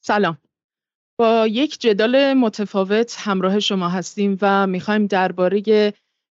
سلام. 0.00 0.38
با 1.18 1.46
یک 1.46 1.80
جدال 1.80 2.34
متفاوت 2.34 3.16
همراه 3.18 3.60
شما 3.60 3.88
هستیم 3.88 4.38
و 4.42 4.66
می‌خوایم 4.66 5.06
درباره 5.06 5.62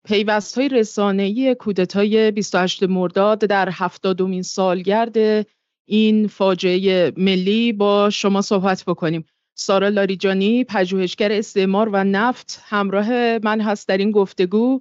پیوست 0.07 0.57
های 0.57 0.69
رسانه‌ای 0.69 1.55
کودتای 1.55 2.31
28 2.31 2.83
مرداد 2.83 3.39
در 3.39 3.69
هفتادمین 3.71 4.41
سالگرد 4.41 5.45
این 5.87 6.27
فاجعه 6.27 7.13
ملی 7.17 7.73
با 7.73 8.09
شما 8.09 8.41
صحبت 8.41 8.83
بکنیم. 8.87 9.25
سارا 9.55 9.89
لاریجانی 9.89 10.63
پژوهشگر 10.63 11.31
استعمار 11.31 11.89
و 11.89 12.03
نفت 12.03 12.61
همراه 12.63 13.37
من 13.37 13.61
هست 13.61 13.87
در 13.87 13.97
این 13.97 14.11
گفتگو 14.11 14.79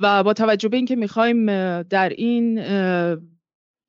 و 0.00 0.22
با 0.22 0.32
توجه 0.32 0.68
به 0.68 0.76
اینکه 0.76 0.96
می‌خوایم 0.96 1.46
در 1.82 2.08
این 2.08 2.54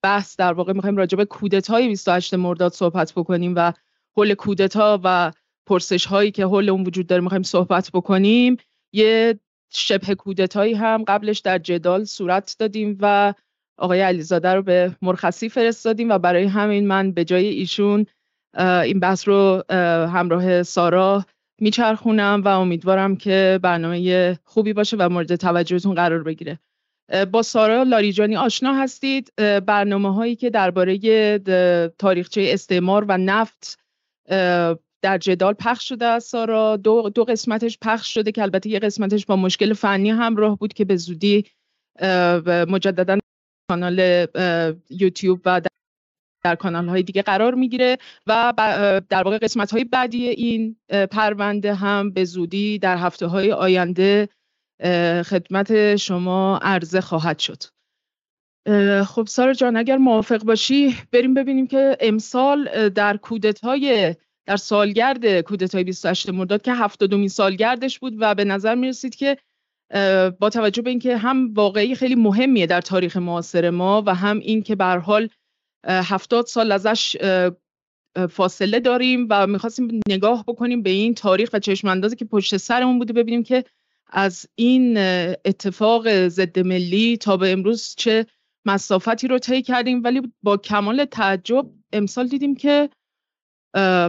بحث 0.04 0.36
در 0.38 0.54
واقع 0.54 0.74
می‌خوایم 0.74 0.98
راجع 0.98 1.18
به 1.18 1.26
کودتای 1.26 1.88
28 1.88 2.34
مرداد 2.34 2.74
صحبت 2.74 3.14
بکنیم 3.16 3.54
و 3.56 3.74
حول 4.18 4.34
کودتا 4.34 5.00
و 5.04 5.32
پرسش 5.68 6.06
هایی 6.06 6.32
که 6.32 6.46
حول 6.46 6.70
اون 6.70 6.84
وجود 6.84 7.08
داره 7.08 7.22
می‌خوایم 7.22 7.44
صحبت 7.44 7.90
بکنیم. 7.94 8.58
یه 8.94 9.40
شبه 9.74 10.16
کودتایی 10.16 10.74
هم 10.74 11.04
قبلش 11.08 11.40
در 11.40 11.58
جدال 11.58 12.04
صورت 12.04 12.56
دادیم 12.60 12.98
و 13.02 13.34
آقای 13.78 14.02
علیزاده 14.02 14.54
رو 14.54 14.62
به 14.62 14.96
مرخصی 15.02 15.50
فرستادیم 15.50 16.10
و 16.10 16.18
برای 16.18 16.44
همین 16.44 16.88
من 16.88 17.12
به 17.12 17.26
جای 17.26 17.48
ایشون 17.48 18.06
این 18.58 19.00
بحث 19.00 19.28
رو 19.28 19.64
همراه 20.14 20.64
سارا 20.64 21.26
میچرخونم 21.62 22.42
و 22.46 22.48
امیدوارم 22.48 23.16
که 23.16 23.60
برنامه 23.64 24.40
خوبی 24.44 24.74
باشه 24.74 24.98
و 25.00 25.10
مورد 25.10 25.36
توجهتون 25.36 25.96
قرار 25.96 26.24
بگیره. 26.24 26.60
با 27.32 27.42
سارا 27.42 27.84
لاریجانی 27.84 28.36
آشنا 28.36 28.74
هستید. 28.74 29.34
برنامه 29.66 30.14
هایی 30.16 30.36
که 30.36 30.50
درباره 30.50 31.40
تاریخچه 31.98 32.42
استعمار 32.48 33.06
و 33.08 33.18
نفت 33.18 33.80
در 35.02 35.18
جدال 35.18 35.54
پخش 35.54 35.90
شده 35.90 36.06
از 36.06 36.24
سارا. 36.24 36.78
دو, 36.78 37.10
دو 37.10 37.24
قسمتش 37.24 37.78
پخش 37.82 38.14
شده 38.14 38.32
که 38.32 38.42
البته 38.42 38.70
یه 38.70 38.80
قسمتش 38.80 39.26
با 39.26 39.36
مشکل 39.36 39.74
فنی 39.74 40.10
همراه 40.10 40.58
بود 40.58 40.74
که 40.74 40.86
به 40.86 40.96
زودی 40.96 41.46
مجددا 42.68 43.18
کانال 43.70 44.28
یوتیوب 44.90 45.42
و 45.46 45.62
در 46.44 46.56
کانال 46.56 46.88
های 46.88 47.04
دیگه 47.04 47.22
قرار 47.22 47.54
می‌گیره 47.54 47.98
و 48.28 48.54
در 49.10 49.24
واقع 49.24 49.38
قسمت 49.38 49.72
های 49.72 49.84
بعدی 49.84 50.28
این 50.28 50.76
پرونده 51.12 51.74
هم 51.74 52.12
به 52.12 52.26
زودی 52.26 52.80
در 52.80 52.98
هفته 52.98 53.28
های 53.28 53.52
آینده 53.52 54.30
خدمت 55.26 55.96
شما 55.96 56.60
عرضه 56.62 57.02
خواهد 57.02 57.40
شد. 57.40 57.64
خب 59.06 59.26
سارا 59.28 59.54
جان 59.54 59.78
اگر 59.78 59.98
موافق 59.98 60.44
باشی 60.44 60.96
بریم 61.12 61.34
ببینیم 61.34 61.68
که 61.68 61.98
امسال 62.00 62.90
در 62.90 63.18
کودتای 63.18 64.16
در 64.46 64.58
سالگرد 64.58 65.42
کودتای 65.42 65.84
28 65.84 66.30
مرداد 66.30 66.62
که 66.62 66.74
هفتادمین 66.74 67.28
سالگردش 67.28 68.00
بود 68.00 68.14
و 68.20 68.36
به 68.36 68.44
نظر 68.44 68.76
می 68.76 68.88
رسید 68.88 69.16
که 69.16 69.38
با 70.40 70.50
توجه 70.54 70.82
به 70.82 70.90
اینکه 70.90 71.18
هم 71.18 71.54
واقعی 71.54 71.96
خیلی 71.96 72.16
مهمیه 72.16 72.66
در 72.66 72.82
تاریخ 72.82 73.18
معاصر 73.18 73.70
ما 73.70 74.04
و 74.06 74.16
هم 74.16 74.40
این 74.40 74.64
که 74.64 74.76
به 74.76 74.86
حال 74.86 75.30
هفتاد 75.88 76.46
سال 76.46 76.72
ازش 76.72 77.18
فاصله 78.30 78.80
داریم 78.80 79.28
و 79.30 79.48
می‌خواستیم 79.48 80.02
نگاه 80.10 80.44
بکنیم 80.48 80.82
به 80.82 80.90
این 80.90 81.14
تاریخ 81.14 81.50
و 81.54 81.60
چشم 81.60 81.88
اندازی 81.88 82.16
که 82.16 82.26
پشت 82.26 82.58
سرمون 82.58 83.00
بوده 83.00 83.14
ببینیم 83.14 83.44
که 83.44 83.64
از 84.08 84.46
این 84.56 84.98
اتفاق 85.46 86.28
ضد 86.28 86.60
ملی 86.60 87.18
تا 87.18 87.38
به 87.38 87.52
امروز 87.52 87.96
چه 87.98 88.26
مسافتی 88.66 89.28
رو 89.28 89.40
طی 89.40 89.62
کردیم 89.62 90.04
ولی 90.04 90.34
با 90.44 90.58
کمال 90.58 91.06
تعجب 91.06 91.70
امسال 91.94 92.28
دیدیم 92.28 92.56
که 92.56 92.90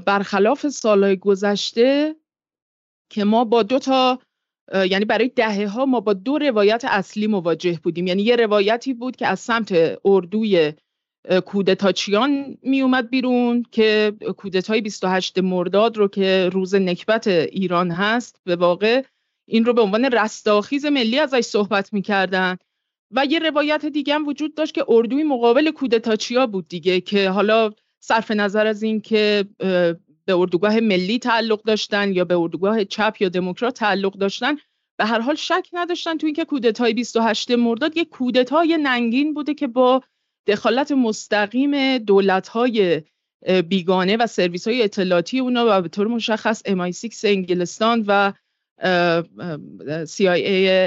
برخلاف 0.07 0.69
سالهای 0.69 1.17
گذشته 1.17 2.17
که 3.11 3.25
ما 3.25 3.45
با 3.45 3.63
دو 3.63 3.79
تا 3.79 4.19
یعنی 4.75 5.05
برای 5.05 5.29
دهه 5.29 5.67
ها 5.67 5.87
ما 5.87 6.01
با 6.01 6.13
دو 6.13 6.39
روایت 6.39 6.85
اصلی 6.85 7.27
مواجه 7.27 7.81
بودیم. 7.83 8.07
یعنی 8.07 8.23
یه 8.23 8.37
روایتی 8.37 8.95
بود 8.95 9.17
که 9.17 9.27
از 9.27 9.41
سمت 9.41 9.99
اردوی 10.05 10.73
کودتاچیان 11.47 12.59
می 12.63 12.81
اومد 12.81 13.11
بیرون 13.11 13.63
که 13.63 14.13
کودتای 14.37 14.81
28 14.81 15.39
مرداد 15.39 15.97
رو 15.97 16.09
که 16.09 16.51
روز 16.53 16.75
نکبت 16.75 17.27
ایران 17.27 17.91
هست 17.91 18.41
به 18.45 18.57
واقع 18.57 19.05
این 19.49 19.65
رو 19.65 19.73
به 19.73 19.83
عنوان 19.83 20.05
رستاخیز 20.05 20.87
ملی 20.87 21.19
ازش 21.19 21.41
صحبت 21.41 21.93
می‌کردن. 21.93 22.57
و 23.13 23.25
یه 23.25 23.39
روایت 23.39 23.87
دیگه 23.87 24.15
هم 24.15 24.27
وجود 24.27 24.55
داشت 24.55 24.75
که 24.75 24.85
اردوی 24.89 25.23
مقابل 25.23 25.71
کودتاچیا 25.71 26.47
بود 26.47 26.69
دیگه 26.69 27.01
که 27.01 27.31
حالا 27.31 27.71
صرف 28.01 28.31
نظر 28.31 28.67
از 28.67 28.83
این 28.83 29.01
که 29.01 29.45
به 30.25 30.35
اردوگاه 30.35 30.81
ملی 30.81 31.19
تعلق 31.19 31.63
داشتن 31.63 32.13
یا 32.13 32.25
به 32.25 32.39
اردوگاه 32.39 32.85
چپ 32.85 33.17
یا 33.21 33.29
دموکرات 33.29 33.75
تعلق 33.75 34.13
داشتن 34.13 34.57
به 34.99 35.05
هر 35.05 35.21
حال 35.21 35.35
شک 35.35 35.69
نداشتن 35.73 36.19
تو 36.19 36.27
اینکه 36.27 36.45
کودتای 36.45 36.95
28 36.95 37.51
مرداد 37.51 37.97
یک 37.97 38.09
کودتای 38.09 38.79
ننگین 38.83 39.35
بوده 39.35 39.55
که 39.55 39.67
با 39.67 40.03
دخالت 40.47 40.93
مستقیم 40.93 41.99
دولت‌های 41.99 43.03
بیگانه 43.69 44.17
و 44.17 44.27
سرویس 44.27 44.69
های 44.69 44.83
اطلاعاتی 44.83 45.39
اونا 45.39 45.67
و 45.69 45.83
به 45.83 45.89
طور 45.89 46.07
مشخص 46.07 46.63
MI6 46.63 47.25
انگلستان 47.25 48.05
و 48.07 48.33
CIA 50.07 50.43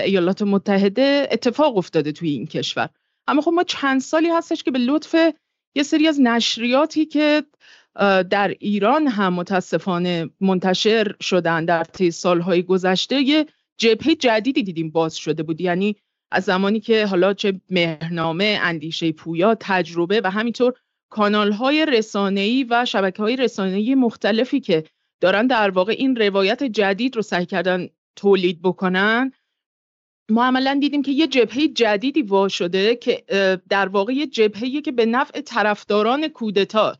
ایالات 0.05 0.41
متحده 0.41 1.27
اتفاق 1.31 1.77
افتاده 1.77 2.11
توی 2.11 2.29
این 2.29 2.47
کشور. 2.47 2.89
اما 3.27 3.41
خب 3.41 3.51
ما 3.51 3.63
چند 3.63 4.01
سالی 4.01 4.29
هستش 4.29 4.63
که 4.63 4.71
به 4.71 4.79
لطف 4.79 5.15
یه 5.75 5.83
سری 5.83 6.07
از 6.07 6.21
نشریاتی 6.21 7.05
که 7.05 7.43
در 8.29 8.55
ایران 8.59 9.07
هم 9.07 9.33
متاسفانه 9.33 10.29
منتشر 10.41 11.15
شدن 11.21 11.65
در 11.65 11.83
طی 11.83 12.11
سالهای 12.11 12.63
گذشته 12.63 13.21
یه 13.21 13.45
جبهه 13.77 14.15
جدیدی 14.15 14.63
دیدیم 14.63 14.89
باز 14.89 15.15
شده 15.15 15.43
بود. 15.43 15.61
یعنی 15.61 15.95
از 16.31 16.43
زمانی 16.43 16.79
که 16.79 17.05
حالا 17.05 17.33
چه 17.33 17.61
مهرنامه 17.69 18.59
اندیشه 18.61 19.11
پویا 19.11 19.55
تجربه 19.59 20.21
و 20.23 20.31
همینطور 20.31 20.73
کانال 21.09 21.51
های 21.51 21.85
رسانه‌ای 21.85 22.63
و 22.69 22.85
شبکه 22.85 23.23
های 23.23 23.35
رسانه‌ای 23.35 23.95
مختلفی 23.95 24.59
که 24.59 24.83
دارن 25.21 25.47
در 25.47 25.69
واقع 25.69 25.95
این 25.97 26.15
روایت 26.15 26.63
جدید 26.63 27.15
رو 27.15 27.21
سعی 27.21 27.45
کردن 27.45 27.87
تولید 28.15 28.61
بکنن. 28.61 29.31
ما 30.29 30.45
عملا 30.45 30.77
دیدیم 30.81 31.01
که 31.01 31.11
یه 31.11 31.27
جبهه 31.27 31.67
جدیدی 31.67 32.21
وا 32.21 32.47
شده 32.47 32.95
که 32.95 33.23
در 33.69 33.87
واقع 33.87 34.13
یه 34.13 34.27
جبهه 34.27 34.81
که 34.81 34.91
به 34.91 35.05
نفع 35.05 35.41
طرفداران 35.41 36.27
کودتا 36.27 36.97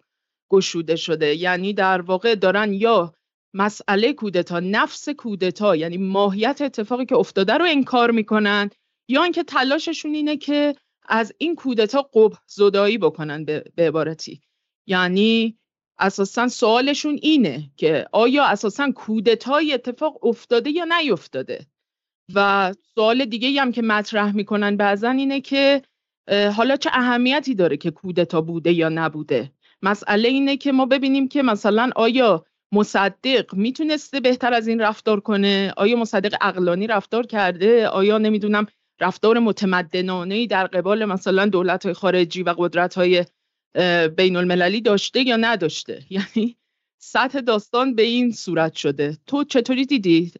گشوده 0.49 0.95
شده. 0.95 1.35
یعنی 1.35 1.73
در 1.73 2.01
واقع 2.01 2.35
دارن 2.35 2.73
یا 2.73 3.13
مسئله 3.53 4.13
کودتا 4.13 4.59
نفس 4.59 5.09
کودتا 5.09 5.75
یعنی 5.75 5.97
ماهیت 5.97 6.61
اتفاقی 6.61 7.05
که 7.05 7.15
افتاده 7.15 7.53
رو 7.53 7.65
انکار 7.65 8.11
می‌کنن 8.11 8.69
یا 9.07 9.23
اینکه 9.23 9.43
تلاششون 9.43 10.13
اینه 10.13 10.37
که 10.37 10.75
از 11.07 11.33
این 11.37 11.55
کودتا 11.55 12.01
قبح 12.13 12.37
زدایی 12.47 12.97
بکنن 12.97 13.45
به 13.45 13.63
عبارتی. 13.77 14.41
یعنی 14.87 15.57
اساسا 15.99 16.47
سوالشون 16.47 17.19
اینه 17.21 17.69
که 17.77 18.07
آیا 18.11 18.45
اساسا 18.45 18.91
کودتای 18.91 19.73
اتفاق 19.73 20.25
افتاده 20.25 20.69
یا 20.69 20.85
نیفتاده؟ 20.99 21.65
و 22.35 22.73
سوال 22.95 23.25
دیگه 23.25 23.61
هم 23.61 23.71
که 23.71 23.81
مطرح 23.81 24.35
می‌کنن 24.35 24.77
بعضا 24.77 25.09
اینه 25.09 25.41
که 25.41 25.81
حالا 26.55 26.75
چه 26.75 26.89
اهمیتی 26.93 27.55
داره 27.55 27.77
که 27.77 27.91
کودتا 27.91 28.41
بوده 28.41 28.71
یا 28.73 28.89
نبوده؟ 28.89 29.51
مسئله 29.81 30.29
اینه 30.29 30.57
که 30.57 30.71
ما 30.71 30.85
ببینیم 30.85 31.27
که 31.27 31.43
مثلا 31.43 31.89
آیا 31.95 32.45
مصدق 32.71 33.55
می‌تونسته 33.55 34.19
بهتر 34.19 34.53
از 34.53 34.67
این 34.67 34.81
رفتار 34.81 35.19
کنه؟ 35.19 35.73
آیا 35.77 35.97
مصدق 35.97 36.35
اقلانی 36.41 36.87
رفتار 36.87 37.25
کرده؟ 37.25 37.87
آیا 37.87 38.17
نمی‌دونم 38.17 38.65
رفتار 39.01 39.39
متمدنانه 39.39 40.47
در 40.47 40.67
قبال 40.67 41.05
مثلا 41.05 41.45
دولت 41.45 41.85
های 41.85 41.93
خارجی 41.93 42.43
و 42.43 42.55
قدرت 42.57 42.95
های 42.95 43.25
بین 44.17 44.35
المللی 44.35 44.81
داشته 44.81 45.27
یا 45.27 45.35
نداشته؟ 45.35 46.01
یعنی 46.09 46.57
سطح 47.01 47.39
داستان 47.39 47.95
به 47.95 48.01
این 48.01 48.31
صورت 48.31 48.73
شده. 48.73 49.17
تو 49.27 49.43
چطوری 49.43 49.85
دیدی؟ 49.85 50.31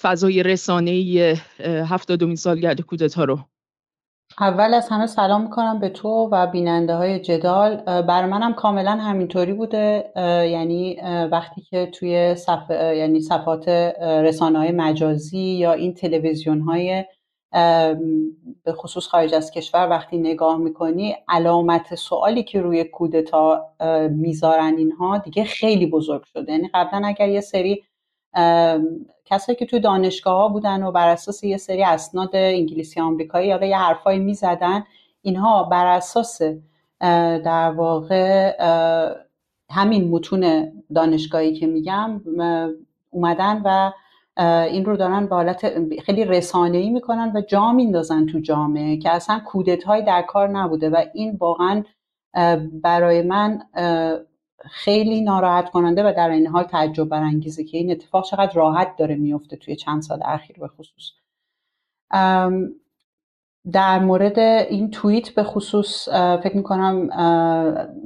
فضای 0.00 0.42
رسانه‌ای 0.42 1.36
هفتادمین 1.64 2.36
سالگرد 2.36 2.80
کودتا 2.80 3.24
رو؟ 3.24 3.38
اول 4.40 4.74
از 4.74 4.88
همه 4.88 5.06
سلام 5.06 5.42
می‌کنم 5.42 5.78
به 5.78 5.88
تو 5.88 6.08
و 6.08 6.46
بیننده 6.46 6.94
های 6.94 7.20
جدال 7.20 7.76
بر 8.02 8.26
منم 8.26 8.54
کاملا 8.54 8.90
همینطوری 8.90 9.52
بوده. 9.52 10.12
یعنی 10.50 11.00
وقتی 11.32 11.60
که 11.60 11.86
توی 11.86 12.34
صف... 12.34 12.70
یعنی 12.70 13.20
صفحات 13.20 13.68
رسانه 13.98 14.58
های 14.58 14.72
مجازی 14.72 15.38
یا 15.38 15.72
این 15.72 15.94
تلویزیون 15.94 16.60
های 16.60 17.04
به 18.64 18.72
خصوص 18.72 19.06
خارج 19.06 19.34
از 19.34 19.50
کشور 19.50 19.90
وقتی 19.90 20.18
نگاه 20.18 20.56
می‌کنی 20.56 21.16
علامت 21.28 21.94
سوالی 21.94 22.42
که 22.42 22.60
روی 22.60 22.84
کودتا 22.84 23.66
می‌ذارن 24.10 24.74
اینها 24.78 25.18
دیگه 25.18 25.44
خیلی 25.44 25.86
بزرگ 25.86 26.22
شده. 26.24 26.52
یعنی 26.52 26.70
قبلا 26.74 27.06
اگر 27.06 27.28
یه 27.28 27.40
سری 27.40 27.84
کسایی 29.24 29.56
که 29.58 29.66
توی 29.66 29.80
دانشگاه 29.80 30.36
ها 30.36 30.48
بودن 30.48 30.82
و 30.82 30.92
بر 30.92 31.08
اساس 31.08 31.44
یه 31.44 31.56
سری 31.56 31.84
اسناد 31.84 32.30
انگلیسی 32.32 33.00
آمریکایی 33.00 33.48
یا 33.48 33.64
یه 33.64 33.78
حرفایی 33.78 34.18
می‌زدن 34.18 34.84
اینها 35.22 35.62
بر 35.62 35.86
اساس 35.86 36.40
در 37.44 37.70
واقع 37.70 38.52
همین 39.70 40.08
متون 40.10 40.72
دانشگاهی 40.94 41.54
که 41.54 41.66
میگم 41.66 42.20
اومدن 43.10 43.62
و 43.64 43.92
این 44.36 44.84
رو 44.84 44.96
دارن 44.96 45.26
به 45.26 45.34
حالت 45.34 45.72
خیلی 46.00 46.24
رسانه‌ای 46.24 46.90
می‌کنن 46.90 47.32
و 47.34 47.40
جا 47.40 47.72
میندازن 47.72 48.26
تو 48.26 48.40
جامعه 48.40 48.96
که 48.96 49.10
اصلا 49.10 49.40
کودت 49.46 49.84
در 50.06 50.22
کار 50.22 50.48
نبوده 50.48 50.90
و 50.90 51.04
این 51.14 51.36
واقعا 51.40 51.84
برای 52.82 53.22
من 53.22 53.62
خیلی 54.70 55.20
ناراحت 55.20 55.70
کننده 55.70 56.02
و 56.02 56.12
در 56.16 56.30
این 56.30 56.46
حال 56.46 56.64
تعجب 56.64 57.04
برانگیزه 57.04 57.64
که 57.64 57.78
این 57.78 57.90
اتفاق 57.90 58.24
چقدر 58.24 58.52
راحت 58.54 58.96
داره 58.96 59.14
میفته 59.14 59.56
توی 59.56 59.76
چند 59.76 60.02
سال 60.02 60.20
اخیر 60.24 60.58
به 60.58 60.68
خصوص. 60.68 61.10
در 63.72 63.98
مورد 63.98 64.38
این 64.38 64.90
توییت 64.90 65.30
به 65.30 65.42
خصوص 65.42 66.08
فکر 66.42 66.56
می‌کنم 66.56 67.08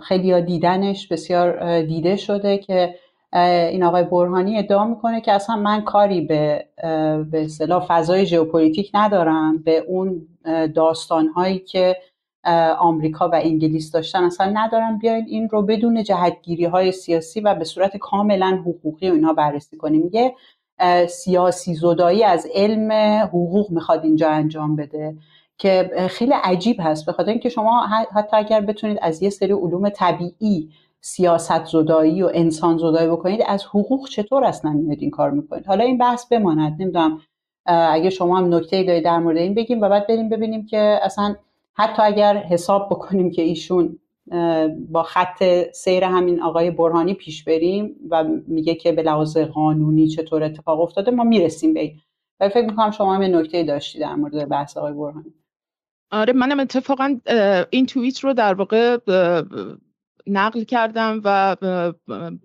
خیلی 0.00 0.42
دیدنش 0.42 1.08
بسیار 1.08 1.82
دیده 1.82 2.16
شده 2.16 2.58
که 2.58 2.94
این 3.32 3.84
آقای 3.84 4.02
برهانی 4.02 4.58
ادعا 4.58 4.84
می‌کنه 4.84 5.20
که 5.20 5.32
اصلا 5.32 5.56
من 5.56 5.80
کاری 5.80 6.20
به 6.20 6.66
به 7.30 7.44
اصطلاح 7.44 7.86
فضای 7.88 8.26
ژئوپلیتیک 8.26 8.90
ندارم. 8.94 9.58
به 9.58 9.78
اون 9.78 10.26
داستانهایی 10.74 11.58
که 11.58 11.96
آمریکا 12.78 13.28
و 13.28 13.34
انگلیس 13.34 13.92
داشتن 13.92 14.24
اصلا 14.24 14.52
ندارم. 14.54 14.98
بیاین 14.98 15.24
این 15.28 15.48
رو 15.48 15.62
بدون 15.62 16.02
جهتگیری 16.02 16.64
های 16.64 16.92
سیاسی 16.92 17.40
و 17.40 17.54
به 17.54 17.64
صورت 17.64 17.96
کاملا 17.96 18.62
حقوقی 18.66 19.10
و 19.10 19.14
اینها 19.14 19.32
بررسی 19.32 19.76
کنیم. 19.76 20.02
میگه 20.02 20.34
سیاسی 21.08 21.74
زدایی 21.74 22.24
از 22.24 22.46
علم 22.54 22.92
حقوق 23.22 23.70
می‌خواد 23.70 24.04
اینجا 24.04 24.30
انجام 24.30 24.76
بده 24.76 25.16
که 25.58 25.90
خیلی 26.10 26.32
عجیب 26.44 26.76
هست. 26.80 27.06
به 27.06 27.12
خاطر 27.12 27.30
اینکه 27.30 27.48
شما 27.48 27.86
حتی 28.14 28.36
اگر 28.36 28.60
بتونید 28.60 28.98
از 29.02 29.22
یه 29.22 29.30
سری 29.30 29.52
علوم 29.52 29.88
طبیعی 29.88 30.68
سیاست 31.00 31.64
زدایی 31.64 32.22
و 32.22 32.30
انسان 32.34 32.78
زدایی 32.78 33.08
بکنید 33.08 33.40
از 33.46 33.64
حقوق 33.64 34.08
چطور 34.08 34.44
اصلا 34.44 34.72
میاد 34.72 34.98
این 35.00 35.10
کار 35.10 35.30
می‌کنید؟ 35.30 35.66
حالا 35.66 35.84
این 35.84 35.98
بحث 35.98 36.26
بماند 36.26 36.82
نمی‌دونم 36.82 37.20
اگه 37.66 38.10
شما 38.10 38.38
هم 38.38 38.54
نکته 38.54 38.82
دارید 38.82 39.04
در 39.04 39.18
مورد 39.18 39.36
این 39.36 39.54
بگیم 39.54 39.80
و 39.80 39.88
بعد 39.88 40.06
بریم 40.06 40.28
ببینیم 40.28 40.66
که 40.66 40.98
اصلا 41.02 41.36
حتی 41.74 42.02
اگر 42.02 42.36
حساب 42.36 42.88
بکنیم 42.90 43.30
که 43.30 43.42
ایشون 43.42 43.98
با 44.90 45.02
خط 45.02 45.44
سیر 45.72 46.04
همین 46.04 46.42
آقای 46.42 46.70
برهانی 46.70 47.14
پیش 47.14 47.44
بریم 47.44 47.96
و 48.10 48.24
میگه 48.46 48.74
که 48.74 48.92
به 48.92 49.02
لحاظ 49.02 49.36
قانونی 49.36 50.08
چطور 50.08 50.42
اتفاق 50.42 50.80
افتاده 50.80 51.10
ما 51.10 51.24
می‌رسیم 51.24 51.74
به 51.74 51.80
این. 51.80 51.96
ولی 52.40 52.50
فکر 52.50 52.66
می‌کنم 52.66 52.90
شما 52.90 53.14
هم 53.14 53.36
نکته 53.36 53.62
داشتید 53.62 54.00
در 54.02 54.14
مورد 54.14 54.48
بحث 54.48 54.76
آقای 54.76 54.92
برهانی. 54.92 55.34
آره 56.12 56.32
منم 56.32 56.60
اتفاقا 56.60 57.18
این 57.70 57.86
توییت 57.86 58.18
رو 58.18 58.34
در 58.34 58.54
واقع 58.54 58.98
نقل 60.28 60.64
کردم 60.64 61.20
و 61.24 61.56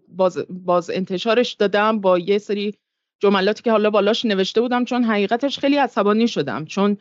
باز, 0.07 0.45
باز 0.50 0.89
انتشارش 0.89 1.53
دادم 1.53 2.01
با 2.01 2.19
یه 2.19 2.38
سری 2.38 2.74
جملاتی 3.19 3.63
که 3.63 3.71
حالا 3.71 3.89
بالاش 3.89 4.25
نوشته 4.25 4.62
بودم 4.62 4.85
چون 4.85 5.03
حقیقتش 5.03 5.59
خیلی 5.59 5.77
عصبانی 5.77 6.27
شدم. 6.27 6.65
چون 6.65 6.97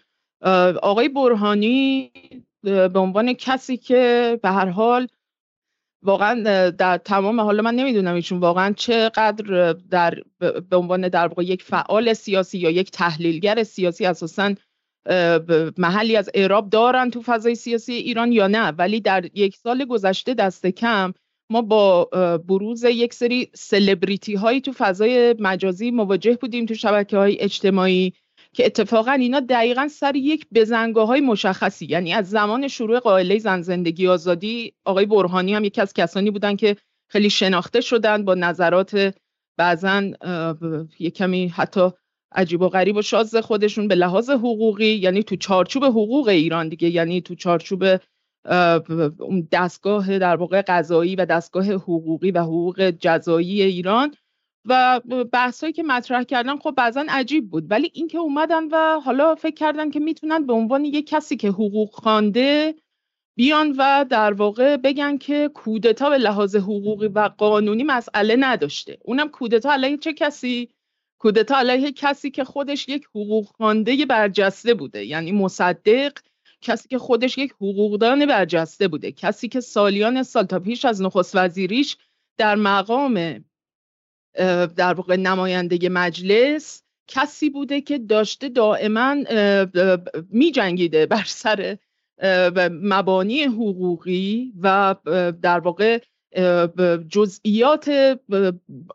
آقای 0.83 1.09
برهانی 1.09 2.13
به 2.63 2.99
عنوان 2.99 3.33
کسی 3.33 3.77
که 3.77 4.39
به 4.43 4.51
هر 4.51 4.69
حال 4.69 5.07
واقعا 6.05 6.71
در 6.71 6.99
تمام 6.99 7.41
حالا 7.41 7.63
من 7.63 7.75
نمی‌دونم 7.75 8.15
ایشون 8.15 8.39
واقعا 8.39 8.73
چقدر 8.73 9.73
در 9.73 10.23
به 10.71 10.77
عنوان 10.77 11.09
در 11.09 11.27
واقع 11.27 11.45
یک 11.45 11.63
فعال 11.63 12.13
سیاسی 12.13 12.59
یا 12.59 12.71
یک 12.71 12.91
تحلیلگر 12.91 13.63
سیاسی 13.63 14.07
اساسا 14.07 14.55
محلی 15.79 16.17
از 16.17 16.31
اعراب 16.35 16.71
دارن 16.71 17.11
تو 17.11 17.23
فضای 17.23 17.55
سیاسی 17.55 17.93
ایران 17.93 18.33
یا 18.33 18.47
نه. 18.47 18.69
ولی 18.71 19.01
در 19.01 19.25
یک 19.35 19.57
سال 19.57 19.85
گذشته 19.85 20.35
دست 20.35 20.67
کم 20.67 21.13
ما 21.51 21.63
با 21.63 22.05
بروز 22.49 22.85
یک 22.85 23.15
سری 23.15 23.51
سلبریتی 23.55 24.35
هایی 24.35 24.61
تو 24.61 24.73
فضای 24.73 25.35
مجازی 25.39 25.91
مواجه 25.91 26.37
بودیم 26.41 26.67
تو 26.67 26.75
شبکه 26.75 27.17
های 27.17 27.41
اجتماعی 27.41 28.13
که 28.53 28.67
اتفاقا 28.67 29.13
اینا 29.13 29.41
دقیقا 29.41 29.89
سر 29.89 30.17
یک 30.17 30.47
بزنگاه 30.55 31.07
های 31.07 31.21
مشخصی. 31.21 31.87
یعنی 31.87 32.13
از 32.13 32.31
زمان 32.31 32.69
شروع 32.69 32.99
قائله 32.99 33.39
زن 33.39 33.63
زندگی 33.63 34.09
آزادی 34.09 34.75
آقای 34.85 35.07
برهانی 35.07 35.55
هم 35.55 35.65
یکی 35.65 35.81
از 35.81 35.93
کسانی 35.93 36.31
بودن 36.31 36.57
که 36.57 36.77
خیلی 37.09 37.31
شناخته 37.31 37.81
شدن 37.81 38.25
با 38.25 38.35
نظرات 38.35 39.15
بعضا 39.59 40.03
یک 40.99 41.15
کمی 41.15 41.49
حتی 41.49 41.91
عجیب 42.35 42.63
و 42.63 42.69
غریب 42.69 42.97
و 42.97 43.03
شاز 43.03 43.37
خودشون 43.37 43.89
به 43.89 43.95
لحاظ 43.95 44.31
حقوقی 44.31 44.95
یعنی 44.95 45.23
تو 45.23 45.37
چارچوب 45.37 45.85
حقوق 45.85 46.29
ایران 46.29 46.69
دیگه 46.69 46.89
یعنی 46.89 47.21
تو 47.21 47.35
چارچوب 47.35 47.85
دستگاه 49.53 50.19
در 50.19 50.37
واقع 50.37 50.63
قضایی 50.63 51.17
و 51.17 51.25
دستگاه 51.25 51.73
حقوقی 51.73 52.31
و 52.31 52.43
حقوق 52.43 52.91
جزایی 52.91 53.63
ایران. 53.63 54.15
و 54.65 55.01
بحثایی 55.33 55.73
که 55.73 55.83
مطرح 55.83 56.23
کردن 56.23 56.57
خب 56.57 56.75
بعضا 56.77 57.05
عجیب 57.09 57.51
بود. 57.51 57.71
ولی 57.71 57.91
اینکه 57.95 58.19
اومدن 58.19 58.69
و 58.69 59.01
حالا 59.01 59.35
فکر 59.35 59.55
کردن 59.55 59.91
که 59.91 60.01
می‌تونن 60.01 60.47
به 60.47 60.53
عنوان 60.53 60.85
یک 60.85 61.09
کسی 61.09 61.37
که 61.37 61.49
حقوق 61.49 61.91
خوانده 61.93 62.75
بیان 63.37 63.75
و 63.79 64.07
در 64.11 64.33
واقع 64.33 64.77
بگن 64.77 65.19
که 65.19 65.51
کودتا 65.55 66.11
به 66.11 66.19
لحاظ 66.19 66.57
حقوقی 66.57 67.07
و 67.07 67.31
قانونی 67.39 67.83
مسئله 67.83 68.37
نداشته. 68.39 68.99
اونم 69.05 69.29
کودتا 69.29 69.73
علیه 69.73 69.97
چه 69.97 70.13
کسی؟ 70.13 70.69
کودتا 71.23 71.59
علیه 71.59 71.93
کسی 71.93 72.31
که 72.31 72.45
خودش 72.45 72.89
یک 72.89 73.05
حقوق 73.05 73.45
خوانده 73.45 74.07
برجسته 74.07 74.75
بوده. 74.75 75.05
یعنی 75.05 75.33
مصدق 75.33 76.13
کسی 76.61 76.89
که 76.89 76.99
خودش 76.99 77.39
یک 77.39 77.53
حقوقدان 77.53 78.27
برجسته 78.27 78.89
بوده. 78.89 79.13
کسی 79.13 79.49
که 79.49 79.61
سالیان 79.61 80.23
سال 80.23 80.45
تا 80.45 80.59
پیش 80.59 80.85
از 80.85 81.03
نخست 81.03 81.37
وزیریش 81.37 81.97
در 82.39 82.55
مقام 82.55 83.45
در 84.77 84.95
واقع 84.95 85.17
نماینده 85.17 85.89
مجلس 85.89 86.83
کسی 87.09 87.51
بوده 87.51 87.81
که 87.81 87.99
داشته 87.99 88.49
دائما 88.49 89.17
می 90.31 90.53
جنگیده 90.53 91.07
بر 91.07 91.25
سر 91.27 91.79
مبانی 92.71 93.43
حقوقی 93.43 94.53
و 94.63 94.97
در 95.43 95.59
واقع 95.59 95.99
جزئیات 97.09 98.19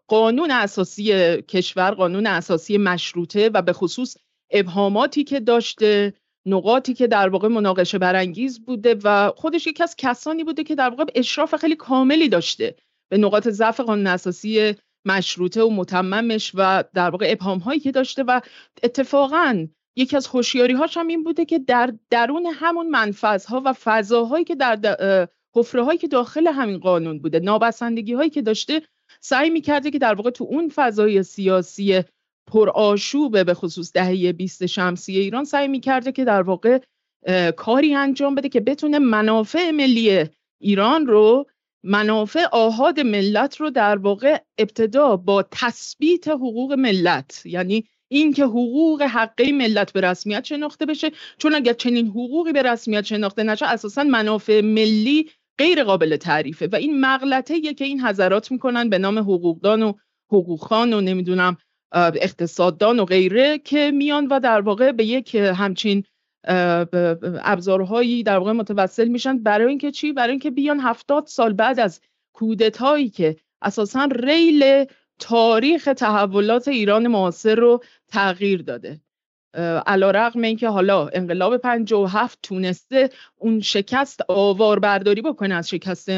قانون 0.07 0.51
اساسی 0.51 1.11
کشور 1.41 1.91
قانون 1.91 2.27
اساسی 2.27 2.77
مشروطه 2.77 3.49
و 3.53 3.61
به 3.61 3.73
خصوص 3.73 4.17
ابهاماتی 4.51 5.23
که 5.23 5.39
داشته 5.39 6.13
نقاطی 6.45 6.93
که 6.93 7.07
در 7.07 7.29
واقع 7.29 7.47
مناقشه 7.47 7.97
برانگیز 7.97 8.65
بوده 8.65 8.95
و 9.03 9.31
خودش 9.35 9.67
یکی 9.67 9.83
از 9.83 9.95
کسانی 9.97 10.43
بوده 10.43 10.63
که 10.63 10.75
در 10.75 10.89
واقع 10.89 11.05
اشراف 11.15 11.55
خیلی 11.55 11.75
کاملی 11.75 12.29
داشته 12.29 12.75
به 13.09 13.17
نقاط 13.17 13.47
ضعف 13.47 13.79
قانون 13.79 14.07
اساسی 14.07 14.75
مشروطه 15.05 15.63
و 15.63 15.69
متممش 15.69 16.51
و 16.55 16.83
در 16.93 17.09
واقع 17.09 17.25
ابهام 17.29 17.59
هایی 17.59 17.79
که 17.79 17.91
داشته 17.91 18.23
و 18.23 18.41
اتفاقا 18.83 19.67
یکی 19.95 20.15
از 20.15 20.27
خوشیاری 20.27 20.73
هاش 20.73 20.97
هم 20.97 21.07
این 21.07 21.23
بوده 21.23 21.45
که 21.45 21.59
در 21.59 21.93
درون 22.09 22.45
همون 22.45 22.89
منفذها 22.89 23.61
و 23.65 23.73
فضاهایی 23.73 24.45
که 24.45 24.55
در 24.55 24.75
حفره 25.57 25.83
هایی 25.83 25.97
که 25.97 26.07
داخل 26.07 26.47
همین 26.47 26.77
قانون 26.77 27.19
بوده 27.19 27.39
نابسندگی 27.39 28.13
هایی 28.13 28.29
که 28.29 28.41
داشته 28.41 28.81
سعی 29.21 29.49
می‌کرده 29.49 29.91
که 29.91 29.99
در 29.99 30.13
واقع 30.13 30.29
تو 30.29 30.43
اون 30.43 30.71
فضای 30.75 31.23
سیاسی 31.23 32.01
پرآشوب 32.51 33.43
به 33.43 33.53
خصوص 33.53 33.93
دهه 33.93 34.31
20 34.31 34.65
شمسی 34.65 35.19
ایران 35.19 35.43
سعی 35.43 35.67
می‌کرده 35.67 36.11
که 36.11 36.25
در 36.25 36.41
واقع 36.41 36.79
کاری 37.57 37.95
انجام 37.95 38.35
بده 38.35 38.49
که 38.49 38.59
بتونه 38.59 38.99
منافع 38.99 39.71
ملی 39.71 40.25
ایران 40.61 41.07
رو 41.07 41.45
منافع 41.83 42.45
آهاد 42.51 42.99
ملت 42.99 43.55
رو 43.55 43.69
در 43.69 43.97
واقع 43.97 44.37
ابتدا 44.57 45.15
با 45.15 45.45
تثبیت 45.51 46.27
حقوق 46.27 46.73
ملت 46.73 47.41
یعنی 47.45 47.83
اینکه 48.07 48.43
حقوق 48.43 49.01
حقه 49.01 49.51
ملت 49.51 49.93
به 49.93 50.01
رسمیت 50.01 50.43
شناخته 50.43 50.85
بشه 50.85 51.11
چون 51.37 51.55
اگر 51.55 51.73
چنین 51.73 52.07
حقوقی 52.07 52.51
به 52.51 52.61
رسمیت 52.61 53.05
شناخته 53.05 53.43
نشه 53.43 53.65
اساسا 53.65 54.03
منافع 54.03 54.61
ملی 54.61 55.29
غیر 55.59 55.83
قابل 55.83 56.15
تعریفه 56.15 56.67
و 56.67 56.75
این 56.75 56.99
مغلطه 56.99 57.73
که 57.73 57.85
این 57.85 58.01
حضرات 58.01 58.51
می‌کنن 58.51 58.89
به 58.89 58.97
نام 58.97 59.19
حقوقدان 59.19 59.83
و 59.83 59.93
حقوقخان 60.31 60.93
و 60.93 61.01
نمی‌دونم 61.01 61.57
اقتصاددان 61.93 62.99
و 62.99 63.05
غیره 63.05 63.59
که 63.59 63.91
میان 63.91 64.27
و 64.27 64.39
در 64.39 64.61
واقع 64.61 64.91
به 64.91 65.05
یک 65.05 65.35
همچین 65.35 66.03
ابزارهایی 67.43 68.23
در 68.23 68.37
واقع 68.37 68.51
متوسل 68.51 69.07
میشن 69.07 69.43
برای 69.43 69.67
اینکه 69.67 69.91
چی؟ 69.91 70.13
برای 70.13 70.31
اینکه 70.31 70.51
بیان 70.51 70.79
هفتاد 70.79 71.25
سال 71.27 71.53
بعد 71.53 71.79
از 71.79 72.01
کودتایی 72.33 73.09
که 73.09 73.35
اساسا 73.61 74.09
ریل 74.11 74.85
تاریخ 75.19 75.89
تحولات 75.97 76.67
ایران 76.67 77.07
معاصر 77.07 77.55
رو 77.55 77.83
تغییر 78.07 78.61
داده. 78.61 79.01
علا 79.87 80.11
رقم 80.11 80.41
اینکه 80.41 80.69
حالا 80.69 81.07
انقلاب 81.07 81.57
57 81.57 82.39
تونسته 82.43 83.09
اون 83.35 83.59
شکست 83.59 84.21
آوار 84.27 84.79
برداری 84.79 85.21
بکنه 85.21 85.55
از 85.55 85.69
شکست 85.69 86.09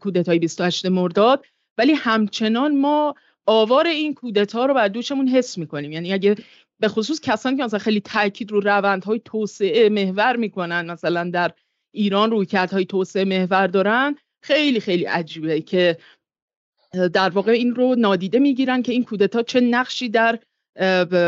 کودتای 0.00 0.38
28 0.38 0.86
مرداد 0.86 1.44
ولی 1.78 1.92
همچنان 1.92 2.76
ما 2.76 3.14
آوار 3.46 3.86
این 3.86 4.14
کودتا 4.14 4.66
رو 4.66 4.74
بر 4.74 4.88
دوشمون 4.88 5.28
حس 5.28 5.58
می‌کنیم. 5.58 5.92
یعنی 5.92 6.12
اگه 6.12 6.36
به 6.80 6.88
خصوص 6.88 7.20
کسانی 7.20 7.56
که 7.56 7.64
مثلا 7.64 7.78
خیلی 7.78 8.00
تاکید 8.00 8.50
رو 8.52 8.60
روندهای 8.60 9.20
توسعه 9.24 9.88
محور 9.88 10.36
می‌کنن 10.36 10.90
مثلا 10.90 11.30
در 11.30 11.52
ایران 11.94 12.30
رویکردهای 12.30 12.84
توسعه 12.84 13.24
محور 13.24 13.66
دارن 13.66 14.16
خیلی 14.42 14.80
خیلی 14.80 15.04
عجیبه 15.04 15.60
که 15.60 15.98
در 17.12 17.28
واقع 17.28 17.52
این 17.52 17.74
رو 17.74 17.94
نادیده 17.94 18.38
می‌گیرن 18.38 18.82
که 18.82 18.92
این 18.92 19.04
کودتا 19.04 19.42
چه 19.42 19.60
نقشی 19.60 20.08
در 20.08 20.38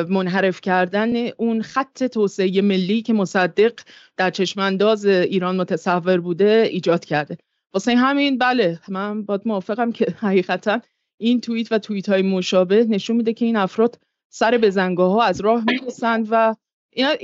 منحرف 0.08 0.60
کردن 0.60 1.28
اون 1.28 1.62
خط 1.62 2.04
توسعه 2.04 2.62
ملی 2.62 3.02
که 3.02 3.12
مصدق 3.12 3.72
در 4.16 4.30
چشمانداز 4.30 5.06
ایران 5.06 5.56
متصور 5.56 6.20
بوده 6.20 6.68
ایجاد 6.70 7.04
کرده. 7.04 7.38
واسه 7.74 7.96
همین 7.96 8.38
بله 8.38 8.80
من 8.88 9.22
باید 9.22 9.40
موافقم 9.44 9.92
که 9.92 10.06
حقیقتا 10.20 10.80
این 11.20 11.40
توییت 11.40 11.72
و 11.72 11.78
توییت 11.78 12.08
های 12.08 12.22
مشابه 12.22 12.84
نشون 12.84 13.16
میده 13.16 13.32
که 13.32 13.44
این 13.44 13.56
افراد 13.56 13.98
سر 14.28 14.58
بزنگاه 14.58 15.12
ها 15.12 15.22
از 15.22 15.40
راه 15.40 15.64
می‌رسند 15.66 16.28
و 16.30 16.54
اینا 16.90 17.14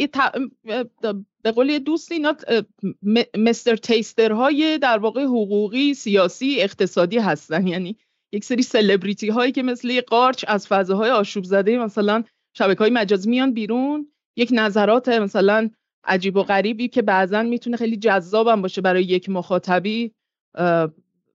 به 1.42 1.50
قول 1.52 1.78
دوست 1.78 2.12
اینا 2.12 2.37
مستر 3.38 3.76
تیستر 3.76 4.32
های 4.32 4.78
در 4.78 4.99
واقع 4.99 5.25
حقوقی 5.25 5.94
سیاسی 5.94 6.56
اقتصادی 6.61 7.18
هستن. 7.18 7.66
یعنی 7.66 7.97
یک 8.32 8.44
سری 8.44 8.62
سلبریتی 8.62 9.28
هایی 9.28 9.52
که 9.52 9.62
مثل 9.62 10.00
قارچ 10.00 10.44
از 10.49 10.66
فضاهای 10.66 11.11
آشوب 11.11 11.44
زده 11.44 11.78
مثلا 11.78 12.25
شبکه 12.54 12.78
های 12.78 12.90
مجازی 12.90 13.30
میان 13.30 13.52
بیرون. 13.52 14.12
یک 14.37 14.49
نظرات 14.52 15.08
مثلا 15.08 15.70
عجیب 16.04 16.37
و 16.37 16.42
غریبی 16.42 16.88
که 16.88 17.02
بعضا 17.02 17.42
می‌تونه 17.42 17.76
خیلی 17.76 17.97
جذابم 17.97 18.62
باشه 18.62 18.80
برای 18.80 19.04
یک 19.04 19.28
مخاطبی 19.28 20.14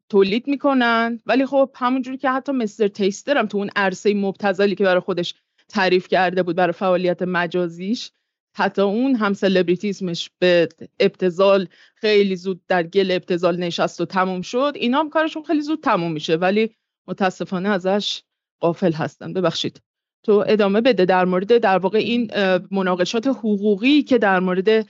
تولید 0.09 0.47
می‌کنن. 0.47 1.19
ولی 1.25 1.45
خب 1.45 1.69
همونجوری 1.75 2.17
که 2.17 2.29
حتی 2.29 2.51
مستر 2.51 2.87
تیستر 2.87 3.37
هم 3.37 3.45
تو 3.45 3.57
اون 3.57 3.69
عرصه 3.75 4.13
مبتزلی 4.13 4.75
که 4.75 4.83
برای 4.83 4.99
خودش 4.99 5.33
تعریف 5.69 6.07
کرده 6.07 6.43
بود 6.43 6.55
برای 6.55 6.73
فعالیت 6.73 7.21
مجازیش 7.21 8.11
حتی 8.55 8.81
اون 8.81 9.15
هم 9.15 9.33
سلبریتیزمش 9.33 10.29
به 10.39 10.69
ابتزال 10.99 11.67
خیلی 11.95 12.35
زود 12.35 12.61
در 12.67 12.83
گل 12.83 13.11
ابتزال 13.11 13.57
نشست 13.57 14.01
و 14.01 14.05
تموم 14.05 14.41
شد. 14.41 14.73
اینا 14.75 14.99
هم 14.99 15.09
کارشون 15.09 15.43
خیلی 15.43 15.61
زود 15.61 15.83
تموم 15.83 16.11
میشه. 16.11 16.35
ولی 16.35 16.75
متاسفانه 17.07 17.69
ازش 17.69 18.21
قافل 18.59 18.91
هستن 18.91 19.33
ببخشید. 19.33 19.81
تو 20.25 20.43
ادامه 20.47 20.81
بده 20.81 21.05
در 21.05 21.25
مورد 21.25 21.57
در 21.57 21.77
واقع 21.77 21.97
این 21.97 22.31
مناقشات 22.71 23.27
حقوقی 23.27 24.03
که 24.03 24.17
در 24.17 24.39
مورد 24.39 24.89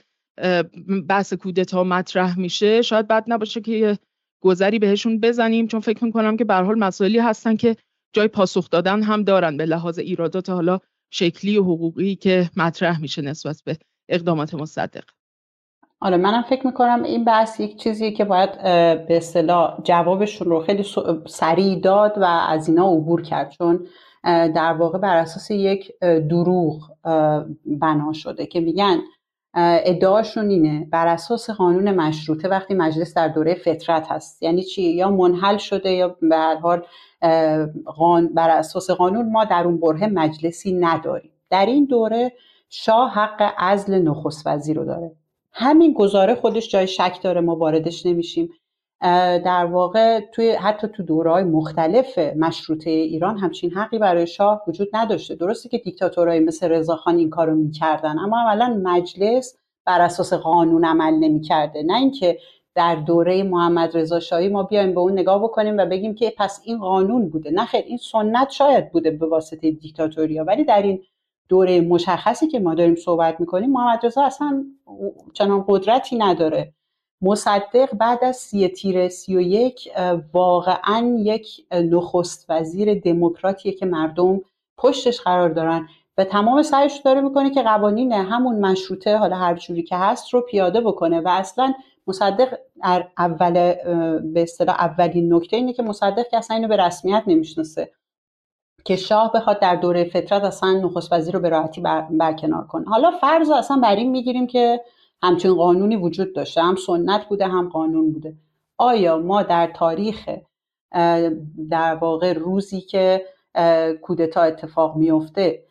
بحث 1.08 1.32
کودتا 1.32 1.84
مطرح 1.84 2.38
میشه 2.38 2.82
شاید 2.82 3.08
بد 3.08 3.24
نباشه 3.26 3.60
که 3.60 3.98
گذری 4.42 4.78
بهشون 4.78 5.20
بزنیم 5.20 5.66
چون 5.66 5.80
فکر 5.80 6.04
می‌کنم 6.04 6.36
که 6.36 6.44
به 6.44 6.54
حال 6.54 6.78
مسائلی 6.78 7.18
هستن 7.18 7.56
که 7.56 7.76
جای 8.12 8.28
پاسخ 8.28 8.70
دادن 8.70 9.02
هم 9.02 9.22
دارن 9.22 9.56
به 9.56 9.66
لحاظ 9.66 9.98
ایرادات 9.98 10.50
حالا 10.50 10.78
شکلی 11.10 11.58
و 11.58 11.62
حقوقی 11.62 12.16
که 12.16 12.50
مطرح 12.56 13.00
میشه 13.00 13.22
نسبت 13.22 13.62
به 13.64 13.78
اقدامات 14.08 14.54
مصدق. 14.54 15.04
آره 16.04 16.16
منم 16.16 16.42
فکر 16.42 16.66
می‌کنم 16.66 17.02
این 17.02 17.24
بحث 17.24 17.60
یک 17.60 17.76
چیزیه 17.76 18.10
که 18.10 18.24
باید 18.24 18.62
به 19.08 19.16
اصطلاح 19.16 19.80
جوابشون 19.82 20.48
رو 20.48 20.60
خیلی 20.60 20.84
سریع 21.26 21.80
داد 21.80 22.18
و 22.18 22.24
از 22.24 22.68
اینا 22.68 22.92
عبور 22.92 23.22
کرد. 23.22 23.50
چون 23.50 23.86
در 24.24 24.72
واقع 24.72 24.98
بر 24.98 25.16
اساس 25.16 25.50
یک 25.50 25.92
دروغ 26.30 26.90
بنا 27.66 28.12
شده 28.12 28.46
که 28.46 28.60
میگن 28.60 28.98
ادعاشون 29.54 30.48
اینه 30.50 30.86
بر 30.90 31.06
اساس 31.06 31.50
قانون 31.50 31.90
مشروطه 31.94 32.48
وقتی 32.48 32.74
مجلس 32.74 33.14
در 33.14 33.28
دوره 33.28 33.54
فطرت 33.54 34.06
هست. 34.12 34.42
یعنی 34.42 34.62
چی؟ 34.62 34.82
یا 34.82 35.10
منحل 35.10 35.56
شده 35.56 35.90
یا 35.90 36.16
به 36.22 36.36
هر 36.36 36.82
حال 37.86 38.26
بر 38.26 38.50
اساس 38.50 38.90
قانون 38.90 39.32
ما 39.32 39.44
در 39.44 39.64
اون 39.64 39.80
بره 39.80 40.06
مجلسی 40.06 40.72
نداریم. 40.72 41.32
در 41.50 41.66
این 41.66 41.84
دوره 41.84 42.32
شاه 42.68 43.10
حق 43.10 43.52
عزل 43.58 44.02
نخست 44.02 44.46
وزیر 44.46 44.76
رو 44.76 44.84
داره. 44.84 45.12
همین 45.54 45.92
گزاره 45.92 46.34
خودش 46.34 46.68
جای 46.68 46.86
شک 46.86 47.18
داره 47.22 47.40
ما 47.40 47.56
واردش 47.56 48.06
نمیشیم. 48.06 48.50
در 49.44 49.64
واقع 49.64 50.20
توی 50.20 50.50
حتی 50.50 50.88
تو 50.88 51.02
دورهای 51.02 51.44
مختلف 51.44 52.18
مشروطه 52.18 52.90
ایران 52.90 53.38
همچین 53.38 53.70
حقی 53.70 53.98
برای 53.98 54.26
شاه 54.26 54.62
وجود 54.68 54.88
نداشته. 54.92 55.34
درسته 55.34 55.68
که 55.68 55.78
دیکتاتورهای 55.78 56.40
مثل 56.40 56.68
رضاخان 56.68 57.16
این 57.16 57.30
کارو 57.30 57.54
می‌کردن 57.54 58.18
اما 58.18 58.40
اولا 58.40 58.80
مجلس 58.84 59.56
بر 59.86 60.00
اساس 60.00 60.32
قانون 60.32 60.84
عمل 60.84 61.14
نمی‌کرده. 61.14 61.82
نه 61.82 61.96
اینکه 61.96 62.38
در 62.74 62.94
دوره 62.94 63.42
محمد 63.42 63.96
رضا 63.96 64.20
شاهی 64.20 64.48
ما 64.48 64.62
بیایم 64.62 64.94
به 64.94 65.00
اون 65.00 65.12
نگاه 65.12 65.42
بکنیم 65.42 65.78
و 65.78 65.86
بگیم 65.86 66.14
که 66.14 66.32
پس 66.38 66.60
این 66.64 66.78
قانون 66.78 67.28
بوده. 67.28 67.50
نه 67.50 67.64
خیر 67.64 67.84
این 67.86 67.98
سنت 67.98 68.50
شاید 68.50 68.92
بوده 68.92 69.10
به 69.10 69.26
واسطه 69.26 69.70
دیکتاتوریا 69.70 70.44
ولی 70.44 70.64
در 70.64 70.82
این 70.82 71.02
دوره 71.48 71.80
مشخصی 71.80 72.48
که 72.48 72.60
ما 72.60 72.74
داریم 72.74 72.94
صحبت 72.94 73.40
می‌کنیم 73.40 73.70
محمد 73.70 74.06
رضا 74.06 74.24
اصلا 74.24 74.64
چنان 75.32 75.64
قدرتی 75.68 76.16
نداره. 76.16 76.72
مصدق 77.22 77.94
بعد 77.94 78.24
از 78.24 78.36
سی 78.36 78.68
تیر 78.68 79.08
سی 79.08 79.36
و 79.36 79.40
یک 79.40 79.88
واقعا 80.32 81.16
یک 81.18 81.66
نخست 81.72 82.46
وزیر 82.48 83.00
دموکراتیه 83.00 83.72
که 83.72 83.86
مردم 83.86 84.40
پشتش 84.78 85.20
قرار 85.20 85.48
دارن 85.48 85.88
و 86.18 86.24
تمام 86.24 86.62
سعیش 86.62 86.96
داره 86.96 87.20
می‌کنه 87.20 87.50
که 87.50 87.62
قوانین 87.62 88.12
همون 88.12 88.60
مشروطه 88.60 89.16
حالا 89.16 89.36
هر 89.36 89.54
جوری 89.54 89.82
که 89.82 89.96
هست 89.96 90.34
رو 90.34 90.40
پیاده 90.40 90.80
بکنه 90.80 91.20
و 91.20 91.28
اصلا 91.28 91.74
مصدق 92.06 92.58
اول 93.18 93.52
به 94.20 94.42
اصطلاح 94.42 94.76
اولین 94.80 95.34
نکته 95.34 95.56
اینه 95.56 95.72
که 95.72 95.82
مصدق 95.82 96.28
که 96.28 96.36
اصلا 96.36 96.56
اینو 96.56 96.68
به 96.68 96.76
رسمیت 96.76 97.22
نمی‌شناسه. 97.26 97.90
که 98.84 98.96
شاه 98.96 99.32
بخواد 99.32 99.60
در 99.60 99.76
دوره 99.76 100.04
فطرت 100.04 100.44
اصلا 100.44 100.72
نخست 100.72 101.12
وزیر 101.12 101.34
رو 101.34 101.40
به 101.40 101.48
راحتی 101.48 101.80
برکنار 102.10 102.66
کنه. 102.66 102.84
حالا 102.84 103.10
فرض 103.10 103.50
اصلا 103.50 103.76
بر 103.76 103.96
این 103.96 104.10
می‌گیریم 104.10 104.46
که 104.46 104.80
همچین 105.22 105.54
قانونی 105.54 105.96
وجود 105.96 106.34
داشته. 106.34 106.62
هم 106.62 106.76
سنت 106.76 107.24
بوده 107.28 107.46
هم 107.46 107.68
قانون 107.68 108.12
بوده. 108.12 108.34
آیا 108.78 109.18
ما 109.18 109.42
در 109.42 109.66
تاریخ 109.74 110.28
در 111.70 111.94
واقع 111.94 112.32
روزی 112.32 112.80
که 112.80 113.24
کودتا 114.02 114.42
اتفاق 114.42 114.96
میفته 114.96 115.62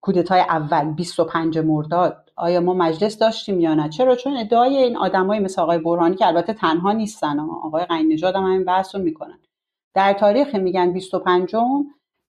کودتای 0.00 0.40
اول 0.40 0.90
25 0.92 1.58
مرداد 1.58 2.30
آیا 2.36 2.60
ما 2.60 2.74
مجلس 2.74 3.18
داشتیم 3.18 3.60
یا 3.60 3.74
نه؟ 3.74 3.88
چرا؟ 3.88 4.16
چون 4.16 4.36
ادعای 4.36 4.76
این 4.76 4.96
آدمای 4.96 5.38
مثل 5.38 5.62
آقای 5.62 5.78
برهانی 5.78 6.16
که 6.16 6.26
البته 6.26 6.52
تنها 6.52 6.92
نیستن 6.92 7.40
آقای 7.40 7.84
قین 7.84 8.12
نژاد 8.12 8.36
هم 8.36 8.42
همین 8.42 8.64
بحث 8.64 8.94
رو 8.94 9.02
می‌کنن. 9.02 9.38
در 9.94 10.12
تاریخ 10.12 10.54
میگن 10.54 10.92
25 10.92 11.56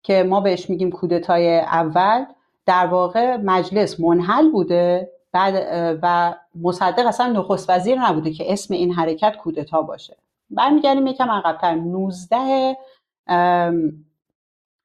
که 0.03 0.23
ما 0.23 0.41
بهش 0.41 0.69
میگیم 0.69 0.91
کودتای 0.91 1.59
اول 1.59 2.25
در 2.65 2.87
واقع 2.87 3.37
مجلس 3.37 3.99
منحل 3.99 4.51
بوده 4.51 5.11
بعد 5.31 5.53
و 6.01 6.35
مصدق 6.61 7.07
اصلا 7.07 7.31
نخست 7.31 7.69
وزیر 7.69 7.99
نبوده 8.01 8.31
که 8.31 8.53
اسم 8.53 8.73
این 8.73 8.93
حرکت 8.93 9.35
کودتا 9.35 9.81
باشه. 9.81 10.17
برمیگردیم 10.49 11.07
یکم 11.07 11.31
عقبتر. 11.31 11.75
19 11.75 12.77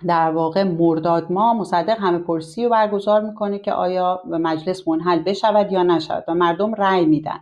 در 0.06 0.30
واقع 0.30 0.62
مرداد 0.62 1.32
ما 1.32 1.54
مصدق 1.54 1.96
همه 2.00 2.18
پرسی 2.18 2.64
رو 2.64 2.70
برگزار 2.70 3.20
می‌کنه 3.20 3.58
که 3.58 3.72
آیا 3.72 4.22
مجلس 4.26 4.88
منحل 4.88 5.22
بشود 5.22 5.72
یا 5.72 5.82
نشود 5.82 6.24
و 6.28 6.34
مردم 6.34 6.74
رأی 6.74 7.06
میدن. 7.06 7.40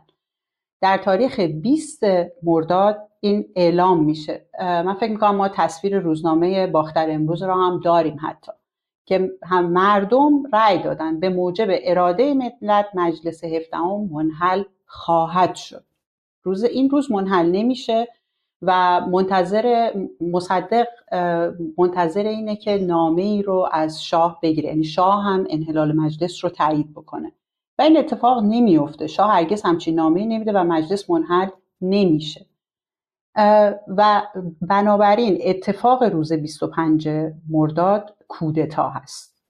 در 0.83 0.99
تاریخ 0.99 1.41
20 1.41 2.05
مرداد 2.43 3.09
این 3.21 3.45
اعلام 3.57 4.05
میشه. 4.05 4.47
من 4.61 4.95
فکر 4.95 5.11
می‌کنم 5.11 5.37
ما 5.37 5.49
تصویر 5.49 5.99
روزنامه 5.99 6.67
باختر 6.67 7.11
امروز 7.11 7.43
را 7.43 7.55
هم 7.55 7.81
داریم 7.81 8.17
حتی 8.21 8.53
که 9.05 9.31
هم 9.43 9.67
مردم 9.67 10.43
رأی 10.53 10.79
دادن. 10.79 11.21
به 11.21 11.29
موجب 11.29 11.67
اراده 11.71 12.35
ملت 12.35 12.87
مجلس 12.95 13.45
هفدهم 13.45 14.09
منحل 14.13 14.63
خواهد 14.87 15.55
شد. 15.55 15.85
روز 16.43 16.65
این 16.65 16.91
روز 16.91 17.13
منحل 17.13 17.51
نمیشه 17.51 18.09
و 18.63 19.01
منتظر 19.01 19.93
مصدق 20.21 20.87
منتظر 21.79 22.27
اینه 22.27 22.57
که 22.57 22.79
نامه 22.79 23.23
ای 23.23 23.43
رو 23.43 23.69
از 23.73 24.05
شاه 24.05 24.39
بگیره. 24.43 24.69
یعنی 24.69 24.85
شاه 24.85 25.25
هم 25.25 25.47
انحلال 25.51 25.93
مجلس 25.93 26.45
رو 26.45 26.51
تایید 26.51 26.93
بکنه. 26.93 27.33
این 27.83 27.97
اتفاق 27.97 28.43
نمیفته 28.43 29.07
شاه 29.07 29.31
هرگز 29.31 29.63
همچین 29.63 29.95
نامه 29.95 30.25
نمیده 30.25 30.53
و 30.53 30.65
مجلس 30.65 31.11
منحل 31.11 31.49
نمیشه. 31.81 32.47
و 33.89 34.23
بنابراین 34.61 35.39
اتفاق 35.45 36.03
روز 36.03 36.33
25 36.33 37.09
مرداد 37.51 38.17
کودتا 38.29 38.89
هست. 38.89 39.43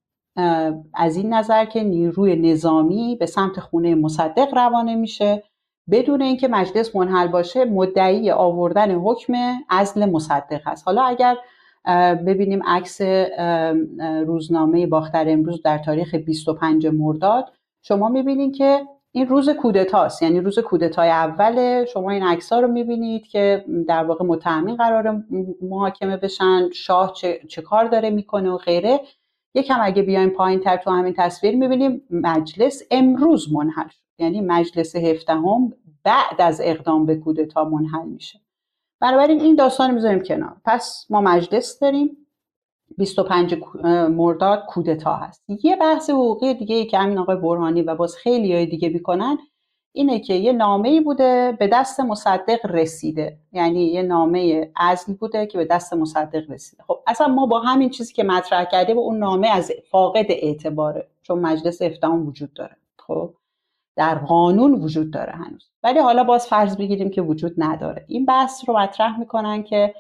از 0.95 1.17
این 1.17 1.35
نظر 1.35 1.65
که 1.65 1.83
نیروی 1.83 2.37
نظامی 2.37 3.17
به 3.21 3.27
سمت 3.27 3.61
خونه 3.61 3.95
مصدق 3.95 4.55
روانه 4.55 4.95
میشه. 4.95 5.43
بدون 5.91 6.23
اینکه 6.23 6.49
مجلس 6.49 6.97
منحل 6.97 7.29
باشه 7.29 7.65
مدعی 7.65 8.31
آوردن 8.31 8.91
حکم 8.95 9.35
عزل 9.71 10.11
مصدق 10.11 10.61
هست 10.65 10.87
حالا 10.87 11.03
اگر 11.03 11.37
ببینیم 12.27 12.63
عکس 12.67 13.01
روزنامه 14.27 14.87
باختر 14.87 15.25
امروز 15.29 15.63
در 15.63 15.79
تاریخ 15.79 16.15
25 16.15 16.87
مرداد 16.87 17.53
شما 17.83 18.09
می‌بینید 18.09 18.57
که 18.57 18.87
این 19.13 19.27
روز 19.27 19.51
کودتاست 19.51 20.23
یعنی 20.23 20.41
روز 20.41 20.59
کودتای 20.59 21.09
اول. 21.09 21.85
شما 21.85 22.11
این 22.11 22.23
عکس 22.23 22.53
ها 22.53 22.61
رو 22.61 22.69
می‌بینید 22.69 23.27
که 23.27 23.65
در 23.89 24.05
واقع 24.05 24.25
متهمین 24.25 24.77
قرار 24.77 25.25
محاکمه 25.63 26.17
بشن 26.17 26.71
شاه 26.71 27.13
چه, 27.13 27.41
چه 27.49 27.63
کار 27.63 27.85
داره 27.85 28.11
می‌کنه 28.11 28.51
و 28.51 28.57
غیره. 28.57 29.01
یکم 29.55 29.79
اگه 29.83 30.03
بیایم 30.03 30.31
پایین 30.31 30.61
تر 30.61 30.77
تو 30.77 30.91
همین 30.91 31.15
تصویر 31.17 31.57
می‌بینیم 31.57 32.03
مجلس 32.11 32.83
امروز 32.91 33.53
منحل 33.53 33.89
شد. 33.89 34.03
یعنی 34.19 34.41
مجلس 34.41 34.97
هفدهم 34.97 35.73
بعد 36.05 36.41
از 36.41 36.61
اقدام 36.65 37.07
به 37.07 37.17
کودتا 37.17 37.65
منحل 37.65 38.09
میشه. 38.09 38.41
بنابراین 39.01 39.41
این 39.41 39.57
داستان 39.57 39.91
می‌ذاریم 39.95 40.23
کنار. 40.23 40.57
پس 40.65 41.07
ما 41.11 41.21
مجلس 41.21 41.79
داریم. 41.79 42.22
25 42.99 43.55
مرداد 44.11 44.65
کودتا 44.69 45.15
هست. 45.15 45.43
یه 45.49 45.77
بحث 45.77 46.11
حقوقی 46.11 46.55
دیگه 46.55 46.85
که 46.85 46.99
همین 46.99 47.19
آقای 47.19 47.37
برهانی 47.37 47.83
و 47.83 47.95
باز 47.95 48.17
خیلی 48.17 48.55
های 48.55 48.67
دیگه 48.67 48.89
می‌کنن 48.89 49.39
اینه 49.93 50.21
که 50.21 50.35
یه 50.35 50.53
نامه 50.53 50.89
ای 50.89 51.01
بوده 51.01 51.57
به 51.59 51.67
دست 51.67 52.01
مصدق 52.01 52.67
رسیده. 52.67 53.39
یعنی 53.53 53.85
یه 53.85 54.03
نامه 54.03 54.71
ازل 54.77 55.13
بوده 55.13 55.47
که 55.47 55.59
به 55.59 55.65
دست 55.65 55.95
مصدق 55.95 56.51
رسیده. 56.51 56.83
خب 56.87 56.99
اصلا 57.07 57.29
ما 57.29 57.47
با 57.47 57.61
همین 57.61 57.91
چیزی 57.91 58.15
که 58.15 58.23
مطرح 58.23 58.65
کرده 58.65 58.95
با 58.95 59.01
اون 59.01 59.19
نامه 59.19 59.49
از 59.49 59.73
فاقد 59.91 60.27
اعتباره 60.29 61.09
چون 61.23 61.39
مجلس 61.39 61.83
افتهام 61.83 62.27
وجود 62.27 62.53
داره. 62.53 62.77
خب 62.99 63.35
در 63.97 64.15
قانون 64.15 64.73
وجود 64.73 65.11
داره 65.11 65.33
هنوز. 65.33 65.71
ولی 65.83 65.99
حالا 65.99 66.25
باز 66.25 66.47
فرض 66.47 66.77
بگیریم 66.77 67.11
که 67.11 67.23
وجود 67.23 67.55
نداره. 67.59 68.05
این 68.09 68.25
بحث 68.25 68.69
رو 68.69 68.79
مطرح 68.79 69.21
می‌کنن 69.21 69.63
که 69.63 69.95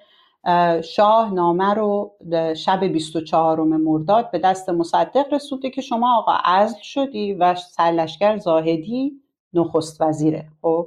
شاه 0.85 1.35
نامه 1.35 1.75
رو 1.75 2.13
شب 2.57 2.85
24 2.85 3.61
مرداد 3.61 4.31
به 4.31 4.39
دست 4.39 4.69
مصدق 4.69 5.35
رسونده 5.35 5.71
که 5.71 5.81
شما 5.81 6.19
آقا 6.19 6.33
ازل 6.45 6.81
شدی 6.83 7.35
و 7.35 7.55
سرلشکر 7.55 8.37
زاهدی 8.37 9.13
نخست 9.55 10.01
وزیره 10.01 10.49
خب؟ 10.63 10.87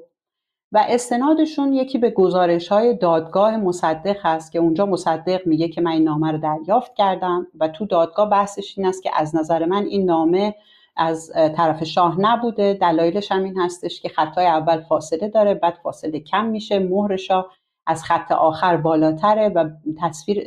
و 0.71 0.85
استنادشون 0.88 1.74
یکی 1.74 1.97
به 1.97 2.09
گزارش 2.09 2.67
های 2.67 2.97
دادگاه 2.97 3.57
مصدق 3.57 4.17
هست 4.21 4.51
که 4.51 4.59
اونجا 4.59 4.85
مصدق 4.85 5.47
میگه 5.47 5.67
که 5.67 5.81
من 5.81 5.91
این 5.91 6.03
نامه 6.03 6.31
رو 6.31 6.38
دریافت 6.38 6.93
کردم 6.93 7.47
و 7.59 7.67
تو 7.67 7.85
دادگاه 7.85 8.29
بحثش 8.29 8.77
این 8.77 8.88
است 8.88 9.03
که 9.03 9.12
از 9.13 9.35
نظر 9.35 9.65
من 9.65 9.85
این 9.85 10.05
نامه 10.05 10.55
از 10.97 11.31
طرف 11.57 11.83
شاه 11.83 12.21
نبوده. 12.21 12.74
دلایلش 12.74 13.31
هم 13.31 13.43
این 13.43 13.57
هستش 13.57 14.01
که 14.01 14.09
خطای 14.09 14.45
اول 14.45 14.81
فاصله 14.81 15.27
داره 15.27 15.53
بعد 15.53 15.79
فاصله 15.83 16.19
کم 16.19 16.45
میشه 16.45 16.79
مهر 16.79 17.15
شاه 17.15 17.51
از 17.88 18.04
خط 18.04 18.32
آخر 18.32 18.77
بالاتره 18.77 19.50
و 19.50 19.70
تصویر 20.01 20.44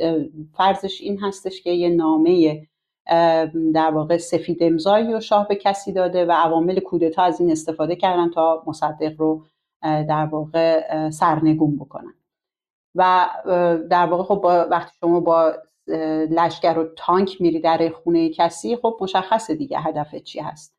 فرضش 0.53 1.01
این 1.01 1.19
هستش 1.19 1.61
که 1.61 1.71
یه 1.71 1.89
نامه 1.89 2.61
در 3.73 3.91
واقع 3.93 4.17
سفید 4.17 4.63
امضایی 4.63 5.13
و 5.13 5.19
شاه 5.19 5.47
به 5.47 5.55
کسی 5.55 5.93
داده 5.93 6.25
و 6.25 6.31
عوامل 6.31 6.79
کودتا 6.79 7.23
از 7.23 7.41
این 7.41 7.51
استفاده 7.51 7.95
کردن 7.95 8.29
تا 8.29 8.63
مصدق 8.67 9.13
رو 9.17 9.45
در 9.81 10.25
واقع 10.25 11.09
سرنگون 11.09 11.77
بکنن. 11.77 12.13
و 12.95 13.29
در 13.89 14.05
واقع 14.05 14.23
خب 14.23 14.45
وقتی 14.71 14.97
شما 14.99 15.19
با 15.19 15.53
لشکر 16.29 16.77
و 16.79 16.89
تانک 16.97 17.41
میری 17.41 17.59
در 17.59 17.89
خونه 17.89 18.29
کسی 18.29 18.75
خب 18.75 18.97
مشخصه 19.01 19.55
دیگه 19.55 19.79
هدف 19.79 20.15
چی 20.15 20.39
هست. 20.39 20.78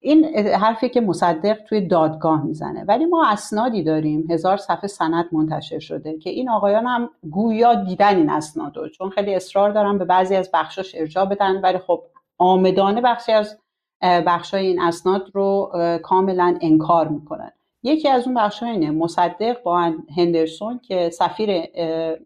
این 0.00 0.24
حرفی 0.36 0.88
که 0.88 1.00
مصدق 1.00 1.58
توی 1.68 1.80
دادگاه 1.80 2.44
می‌زنه. 2.44 2.84
ولی 2.84 3.04
ما 3.04 3.26
اسنادی 3.26 3.82
داریم. 3.82 4.26
هزار 4.30 4.56
صفحه 4.56 4.86
سند 4.86 5.28
منتشر 5.32 5.78
شده 5.78 6.18
که 6.18 6.30
این 6.30 6.50
آقایان 6.50 6.86
هم 6.86 7.10
گویا 7.30 7.74
دیدن 7.74 8.16
این 8.16 8.30
اسنادو 8.30 8.88
چون 8.88 9.10
خیلی 9.10 9.34
اصرار 9.34 9.70
دارن 9.70 9.98
به 9.98 10.04
بعضی 10.04 10.36
از 10.36 10.50
بخشاش 10.54 10.94
ارجاع 10.94 11.24
بدن. 11.24 11.60
ولی 11.60 11.78
خب 11.78 12.02
آمدانه 12.38 13.00
بخشی 13.00 13.32
از 13.32 13.58
بخشای 14.02 14.66
این 14.66 14.80
اسناد 14.80 15.30
رو 15.34 15.72
کاملا 16.02 16.58
انکار 16.60 17.08
می‌کنن. 17.08 17.52
یکی 17.82 18.08
از 18.08 18.26
اون 18.26 18.34
بخش 18.34 18.62
اینه. 18.62 18.90
مصدق 18.90 19.62
با 19.62 19.92
هندرسون 20.16 20.80
که 20.82 21.10
سفیر 21.10 21.62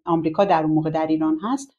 آمریکا 0.05 0.45
در 0.45 0.63
اون 0.63 0.73
موقع 0.73 0.91
در 0.91 1.07
ایران 1.07 1.39
هست 1.43 1.77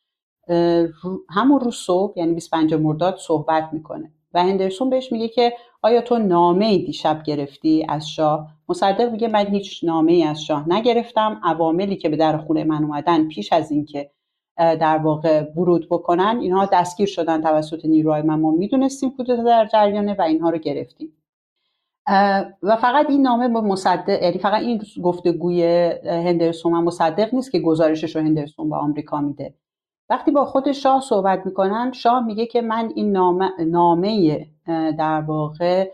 همون 1.30 1.60
روز 1.60 1.76
صبح 1.76 2.20
یعنی 2.20 2.34
25 2.34 2.74
مرداد 2.74 3.18
صحبت 3.18 3.70
می‌کنه. 3.72 4.12
و 4.34 4.44
هندرسون 4.44 4.90
بهش 4.90 5.12
میگه 5.12 5.28
که 5.28 5.54
آیا 5.82 6.02
تو 6.02 6.18
نامه 6.18 6.66
ای 6.66 6.86
دیشب 6.86 7.24
گرفتی 7.24 7.86
از 7.90 8.10
شاه؟ 8.10 8.48
مصدق 8.70 9.12
میگه 9.12 9.28
من 9.28 9.46
هیچ 9.48 9.84
نامه 9.84 10.12
ای 10.12 10.24
از 10.24 10.44
شاه 10.44 10.70
نگرفتم. 10.70 11.42
عواملی 11.44 11.96
که 11.96 12.10
به 12.10 12.18
در 12.18 12.38
خونه 12.38 12.64
من 12.64 12.84
اومدن 12.84 13.28
پیش 13.28 13.54
از 13.54 13.72
اینکه 13.72 14.12
در 14.58 14.98
واقع 14.98 15.42
ورود 15.56 15.88
بکنن 15.90 16.38
اینها 16.42 16.70
دستگیر 16.74 17.08
شدن 17.08 17.42
توسط 17.42 17.86
نیروهای 17.86 18.22
من. 18.22 18.40
ما 18.40 18.52
می‌دونستیم 18.52 19.12
کودتا 19.12 19.44
در 19.44 19.66
جریانه 19.66 20.16
و 20.20 20.22
اینها 20.22 20.50
رو 20.50 20.58
گرفتیم. 20.58 21.18
و 22.64 22.76
فقط 22.82 23.10
این 23.10 23.22
نامه 23.22 23.48
با 23.48 23.62
مصدق 23.62 24.24
یعنی 24.24 24.38
فقط 24.38 24.62
این 24.62 24.82
گفتگوی 25.04 25.64
هندرسون 26.06 26.74
و 26.74 26.82
مصدق 26.82 27.34
نیست 27.34 27.52
که 27.52 27.60
گزارشش 27.60 28.16
رو 28.16 28.22
هندرسون 28.22 28.70
با 28.70 28.78
آمریکا 28.78 29.22
میده. 29.22 29.54
وقتی 30.14 30.32
با 30.32 30.46
خود 30.46 30.72
شاه 30.72 31.02
صحبت 31.02 31.46
می‌کنن 31.46 31.92
شاه 31.92 32.26
میگه 32.26 32.46
که 32.46 32.62
من 32.62 32.92
این 32.96 33.12
نامه, 33.12 33.50
نامه 33.60 34.46
در 34.98 35.22
واقع 35.22 35.92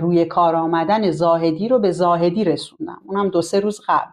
روی 0.00 0.24
کار 0.24 0.56
آمدن 0.56 1.10
زاهدی 1.10 1.68
رو 1.68 1.78
به 1.78 1.90
زاهدی 1.90 2.44
رسوندم. 2.44 3.00
اونم 3.06 3.28
دو 3.28 3.42
سه 3.42 3.60
روز 3.60 3.80
قبل. 3.88 4.10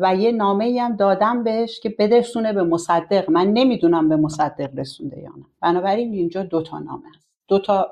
و 0.00 0.16
یه 0.16 0.32
نامه 0.32 0.78
هم 0.80 0.96
دادم 0.96 1.44
بهش 1.44 1.80
که 1.80 1.94
بدرسونه 1.98 2.52
به 2.52 2.62
مصدق. 2.62 3.30
من 3.30 3.46
نمی‌دونم 3.52 4.08
به 4.08 4.16
مصدق 4.16 4.78
رسونده 4.78 5.18
یا 5.18 5.32
نه. 5.36 5.44
بنابراین 5.62 6.12
اینجا 6.12 6.42
دو 6.42 6.62
تا 6.62 6.78
نامه 6.78 7.08
هست. 7.16 7.28
دو 7.48 7.58
تا 7.58 7.90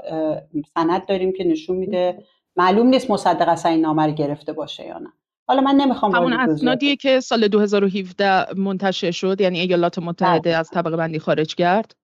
سند 0.74 1.06
داریم 1.06 1.32
که 1.32 1.44
نشون 1.44 1.76
میده 1.76 2.22
معلوم 2.56 2.86
نیست 2.86 3.10
مصدق 3.10 3.48
اصلا 3.48 3.72
این 3.72 3.80
نامه 3.80 4.06
رو 4.06 4.12
گرفته 4.12 4.52
باشه 4.52 4.86
یا 4.86 4.98
نه. 4.98 5.12
حالا 5.48 5.60
من 5.60 5.74
نمی‌خوام 5.74 6.14
همون 6.14 6.32
اسنادیه 6.32 6.96
که 6.96 7.20
سال 7.20 7.48
2017 7.48 8.46
منتشر 8.56 9.10
شد 9.10 9.40
یعنی 9.40 9.60
ایالات 9.60 9.98
متحده 9.98 10.50
بله. 10.50 10.58
از 10.58 10.70
طبقه 10.70 10.96
بندی 10.96 11.18
خارج 11.18 11.54
کرد. 11.54 11.94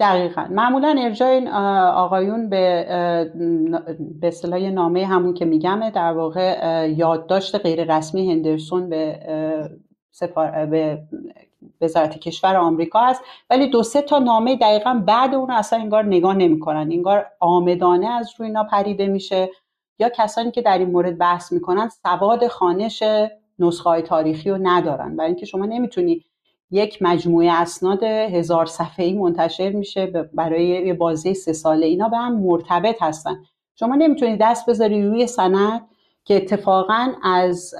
دقیقا. 0.00 0.46
معمولا 0.50 0.96
ارجاع 0.98 1.28
این 1.28 1.48
آقایون 1.48 2.48
به 2.48 2.86
به 4.20 4.28
اصطلاح 4.28 4.60
نامه 4.60 5.06
همون 5.06 5.34
که 5.34 5.44
میگمه 5.44 5.90
در 5.90 6.12
واقع 6.12 6.88
یادداشت 6.96 7.54
غیر 7.54 7.96
رسمی 7.96 8.32
هندرسون 8.32 8.88
به 8.88 9.18
سفار... 10.10 10.66
به 10.66 10.98
وزارت 11.80 12.18
کشور 12.18 12.56
آمریکا 12.56 13.00
است. 13.00 13.22
ولی 13.50 13.70
دو 13.70 13.82
سه 13.82 14.02
تا 14.02 14.18
نامه 14.18 14.56
دقیقا 14.56 15.02
بعد 15.06 15.34
اون 15.34 15.50
اصلا 15.50 15.78
انگار 15.78 16.04
نگاه 16.04 16.34
نمی‌کنن. 16.34 16.88
انگار 16.92 17.26
آمدانه 17.40 18.06
از 18.06 18.30
روی 18.38 18.48
اینا 18.48 18.64
پریده 18.64 19.06
میشه. 19.06 19.50
یا 19.98 20.08
کسانی 20.08 20.50
که 20.50 20.62
در 20.62 20.78
این 20.78 20.90
مورد 20.90 21.18
بحث 21.18 21.52
می‌کنن 21.52 21.88
سواد 21.88 22.46
خانش 22.48 23.02
نسخه 23.58 23.90
های 23.90 24.02
تاریخی 24.02 24.50
رو 24.50 24.58
ندارن. 24.62 25.16
برای 25.16 25.30
اینکه 25.30 25.46
شما 25.46 25.66
نمی‌تونی 25.66 26.24
یک 26.70 27.02
مجموعه 27.02 27.52
اسناد 27.52 28.02
هزار 28.02 28.66
صفحه‌ای 28.66 29.12
منتشر 29.12 29.70
میشه 29.70 30.06
برای 30.34 30.66
یه 30.66 30.94
بازی 30.94 31.34
سه 31.34 31.52
ساله 31.52 31.86
اینا 31.86 32.08
به 32.08 32.16
هم 32.16 32.36
مرتبط 32.36 33.02
هستن. 33.02 33.42
شما 33.74 33.94
نمی‌تونی 33.94 34.36
دست 34.36 34.70
بذاری 34.70 35.08
روی 35.08 35.26
سند 35.26 35.88
که 36.24 36.36
اتفاقا 36.36 37.12
از 37.22 37.74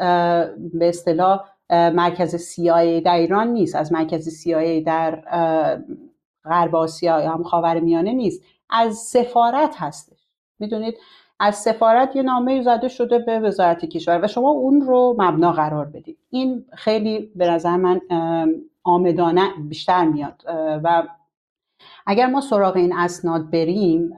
به 0.75 0.89
اصطلاح 0.89 1.41
مرکز 1.71 2.53
CIA 2.55 3.03
در 3.05 3.15
ایران 3.15 3.49
نیست 3.49 3.75
از 3.75 3.93
مرکز 3.93 4.43
CIA 4.43 4.85
در 4.87 5.23
غرب 6.45 6.77
آسیا 6.77 7.23
یا 7.23 7.31
هم 7.31 7.43
خاور 7.43 7.81
میانه 7.81 8.13
نیست. 8.13 8.43
از 8.71 8.97
سفارت 8.97 9.75
هستش. 9.79 10.19
می‌دونید؟ 10.59 10.95
از 11.41 11.57
سفارت 11.57 12.17
یه 12.17 12.23
نامه 12.23 12.63
زده 12.63 12.89
شده 12.89 13.19
به 13.19 13.41
وزارت 13.41 13.85
کشور 13.85 14.25
و 14.25 14.27
شما 14.27 14.49
اون 14.49 14.81
رو 14.81 15.17
مبنا 15.19 15.53
قرار 15.53 15.85
بدید. 15.85 16.19
این 16.31 16.65
خیلی 16.73 17.33
به 17.37 17.51
نظر 17.51 17.77
من 17.77 18.01
آمدانه 18.85 19.49
بیشتر 19.69 20.05
میاد. 20.05 20.43
و 20.85 21.03
اگر 22.07 22.27
ما 22.27 22.41
سراغ 22.41 22.77
این 22.77 22.97
اسناد 22.97 23.51
بریم 23.51 24.11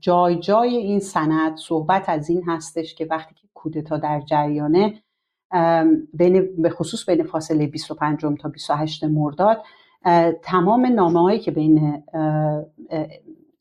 جای 0.00 0.36
جای 0.36 0.76
این 0.76 1.00
سند 1.00 1.56
صحبت 1.56 2.08
از 2.08 2.30
این 2.30 2.42
هستش 2.46 2.94
که 2.94 3.06
وقتی 3.10 3.34
که 3.34 3.48
کودتا 3.54 3.96
در 3.96 4.20
جریانه 4.20 4.94
بین 6.12 6.62
به 6.62 6.70
خصوص 6.70 7.08
بین 7.08 7.22
فاصله 7.22 7.66
25 7.66 8.20
تا 8.40 8.48
28 8.48 9.04
مرداد 9.04 9.62
تمام 10.42 10.86
نامه 10.86 11.20
هایی 11.20 11.38
که 11.38 11.50
بین 11.50 12.02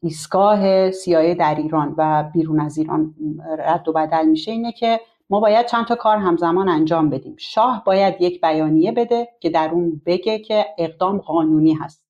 ایستگاه 0.02 0.92
سیایه 0.92 1.36
در 1.36 1.56
ایران 1.56 1.96
و 1.98 2.30
بیرون 2.34 2.60
از 2.60 2.78
ایران 2.78 3.16
رد 3.60 3.88
و 3.88 3.94
بدل 3.94 4.26
میشه 4.26 4.52
اینه 4.52 4.72
که 4.72 5.00
ما 5.30 5.40
باید 5.40 5.66
چند 5.66 5.86
تا 5.86 5.96
کار 5.96 6.18
همزمان 6.18 6.70
انجام 6.70 7.10
بدیم. 7.10 7.36
شاه 7.40 7.84
باید 7.86 8.22
یک 8.22 8.42
بیانیه 8.42 8.92
بده 8.92 9.28
که 9.40 9.50
در 9.50 9.70
اون 9.70 10.02
بگه 10.06 10.40
که 10.40 10.66
اقدام 10.78 11.18
قانونی 11.18 11.74
هست. 11.74 12.04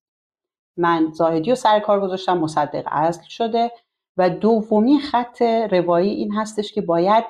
من 0.77 1.11
زاهدی 1.11 1.51
و 1.51 1.55
سر 1.55 1.79
کار 1.79 2.01
گذاشتم 2.01 2.37
مصدق 2.37 2.83
اصل 2.91 3.23
شده 3.27 3.71
و 4.17 4.29
دومی 4.29 4.99
خط 4.99 5.41
روایی 5.71 6.09
این 6.09 6.33
هستش 6.33 6.73
که 6.73 6.81
باید 6.81 7.23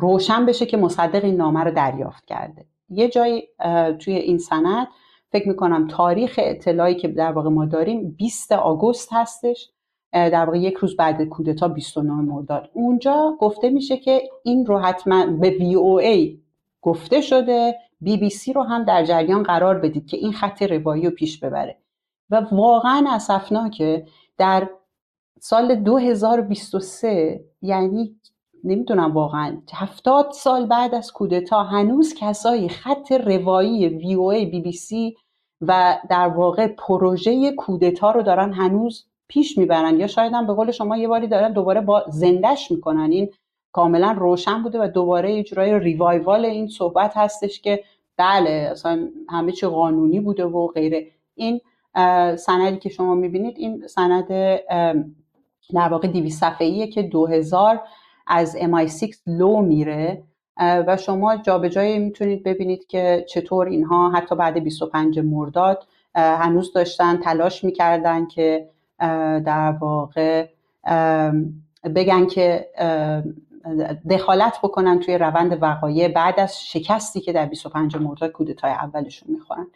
روشن 0.00 0.46
بشه 0.46 0.66
که 0.66 0.76
مصدق 0.76 1.24
این 1.24 1.36
نامه 1.36 1.64
رو 1.64 1.70
دریافت 1.70 2.24
کرده. 2.24 2.66
یه 2.88 3.08
جای 3.08 3.48
توی 3.98 4.14
این 4.14 4.38
سند 4.38 4.88
فکر 5.32 5.48
می‌کنم 5.48 5.86
تاریخ 5.86 6.40
اطلاعی 6.42 6.94
که 6.94 7.08
در 7.08 7.32
واقع 7.32 7.50
ما 7.50 7.66
داریم 7.66 8.10
20 8.10 8.52
آگوست 8.52 9.08
هستش 9.12 9.70
در 10.12 10.44
واقع 10.44 10.58
یک 10.58 10.74
روز 10.74 10.96
بعد 10.96 11.22
کودتا 11.22 11.68
29 11.68 12.12
مرداد. 12.12 12.70
اونجا 12.72 13.36
گفته 13.40 13.70
میشه 13.70 13.96
که 13.96 14.22
این 14.42 14.66
رو 14.66 14.78
حتما 14.78 15.26
به 15.26 15.50
وی 15.50 15.74
او 15.74 15.98
ای 15.98 16.40
گفته 16.82 17.20
شده 17.20 17.74
بی 18.00 18.16
بی 18.16 18.30
سی 18.30 18.52
رو 18.52 18.62
هم 18.62 18.84
در 18.84 19.04
جریان 19.04 19.42
قرار 19.42 19.78
بدید 19.78 20.06
که 20.06 20.16
این 20.16 20.32
خط 20.32 20.62
روایی 20.62 21.04
رو 21.04 21.10
پیش 21.10 21.40
ببره. 21.40 21.76
و 22.30 22.46
واقعا 22.52 23.04
اسفناکه 23.08 24.06
در 24.38 24.68
سال 25.40 25.74
2023 25.74 27.44
یعنی 27.62 28.16
نمی‌دونم 28.64 29.12
واقعا. 29.12 29.56
هفتاد 29.72 30.30
سال 30.32 30.66
بعد 30.66 30.94
از 30.94 31.12
کودتا 31.12 31.62
هنوز 31.62 32.14
کسایی 32.14 32.68
خط 32.68 33.12
روایی 33.12 33.88
وی 33.88 34.14
او 34.14 34.30
ای 34.30 34.46
بی 34.46 34.60
بی 34.60 34.72
سی 34.72 35.16
و 35.60 35.98
در 36.10 36.28
واقع 36.28 36.66
پروژه 36.66 37.52
کودتا 37.52 38.10
رو 38.10 38.22
دارن 38.22 38.52
هنوز 38.52 39.06
پیش 39.28 39.58
می‌برن. 39.58 40.00
یا 40.00 40.06
شاید 40.06 40.32
هم 40.32 40.46
به 40.46 40.52
قول 40.52 40.70
شما 40.70 40.96
یه 40.96 41.08
باری 41.08 41.26
دارن 41.26 41.52
دوباره 41.52 41.80
با 41.80 42.04
زندش 42.08 42.70
می‌کنن. 42.70 43.10
این 43.10 43.30
کاملا 43.72 44.16
روشن 44.18 44.62
بوده 44.62 44.82
و 44.82 44.88
دوباره 44.88 45.38
اجرای 45.38 45.78
ریوایوال 45.78 46.44
این 46.44 46.68
صحبت 46.68 47.12
هستش 47.16 47.60
که 47.60 47.84
بله 48.16 48.50
اصلا 48.50 49.08
همه 49.28 49.52
چی 49.52 49.66
قانونی 49.66 50.20
بوده 50.20 50.44
و 50.44 50.66
غیره 50.66 51.06
این 51.34 51.60
سندی 52.36 52.76
که 52.76 52.88
شما 52.88 53.14
می‌بینید 53.14 53.58
این 53.58 53.86
سند 53.86 54.28
در 55.74 55.88
واقع 55.90 56.08
200 56.08 56.40
صفحه‌ایه 56.40 56.86
که 56.86 57.02
2000 57.02 57.82
از 58.28 58.56
MI6 58.56 59.14
لو 59.26 59.62
میره 59.62 60.22
و 60.60 60.96
شما 60.96 61.36
جابجایی 61.36 61.98
می‌تونید 61.98 62.42
ببینید 62.42 62.86
که 62.86 63.26
چطور 63.28 63.66
اینها 63.66 64.10
حتی 64.10 64.36
بعد 64.36 64.58
25 64.58 65.18
مرداد 65.18 65.86
هنوز 66.14 66.72
داشتن 66.72 67.16
تلاش 67.16 67.64
می‌کردن 67.64 68.26
که 68.26 68.68
در 69.44 69.72
واقع 69.80 70.48
بگن 71.94 72.26
که 72.26 72.68
دخالت 74.10 74.58
بکنن 74.62 75.00
توی 75.00 75.18
روند 75.18 75.62
وقایع 75.62 76.08
بعد 76.08 76.40
از 76.40 76.66
شکستی 76.66 77.20
که 77.20 77.32
در 77.32 77.46
25 77.46 77.96
مرداد 77.96 78.30
کودتای 78.30 78.70
اولشون 78.70 79.28
می‌خورن. 79.32 79.66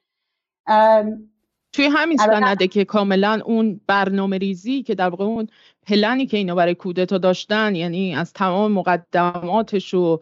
توی 1.73 1.85
همین 1.85 2.17
سنده 2.17 2.69
که 2.69 2.85
کاملا 2.85 3.41
اون 3.45 3.81
برنامه 3.87 4.38
ریزی 4.38 4.83
که 4.83 4.95
در 4.95 5.09
واقع 5.09 5.25
اون 5.25 5.47
پلنی 5.87 6.27
که 6.27 6.37
اینا 6.37 6.55
برای 6.55 6.75
کودتا 6.75 7.18
داشتن 7.18 7.75
یعنی 7.75 8.14
از 8.14 8.33
تمام 8.33 8.73
مقدماتش 8.73 9.95
و 9.95 10.21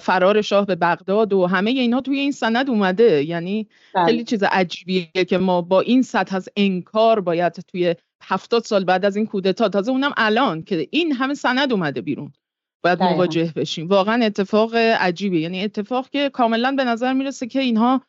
فرار 0.00 0.42
شاه 0.42 0.66
به 0.66 0.74
بغداد 0.74 1.32
و 1.32 1.46
همه 1.46 1.70
اینها 1.70 2.00
توی 2.00 2.18
این 2.18 2.32
سند 2.32 2.70
اومده. 2.70 3.24
یعنی 3.24 3.68
بله. 3.94 4.04
خیلی 4.04 4.24
چیز 4.24 4.42
عجیبیه 4.42 5.08
که 5.28 5.38
ما 5.38 5.62
با 5.62 5.80
این 5.80 6.02
سطح 6.02 6.36
از 6.36 6.48
انکار 6.56 7.20
باید 7.20 7.52
توی 7.52 7.94
هفتاد 8.22 8.64
سال 8.64 8.84
بعد 8.84 9.04
از 9.04 9.16
این 9.16 9.26
کودتا 9.26 9.68
تازه 9.68 9.90
اونم 9.90 10.12
الان 10.16 10.62
که 10.62 10.88
این 10.90 11.12
همه 11.12 11.34
سند 11.34 11.72
اومده 11.72 12.00
بیرون. 12.00 12.32
باید 12.84 13.02
مواجه 13.02 13.52
بشیم. 13.56 13.88
واقعا 13.88 14.24
اتفاق 14.24 14.74
عجیبه 14.74 15.40
یعنی 15.40 15.64
اتفاق 15.64 16.08
که 16.08 16.28
کاملا 16.28 16.72
به 16.72 16.84
نظر 16.84 17.12
می‌رسه 17.12 17.46
که 17.46 17.60
اینها 17.60 18.02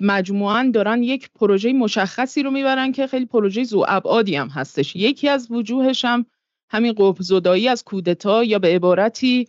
مجموعا 0.00 0.70
دارن 0.74 1.02
یک 1.02 1.30
پروژه 1.34 1.72
مشخصی 1.72 2.42
رو 2.42 2.50
می‌برن 2.50 2.92
که 2.92 3.06
خیلی 3.06 3.26
پروژه 3.26 3.64
زو 3.64 3.84
ابعادی 3.88 4.36
هم 4.36 4.48
هستش. 4.48 4.96
یکی 4.96 5.28
از 5.28 5.50
وجوهش 5.50 6.04
هم 6.04 6.26
همین 6.70 6.92
قبه 6.92 7.22
زدایی 7.22 7.68
از 7.68 7.84
کودتا 7.84 8.44
یا 8.44 8.58
به 8.58 8.68
عبارتی 8.68 9.48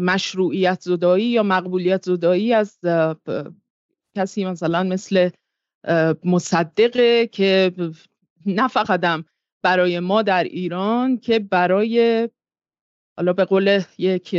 مشروعیت 0.00 0.80
زدایی 0.80 1.26
یا 1.26 1.42
مقبولیت 1.42 2.04
زدایی 2.04 2.52
از 2.52 2.78
کسی 4.16 4.44
مثلا 4.44 4.82
مثل 4.82 5.30
مصدقه 6.24 7.26
که 7.26 7.72
نه 8.46 8.68
فقط 8.68 9.24
برای 9.62 10.00
ما 10.00 10.22
در 10.22 10.44
ایران 10.44 11.18
که 11.18 11.38
برای 11.38 12.28
حالا 13.16 13.32
به 13.32 13.44
قول 13.44 13.82
یک 13.98 14.34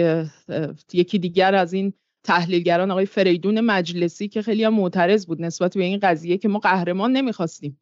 یکی 0.94 1.20
دیگر 1.20 1.56
از 1.56 1.74
این 1.74 1.94
تحلیلگران 2.24 2.92
آقای 2.92 3.06
فریدون 3.06 3.62
مجلسی 3.62 4.28
که 4.28 4.42
خیلی 4.42 4.64
هم 4.64 4.74
معترض 4.74 5.26
بود 5.26 5.42
نسبت 5.42 5.78
به 5.78 5.84
این 5.84 6.00
قضیه 6.04 6.38
که 6.38 6.48
ما 6.48 6.60
قهرمان 6.60 7.12
نمی‌خواستیم. 7.12 7.82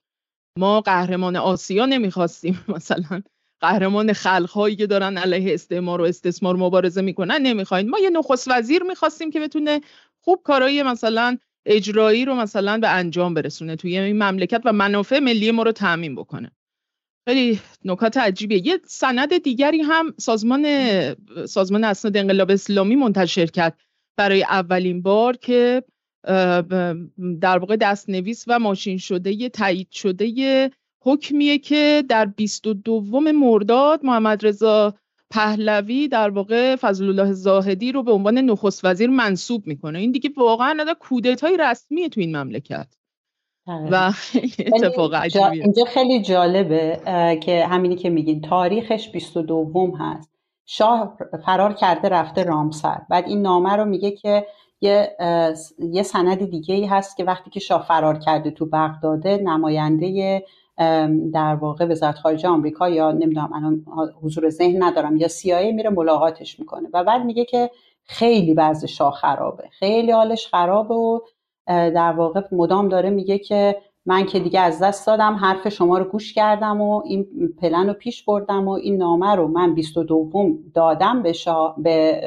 ما 0.59 0.81
قهرمان 0.81 1.35
آسیا 1.35 1.85
نمی‌خواستیم. 1.85 2.59
مثلا 2.75 3.21
قهرمان 3.61 4.13
خلقهایی 4.13 4.75
که 4.75 4.87
دارن 4.87 5.17
علیه 5.17 5.53
استعمار 5.53 6.01
و 6.01 6.03
استثمار 6.03 6.55
مبارزه 6.55 7.01
می‌کنن 7.01 7.41
نمی‌خوایم 7.41 7.89
ما 7.89 7.99
یه 7.99 8.09
نخست 8.09 8.47
وزیر 8.51 8.83
می‌خواستیم 8.83 9.31
که 9.31 9.39
بتونه 9.39 9.81
خوب 10.21 10.41
کارایی 10.43 10.83
مثلا 10.83 11.37
اجرایی 11.65 12.25
رو 12.25 12.35
مثلا 12.35 12.77
به 12.77 12.89
انجام 12.89 13.33
برسونه 13.33 13.75
توی 13.75 13.97
این 13.97 14.23
مملکت 14.23 14.61
و 14.65 14.73
منافع 14.73 15.19
ملی 15.19 15.51
ما 15.51 15.63
رو 15.63 15.71
تعمین 15.71 16.15
بکنه. 16.15 16.51
خیلی 17.27 17.59
نکات 17.85 18.17
عجیبیه. 18.17 18.67
یه 18.67 18.79
سند 18.85 19.37
دیگری 19.37 19.81
هم 19.81 20.13
سازمان 20.17 20.65
سازمان 21.45 21.83
اسناد 21.83 22.17
انقلاب 22.17 22.51
اسلامی 22.51 22.95
منتشر 22.95 23.45
کرد. 23.45 23.79
برای 24.17 24.43
اولین 24.43 25.01
بار 25.01 25.37
که 25.37 25.83
در 27.41 27.57
واقع 27.57 27.75
دستنویس 27.75 28.45
و 28.47 28.59
ماشین 28.59 28.97
شده 28.97 29.49
تایید 29.49 29.91
شده 29.91 30.71
حکمیه 31.03 31.57
که 31.57 32.03
در 32.09 32.25
22 32.25 33.01
مرداد 33.19 34.05
محمد 34.05 34.45
رضا 34.45 34.93
پهلوی 35.29 36.07
در 36.07 36.29
واقع 36.29 36.75
فضل 36.75 37.05
الله 37.05 37.33
زاهدی 37.33 37.91
رو 37.91 38.03
به 38.03 38.11
عنوان 38.11 38.37
نخست 38.37 38.85
وزیر 38.85 39.09
منصوب 39.09 39.67
می‌کنه. 39.67 39.99
این 39.99 40.11
دیگه 40.11 40.29
واقعا 40.37 40.95
کودتای 40.99 41.57
رسمیه 41.59 42.09
تو 42.09 42.21
این 42.21 42.37
مملکت. 42.37 42.87
و 43.67 44.13
اتفاق 44.75 45.15
عجیبیه. 45.15 45.63
اینجا 45.63 45.83
خیلی 45.85 46.21
جالبه 46.21 46.99
که 47.43 47.65
همینی 47.65 47.95
که 47.95 48.09
میگین 48.09 48.41
تاریخش 48.41 49.11
22 49.11 49.97
هست. 49.99 50.30
شاه 50.73 51.17
فرار 51.45 51.73
کرده 51.73 52.09
رفته 52.09 52.43
رامسر. 52.43 53.01
بعد 53.09 53.27
این 53.27 53.41
نامه 53.41 53.75
رو 53.75 53.85
میگه 53.85 54.11
که 54.11 54.47
یه, 54.81 55.17
یه 55.79 56.03
سند 56.03 56.49
دیگه 56.49 56.75
ای 56.75 56.85
هست 56.85 57.17
که 57.17 57.23
وقتی 57.23 57.49
که 57.49 57.59
شاه 57.59 57.85
فرار 57.85 58.19
کرده 58.19 58.51
تو 58.51 58.65
بغداده 58.65 59.37
نماینده 59.37 60.43
در 61.33 61.55
واقع 61.55 61.85
وزارت 61.85 62.15
خارجه 62.15 62.49
آمریکا 62.49 62.89
یا 62.89 63.11
نمی‌دونم 63.11 63.53
الان 63.53 63.85
حضور 64.23 64.49
ذهن 64.49 64.83
ندارم 64.83 65.17
یا 65.17 65.27
سیایی 65.27 65.71
میره 65.71 65.89
ملاقاتش 65.89 66.59
می‌کنه. 66.59 66.89
و 66.93 67.03
بعد 67.03 67.25
میگه 67.25 67.45
که 67.45 67.71
خیلی 68.03 68.53
وضع 68.53 68.87
شاه 68.87 69.13
خرابه. 69.13 69.69
خیلی 69.71 70.11
حالش 70.11 70.47
خرابه 70.47 70.93
و 70.93 71.19
در 71.67 72.11
واقع 72.11 72.41
مدام 72.51 72.89
داره 72.89 73.09
میگه 73.09 73.37
که 73.37 73.81
من 74.05 74.25
که 74.25 74.39
دیگه 74.39 74.59
از 74.59 74.79
دست 74.79 75.07
دادم 75.07 75.35
حرف 75.35 75.69
شما 75.69 75.97
رو 75.97 76.03
گوش 76.03 76.33
کردم 76.33 76.81
و 76.81 77.01
این 77.05 77.27
پلن 77.61 77.87
رو 77.87 77.93
پیش 77.93 78.23
بردم 78.23 78.67
و 78.67 78.71
این 78.71 78.97
نامه 78.97 79.35
رو 79.35 79.47
من 79.47 79.75
22 79.75 80.59
دادم 80.73 81.23
به, 81.23 81.33
شا... 81.33 81.75
به 81.77 82.21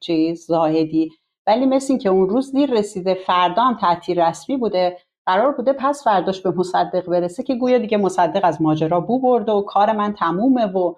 چیز 0.00 0.46
زاهدی. 0.46 1.12
ولی 1.46 1.66
مثل 1.66 1.92
این 1.92 1.98
که 1.98 2.08
اون 2.08 2.28
روز 2.28 2.52
دیر 2.52 2.70
رسیده 2.70 3.14
فردا 3.14 3.62
هم 3.62 3.76
تعطیل 3.76 4.20
رسمی 4.20 4.56
بوده 4.56 4.96
قرار 5.26 5.52
بوده 5.52 5.72
پس 5.72 6.04
فرداش 6.04 6.40
به 6.40 6.50
مصدق 6.50 7.06
برسه 7.06 7.42
که 7.42 7.54
گویا 7.54 7.78
دیگه 7.78 7.96
مصدق 7.96 8.40
از 8.44 8.62
ماجرا 8.62 9.00
بو 9.00 9.20
برده 9.20 9.52
و 9.52 9.62
کار 9.62 9.92
من 9.92 10.12
تمومه 10.12 10.66
و 10.66 10.94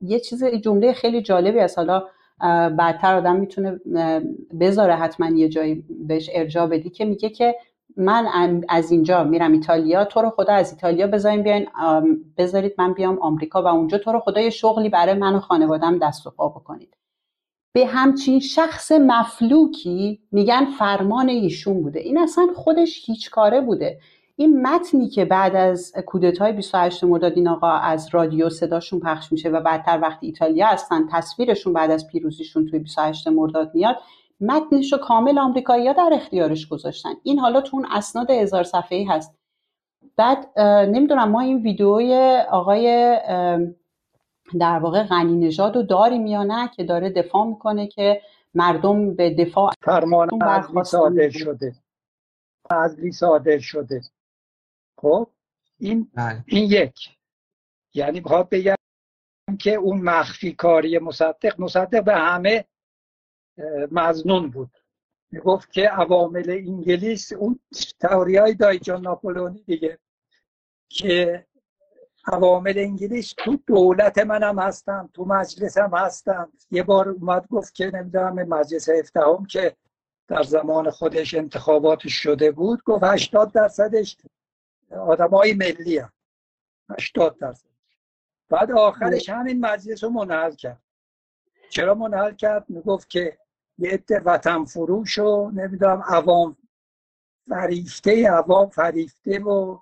یه 0.00 0.20
چیز 0.20 0.44
جمله 0.44 0.92
خیلی 0.92 1.22
جالبی 1.22 1.58
از 1.58 1.78
حالا 1.78 2.04
بعدتر 2.68 3.14
آدم 3.14 3.36
می‌تونه 3.36 3.80
بذاره 4.60 4.94
حتما 4.94 5.28
یه 5.36 5.48
جایی 5.48 5.84
بهش 6.08 6.30
ارجاع 6.32 6.66
بدی 6.66 6.90
که 6.90 7.04
میگه 7.04 7.28
که 7.28 7.54
من 7.98 8.64
از 8.68 8.90
اینجا 8.90 9.24
میرم 9.24 9.52
ایتالیا 9.52 10.04
تو 10.04 10.22
رو 10.22 10.30
خدا 10.30 10.52
از 10.52 10.72
ایتالیا 10.72 11.06
بذارین 11.06 11.42
بیاین 11.42 11.68
بذارید 12.36 12.74
من 12.78 12.92
بیام 12.92 13.18
آمریکا 13.18 13.62
و 13.62 13.66
اونجا 13.66 13.98
تو 13.98 14.12
رو 14.12 14.20
خدا 14.20 14.40
یه 14.40 14.50
شغلی 14.50 14.88
برای 14.88 15.14
من 15.14 15.34
و 15.34 15.40
خانوادم 15.40 15.98
دست 15.98 16.26
و 16.26 16.30
پا 16.30 16.48
بکنید. 16.48 16.96
به 17.72 17.86
همچین 17.86 18.40
شخص 18.40 18.92
مفلوکی 18.92 20.20
میگن 20.32 20.64
فرمان 20.64 21.28
ایشون 21.28 21.82
بوده. 21.82 22.00
این 22.00 22.18
اصلا 22.18 22.46
خودش 22.54 23.02
هیچ 23.06 23.30
کاره 23.30 23.60
بوده. 23.60 23.98
این 24.36 24.66
متنی 24.66 25.08
که 25.08 25.24
بعد 25.24 25.56
از 25.56 25.92
کودتای 26.06 26.52
28 26.52 27.04
مرداد 27.04 27.32
این 27.36 27.48
آقا 27.48 27.70
از 27.70 28.08
رادیو 28.12 28.50
صداشون 28.50 29.00
پخش 29.00 29.32
میشه 29.32 29.48
و 29.48 29.60
بعدتر 29.60 29.98
وقتی 30.02 30.26
ایتالیا 30.26 30.66
هستن 30.66 31.08
تصویرشون 31.12 31.72
بعد 31.72 31.90
از 31.90 32.08
پیروزیشون 32.08 32.66
توی 32.66 32.78
28 32.78 33.28
مرداد 33.28 33.70
میاد 33.74 33.96
متنش 34.40 34.92
رو 34.92 34.98
کامل 34.98 35.38
آمریکایی‌ها 35.38 35.92
در 35.92 36.10
اختیارش 36.12 36.68
گذاشتن. 36.68 37.10
این 37.22 37.38
حالا 37.38 37.60
تو 37.60 37.76
اون 37.76 37.86
اسناد 37.90 38.30
هزار 38.30 38.62
صفحه‌ای 38.62 39.04
هست. 39.04 39.34
بعد 40.16 40.58
نمی‌دونم 40.60 41.30
ما 41.30 41.40
این 41.40 41.62
ویدیوی 41.62 42.42
آقای 42.50 43.16
در 44.60 44.78
واقع 44.78 45.02
غنی 45.02 45.36
نژاد 45.36 45.76
رو 45.76 45.82
داریم 45.82 46.26
یا 46.26 46.42
نه 46.42 46.68
که 46.68 46.84
داره 46.84 47.10
دفاع 47.10 47.46
می‌کنه 47.46 47.86
که 47.86 48.22
مردم 48.54 49.14
به 49.14 49.30
دفاع 49.34 49.72
فرمان 49.82 50.42
عزلی 50.42 50.84
صادر 50.84 51.30
شده. 51.30 51.74
عزلی 52.70 53.12
صادر 53.12 53.58
شده. 53.58 54.02
خب 55.00 55.26
این 55.78 56.10
بله. 56.14 56.44
این 56.46 56.64
یک. 56.64 57.16
یعنی 57.94 58.20
بخواد 58.20 58.48
بگم 58.48 58.74
که 59.58 59.74
اون 59.74 60.00
مخفی 60.00 60.52
کاری 60.52 60.98
مصدق 60.98 61.60
مصدق 61.60 62.04
به 62.04 62.14
همه 62.14 62.64
مزنون 63.90 64.50
بود. 64.50 64.70
می‌گفت 65.30 65.72
که 65.72 65.88
عوامل 65.88 66.50
انگلیس 66.50 67.32
اون 67.32 67.60
تئوری 68.00 68.36
های 68.36 68.54
دایجان 68.54 69.00
ناپولونی 69.00 69.62
دیگه 69.62 69.98
که 70.88 71.46
عوامل 72.26 72.78
انگلیس 72.78 73.34
تو 73.38 73.58
دولت 73.66 74.18
منم 74.18 74.58
هستم 74.58 75.10
تو 75.14 75.24
مجلسم 75.24 75.90
هستم 75.94 76.52
یه 76.70 76.82
بار 76.82 77.08
اومد 77.08 77.46
گفت 77.48 77.74
که 77.74 77.90
نمی‌دونم 77.94 78.34
مجلس 78.34 78.88
هفدهم 78.88 79.46
که 79.46 79.76
در 80.28 80.42
زمان 80.42 80.90
خودش 80.90 81.34
انتخاباتش 81.34 82.12
شده 82.12 82.50
بود 82.50 82.82
گفت 82.82 83.04
80 83.04 83.52
درصدش 83.52 84.16
های 85.32 85.54
ملی 85.54 85.98
هم 85.98 86.12
80 86.98 87.38
درصد. 87.38 87.68
بعد 88.48 88.72
آخرش 88.72 89.28
همین 89.28 89.60
مجلس 89.60 90.04
رو 90.04 90.10
منحل 90.10 90.54
کرد. 90.54 90.82
چرا 91.70 91.94
منحل 91.94 92.34
کرد؟ 92.34 92.64
می‌گفت 92.68 93.10
که 93.10 93.38
یه 93.78 93.90
عده 93.90 94.20
وطن 94.20 94.64
فروش 94.64 95.18
و 95.18 95.50
نمی‌دونم 95.50 96.02
عوام 96.06 96.56
فریفته 97.48 98.28
عوام 98.28 98.68
فریفته 98.68 99.38
و 99.38 99.78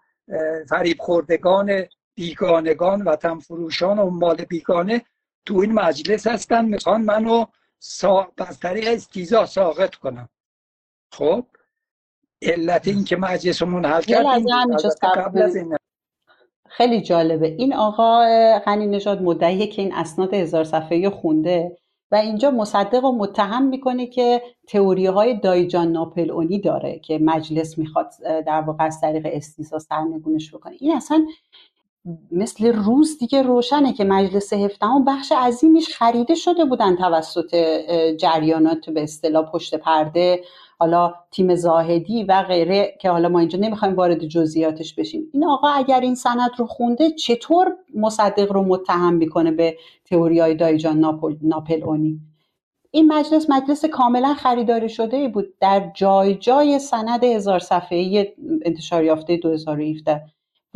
فریب 0.68 0.96
خوردگان 1.00 1.85
بیگانگان 2.14 3.02
وطن 3.02 3.38
فروشان 3.38 3.98
و 3.98 4.11
مال 4.11 4.37
بیگانه 4.37 5.02
تو 5.46 5.59
این 5.59 5.72
مجلس 5.72 6.26
هستن. 6.26 6.64
می‌خوان 6.64 7.02
منو 7.02 7.44
سا... 7.78 8.32
از 8.38 8.61
طریق 8.61 8.88
استیزا 8.88 9.46
ساقط 9.46 9.94
کنم 9.94 10.28
خب؟ 11.12 11.46
علت 12.42 12.88
این 12.88 13.04
که 13.04 13.16
مجلس 13.16 13.62
رو 13.62 13.68
منحل 13.68 14.02
کردیم 14.02 14.46
قبل 15.02 15.42
از 15.42 15.56
این 15.56 15.76
خیلی 16.68 17.02
جالبه. 17.02 17.46
این 17.46 17.74
آقا 17.74 18.20
غنی 18.59 18.87
نژاد 18.87 19.22
مدعیه 19.22 19.66
که 19.66 19.82
این 19.82 19.94
اسناد 19.94 20.35
هزار 20.35 20.64
صفحه‌ای 20.64 21.09
خونده. 21.09 21.76
و 22.10 22.14
اینجا 22.14 22.50
مصدق 22.50 23.04
و 23.04 23.12
متهم 23.12 23.62
می‌کنه 23.62 24.06
که 24.06 24.42
تئوری 24.68 25.06
های 25.06 25.40
دایجان 25.40 25.92
ناپل 25.92 26.30
اونی 26.30 26.60
داره 26.60 26.98
که 26.98 27.18
مجلس 27.18 27.78
می‌خواد 27.78 28.10
در 28.46 28.60
واقع 28.60 28.84
از 28.84 29.00
طریق 29.00 29.26
استیزا 29.30 29.78
سرنگونش 29.78 30.54
بکنه. 30.54 30.76
این 30.80 30.96
اصلا 30.96 31.26
مثل 32.32 32.72
روز 32.72 33.18
دیگه 33.18 33.42
روشنه 33.42 33.92
که 33.92 34.04
مجلس 34.04 34.52
هفدهم 34.52 35.04
بخش 35.04 35.32
عظیمیش 35.32 35.96
خریده 35.96 36.34
شده 36.34 36.64
بودن 36.64 36.96
توسط 36.96 37.56
جریانات 38.16 38.90
به 38.90 39.02
اصطلاح 39.02 39.50
پشت 39.50 39.74
پرده 39.74 40.40
حالا 40.78 41.14
تیم 41.30 41.54
زاهدی 41.54 42.24
و 42.24 42.42
غیره 42.42 42.96
که 43.00 43.10
حالا 43.10 43.28
ما 43.28 43.38
اینجا 43.38 43.58
نمی‌خوایم 43.58 43.94
وارد 43.94 44.24
جزئیاتش 44.24 44.94
بشیم. 44.94 45.30
این 45.32 45.44
آقا 45.44 45.68
اگر 45.68 46.00
این 46.00 46.14
سند 46.14 46.50
رو 46.58 46.66
خونده 46.66 47.10
چطور 47.10 47.76
مصدق 47.94 48.52
رو 48.52 48.62
متهم 48.62 49.14
می‌کنه 49.14 49.50
به 49.50 49.76
تئوری 50.04 50.40
های 50.40 50.54
دایجان 50.54 50.98
ناپل, 50.98 51.36
ناپل 51.42 51.82
اونی 51.82 52.20
این 52.90 53.12
مجلس 53.12 53.50
مجلس 53.50 53.84
کاملا 53.84 54.34
خریداری 54.34 54.88
شده 54.88 55.28
بود. 55.28 55.54
در 55.60 55.90
جای 55.94 56.34
جای 56.34 56.78
سند 56.78 57.24
هزار 57.24 57.58
صفحه‌ای 57.58 58.28
انتشار 58.64 59.04
یافته 59.04 59.36
2017 59.36 60.22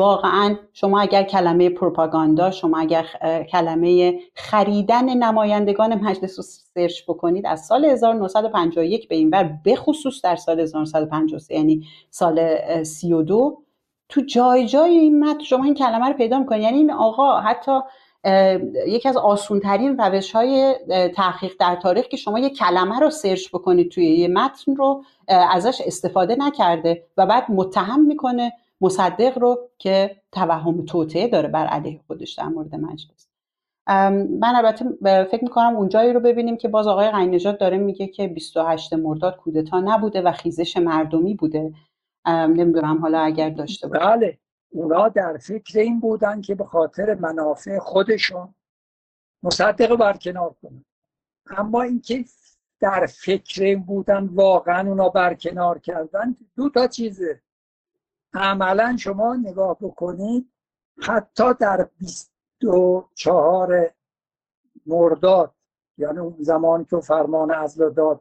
واقعا 0.01 0.57
شما 0.73 1.01
اگر 1.01 1.23
کلمه 1.23 1.71
پروپاگاندا 1.71 2.51
شما 2.51 2.79
اگر 2.79 3.07
کلمه 3.53 4.21
خریدن 4.35 5.17
نمایندگان 5.17 5.95
مجلس 5.95 6.39
رو 6.39 6.43
سرچ 6.75 7.03
بکنید 7.09 7.47
از 7.47 7.67
سال 7.67 7.85
1951 7.85 9.09
به 9.09 9.15
این 9.15 9.31
ور 9.31 9.59
بخصوص 9.65 10.25
در 10.25 10.37
سال 10.37 10.61
1953 10.61 11.55
یعنی 11.55 11.87
سال 12.11 12.57
32 12.85 13.63
تو 14.09 14.21
جای 14.21 14.67
جای 14.67 14.99
این 14.99 15.25
متن 15.25 15.45
شما 15.45 15.65
این 15.65 15.75
کلمه 15.75 16.09
رو 16.09 16.13
پیدا 16.13 16.39
می‌کنید. 16.39 16.63
یعنی 16.63 16.77
این 16.77 16.91
آقا 16.91 17.41
حتی 17.41 17.81
یکی 18.87 19.09
از 19.09 19.17
آسونترین 19.17 19.99
روش 19.99 20.33
های 20.33 20.75
تحقیق 21.17 21.53
در 21.61 21.77
تاریخ 21.77 22.07
که 22.09 22.17
شما 22.17 22.39
یک 22.39 22.59
کلمه 22.59 22.99
رو 22.99 23.11
سرچ 23.11 23.49
بکنید 23.49 23.91
توی 23.91 24.07
یه 24.07 24.29
متن 24.29 24.77
رو 24.77 25.05
ازش 25.29 25.81
استفاده 25.87 26.37
نکرده 26.39 27.05
و 27.17 27.27
بعد 27.27 27.45
متهم 27.51 28.01
می‌کنه 28.01 28.53
مصدق 28.81 29.39
رو 29.39 29.71
که 29.79 30.23
توهم 30.33 30.85
توطعه 30.85 31.29
داره 31.29 31.49
بر 31.49 31.67
علیه 31.67 32.01
خودش 32.07 32.35
در 32.35 32.45
مورد 32.45 32.75
مجلس. 32.75 33.29
من 34.41 34.53
البته 34.57 34.85
فکر 35.25 35.45
می‌کنم 35.45 35.77
اونجایی 35.77 36.13
رو 36.13 36.21
ببینیم 36.21 36.57
که 36.57 36.69
باز 36.69 36.87
آقای 36.87 37.11
غنی 37.11 37.39
داره 37.39 37.79
میگه 37.79 38.07
که 38.07 38.29
28 38.29 38.93
مرداد 38.93 39.37
کودتا 39.37 39.81
نبوده 39.81 40.23
و 40.23 40.33
خیزش 40.33 40.77
مردمی 40.77 41.35
بوده. 41.35 41.73
نمی‌دونم 42.27 42.99
حالا 42.99 43.21
اگر 43.21 43.51
داشته 43.51 43.89
باشه. 43.89 44.01
بله 44.01 44.39
اونا 44.73 45.09
در 45.09 45.37
فکر 45.37 45.79
این 45.79 46.01
بودن 46.01 46.41
که 46.41 46.55
به 46.55 46.65
خاطر 46.65 47.15
منافع 47.15 47.79
خودشون 47.79 48.55
مصدق 49.43 49.97
برکنار 49.97 50.55
کنن. 50.63 50.85
اما 51.57 51.83
اینکه 51.83 52.25
در 52.81 53.07
فکر 53.07 53.63
این 53.63 53.83
بودن 53.83 54.27
واقعا 54.27 54.89
اونا 54.89 55.09
برکنار 55.09 55.79
کردن 55.79 56.37
دو 56.57 56.69
تا 56.69 56.87
چیزه. 56.87 57.43
عملا 58.35 58.97
شما 58.97 59.37
نگاه 59.37 59.77
بکنید 59.81 60.53
حتی 61.03 61.55
در 61.55 61.89
24 61.99 63.91
مرداد 64.87 65.55
یعنی 65.99 66.19
اون 66.19 66.37
زمان 66.41 66.85
که 66.85 66.97
فرمان 66.97 67.51
ازل 67.51 67.91
داد 67.91 68.21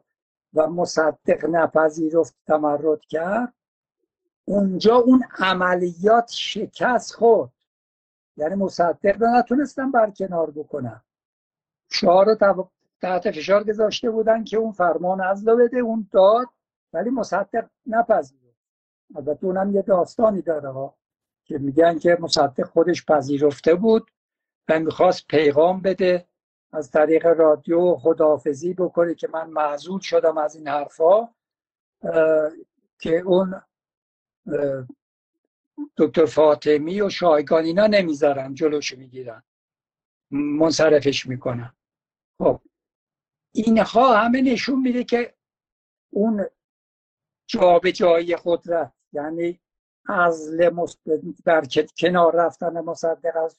و 0.54 0.66
مصدق 0.66 1.46
نپذیرفت 1.46 2.34
تمرد 2.46 3.00
کرد 3.00 3.54
اونجا 4.44 4.96
اون 4.96 5.24
عملیات 5.38 6.30
شکست 6.30 7.14
خورد. 7.14 7.50
یعنی 8.36 8.54
مصدق 8.54 9.22
رو 9.22 9.28
نتونستن 9.38 9.90
برکنار 9.90 10.50
بکنن. 10.50 11.00
شاه 11.90 12.24
رو 12.24 12.34
تحت 13.00 13.30
فشار 13.30 13.64
گذاشته 13.64 14.10
بودن 14.10 14.44
که 14.44 14.56
اون 14.56 14.72
فرمان 14.72 15.20
ازل 15.20 15.54
بده 15.54 15.78
اون 15.78 16.08
داد 16.12 16.46
ولی 16.92 17.10
مصدق 17.10 17.66
نپذیرفت. 17.86 18.39
البته 19.16 19.46
اونم 19.46 19.74
یه 19.74 19.82
داستانی 19.82 20.42
داره 20.42 20.90
که 21.44 21.58
میگن 21.58 21.98
که 21.98 22.18
مصدق 22.20 22.66
خودش 22.66 23.04
پذیرفته 23.04 23.74
بود 23.74 24.10
و 24.68 24.78
می‌خواست 24.78 25.26
پیغام 25.26 25.80
بده 25.80 26.28
از 26.72 26.90
طریق 26.90 27.26
رادیو 27.26 27.96
خداحافظی 27.96 28.74
بکنه 28.74 29.14
که 29.14 29.28
من 29.28 29.50
معذول 29.50 30.00
شدم 30.00 30.38
از 30.38 30.56
این 30.56 30.68
حرفا 30.68 31.28
که 32.98 33.18
اون 33.18 33.62
دکتر 35.96 36.26
فاطمی 36.26 37.00
و 37.00 37.10
شایگان 37.10 37.64
اینا 37.64 37.86
نمی‌ذارن 37.86 38.54
جلوش 38.54 38.98
می‌گیرن 38.98 39.42
منصرفش 40.30 41.26
می‌کنن. 41.26 41.74
خب 42.38 42.60
اینها 43.52 44.16
همه 44.16 44.42
نشون 44.42 44.80
میده 44.80 45.04
که 45.04 45.34
اون 46.10 46.46
جای 47.94 48.38
قدرت 48.44 48.92
یعنی 49.12 49.60
از 50.08 50.50
در 51.44 51.64
کنار 51.98 52.36
رفتن 52.36 52.80
مصدق 52.80 53.36
از 53.36 53.58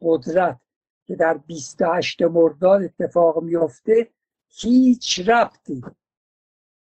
قدرت 0.00 0.60
که 1.06 1.16
در 1.16 1.34
28 1.34 2.22
مرداد 2.22 2.82
اتفاق 2.82 3.42
میفته 3.42 4.10
هیچ 4.48 5.28
ربطی 5.28 5.82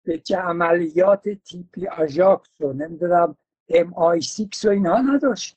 به 0.04 0.22
عملیات 0.38 1.28
TPAJAX 1.28 2.60
و 2.60 2.72
نمی‌دونم 2.72 3.36
MI6 3.68 4.64
و 4.64 4.68
اینها 4.68 5.00
نداشت. 5.00 5.56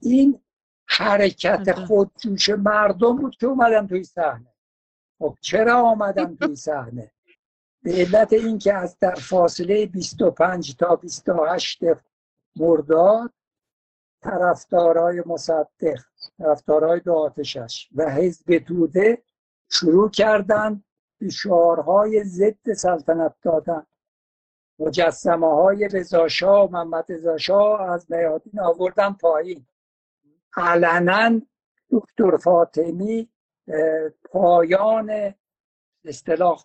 این 0.00 0.40
حرکت 0.86 1.72
خودجوش 1.72 2.48
مردم 2.48 3.16
بود 3.16 3.36
که 3.36 3.46
اومدن 3.46 3.86
توی 3.86 4.04
صحنه. 4.04 4.54
خب 5.18 5.36
چرا 5.40 5.82
آمدن 5.82 6.36
توی 6.40 6.56
صحنه؟ 6.56 7.12
به 7.82 7.92
علت 7.92 8.32
اینکه 8.32 8.74
از 8.74 8.98
در 8.98 9.14
فاصله 9.14 9.86
25 9.86 10.76
تا 10.76 10.96
28 10.96 11.80
مرداد 12.56 13.32
طرفدارای 14.22 15.22
مصدق 15.26 16.00
طرفدارای 16.38 17.00
دو 17.00 17.14
آتشش 17.14 17.88
و 17.94 18.10
حزب 18.10 18.58
توده 18.58 19.22
شروع 19.70 20.10
کردند 20.10 20.84
به 21.18 21.28
شعارهای 21.28 22.24
ضد 22.24 22.72
سلطنت 22.72 23.34
دادن. 23.42 23.86
مجسمه 24.78 25.54
های 25.54 25.88
رضاشاه 25.88 26.68
و 26.68 26.72
محمد 26.72 27.12
رضاشاه 27.12 27.90
از 27.90 28.12
میادین 28.12 28.60
آوردن 28.60 29.12
پایین. 29.12 29.66
علنا 30.56 31.40
دکتر 31.90 32.36
فاطمی 32.36 33.28
پایان 34.24 35.34
اصطلاح 36.04 36.64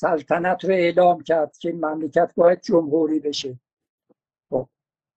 سلطنت 0.00 0.64
رو 0.64 0.70
اعلام 0.70 1.22
کرد 1.22 1.58
که 1.58 1.68
این 1.68 1.84
مملکت 1.84 2.32
باید 2.36 2.60
جمهوری 2.60 3.20
بشه 3.20 3.60
خب 4.50 4.68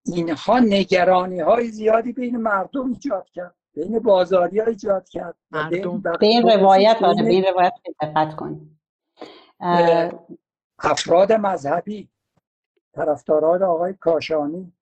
اینها 0.05 0.59
نگرانی 0.59 1.39
های 1.39 1.67
زیادی 1.67 2.13
بین 2.13 2.37
مردم 2.37 2.87
ایجاد 2.87 3.29
کرد 3.29 3.55
بین 3.73 3.99
بازاری 3.99 4.59
ها 4.59 4.65
ایجاد 4.65 5.09
کرد 5.09 5.35
مردم. 5.51 6.01
به 6.01 6.27
این 6.27 6.49
روایت 6.49 6.99
به 6.99 7.27
این 7.27 7.43
روایت 7.43 7.73
دقت 8.01 8.35
کنید 8.35 8.79
افراد 10.79 11.31
مذهبی 11.31 12.09
طرفداران 12.93 13.63
آقای 13.63 13.93
کاشانی 13.93 14.73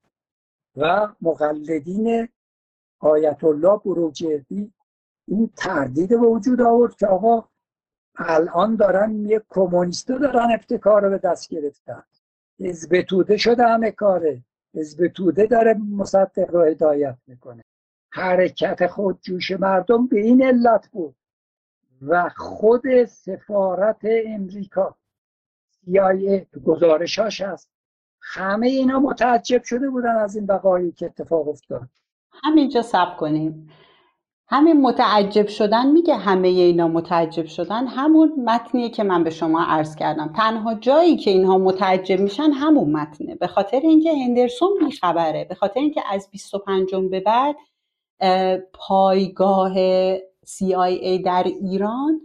و 0.75 1.07
مقلدین 1.21 2.29
آیت 2.99 3.43
الله 3.43 3.77
بروجردی 3.77 4.73
این 5.27 5.49
تردید 5.57 6.09
به 6.09 6.17
وجود 6.17 6.61
آورد 6.61 6.95
که 6.95 7.07
آقا 7.07 7.50
الان 8.27 8.75
دارن 8.75 9.25
یه 9.25 9.41
کمونیستا 9.49 10.17
دارن 10.17 10.51
ابتکار 10.51 11.01
رو 11.03 11.09
به 11.09 11.17
دست 11.17 11.49
گرفتن. 11.49 12.03
حزب 12.59 13.01
توده 13.01 13.37
شده 13.37 13.63
همه 13.63 13.91
کاره. 13.91 14.43
حزب 14.75 15.07
توده 15.07 15.45
داره 15.45 15.73
مصدق 15.73 16.51
رو 16.51 16.61
هدایت 16.61 17.17
می‌کنه. 17.27 17.63
حرکت 18.11 18.87
خودجوش 18.87 19.51
مردم 19.51 20.07
به 20.07 20.19
این 20.19 20.43
علت 20.43 20.87
بود. 20.87 21.15
و 22.01 22.29
خود 22.35 23.05
سفارت 23.05 24.01
امریکا 24.25 24.95
CIA 25.85 26.59
گزارشاش 26.65 27.41
هست. 27.41 27.69
همه 28.21 28.67
اینا 28.67 28.99
متعجب 28.99 29.63
شده 29.63 29.89
بودن 29.89 30.15
از 30.15 30.35
این 30.35 30.45
وقایعی 30.45 30.91
که 30.91 31.05
اتفاق 31.05 31.47
افتاد. 31.47 31.89
همینجا 32.43 32.81
سب 32.81 33.17
کنیم. 33.17 33.69
همین 34.51 34.81
متعجب 34.81 35.47
شدن 35.47 35.91
میگه 35.91 36.15
همه 36.15 36.47
اینا 36.47 36.87
متعجب 36.87 37.45
شدن. 37.45 37.87
همون 37.87 38.33
متنیه 38.45 38.89
که 38.89 39.03
من 39.03 39.23
به 39.23 39.29
شما 39.29 39.63
عرض 39.63 39.95
کردم. 39.95 40.33
تنها 40.37 40.73
جایی 40.73 41.17
که 41.17 41.31
اینها 41.31 41.57
متعجب 41.57 42.19
میشن 42.19 42.51
همون 42.51 42.91
متنه. 42.91 43.35
به 43.35 43.47
خاطر 43.47 43.79
اینکه 43.79 44.13
هندرسون 44.13 44.69
بیخبره. 44.85 45.45
به 45.45 45.55
خاطر 45.55 45.79
اینکه 45.79 46.01
از 46.11 46.29
25 46.31 46.95
به 46.95 47.19
بعد 47.19 47.55
پایگاه 48.73 49.73
CIA 50.17 51.21
در 51.25 51.43
ایران 51.43 52.21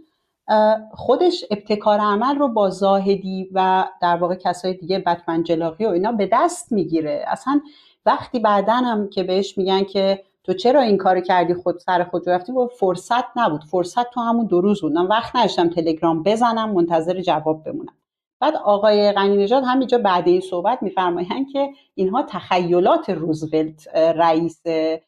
خودش 0.91 1.45
ابتکار 1.51 1.99
عمل 1.99 2.35
رو 2.35 2.47
با 2.47 2.69
زاهدی 2.69 3.49
و 3.53 3.85
در 4.01 4.15
واقع 4.17 4.35
کسای 4.35 4.73
دیگه 4.73 4.99
بتمن 4.99 5.43
جلاقی 5.43 5.85
و 5.85 5.89
اینا 5.89 6.11
به 6.11 6.29
دست 6.31 6.71
می‌گیره. 6.71 7.25
اصلا 7.27 7.61
وقتی 8.05 8.39
بعدا 8.39 8.73
هم 8.73 9.09
که 9.09 9.23
بهش 9.23 9.57
میگن 9.57 9.83
که 9.83 10.23
تو 10.47 10.53
چرا 10.53 10.81
این 10.81 10.97
کار 10.97 11.19
کردی 11.19 11.53
خود 11.53 11.79
سر 11.79 12.03
خود 12.03 12.29
رفتی؟ 12.29 12.51
با 12.51 12.67
فرصت 12.67 13.37
نبود. 13.37 13.63
فرصت 13.63 14.09
تو 14.09 14.21
همون 14.21 14.45
دو 14.45 14.61
روز 14.61 14.81
بود. 14.81 14.93
من 14.93 15.07
وقت 15.07 15.35
نداشتم 15.35 15.69
تلگرام 15.69 16.23
بزنم 16.23 16.73
منتظر 16.73 17.21
جواب 17.21 17.63
بمونم. 17.63 17.93
بعد 18.41 18.55
آقای 18.55 19.11
غنی 19.11 19.37
نژاد 19.37 19.63
همینجا 19.63 19.97
بعد 19.97 20.27
این 20.27 20.41
صحبت 20.41 20.83
میفرمایند 20.83 21.49
که 21.53 21.69
اینها 21.95 22.23
تخیلات 22.23 23.09
روزولت 23.09 23.87
رئیس 23.95 24.61
به 24.63 25.01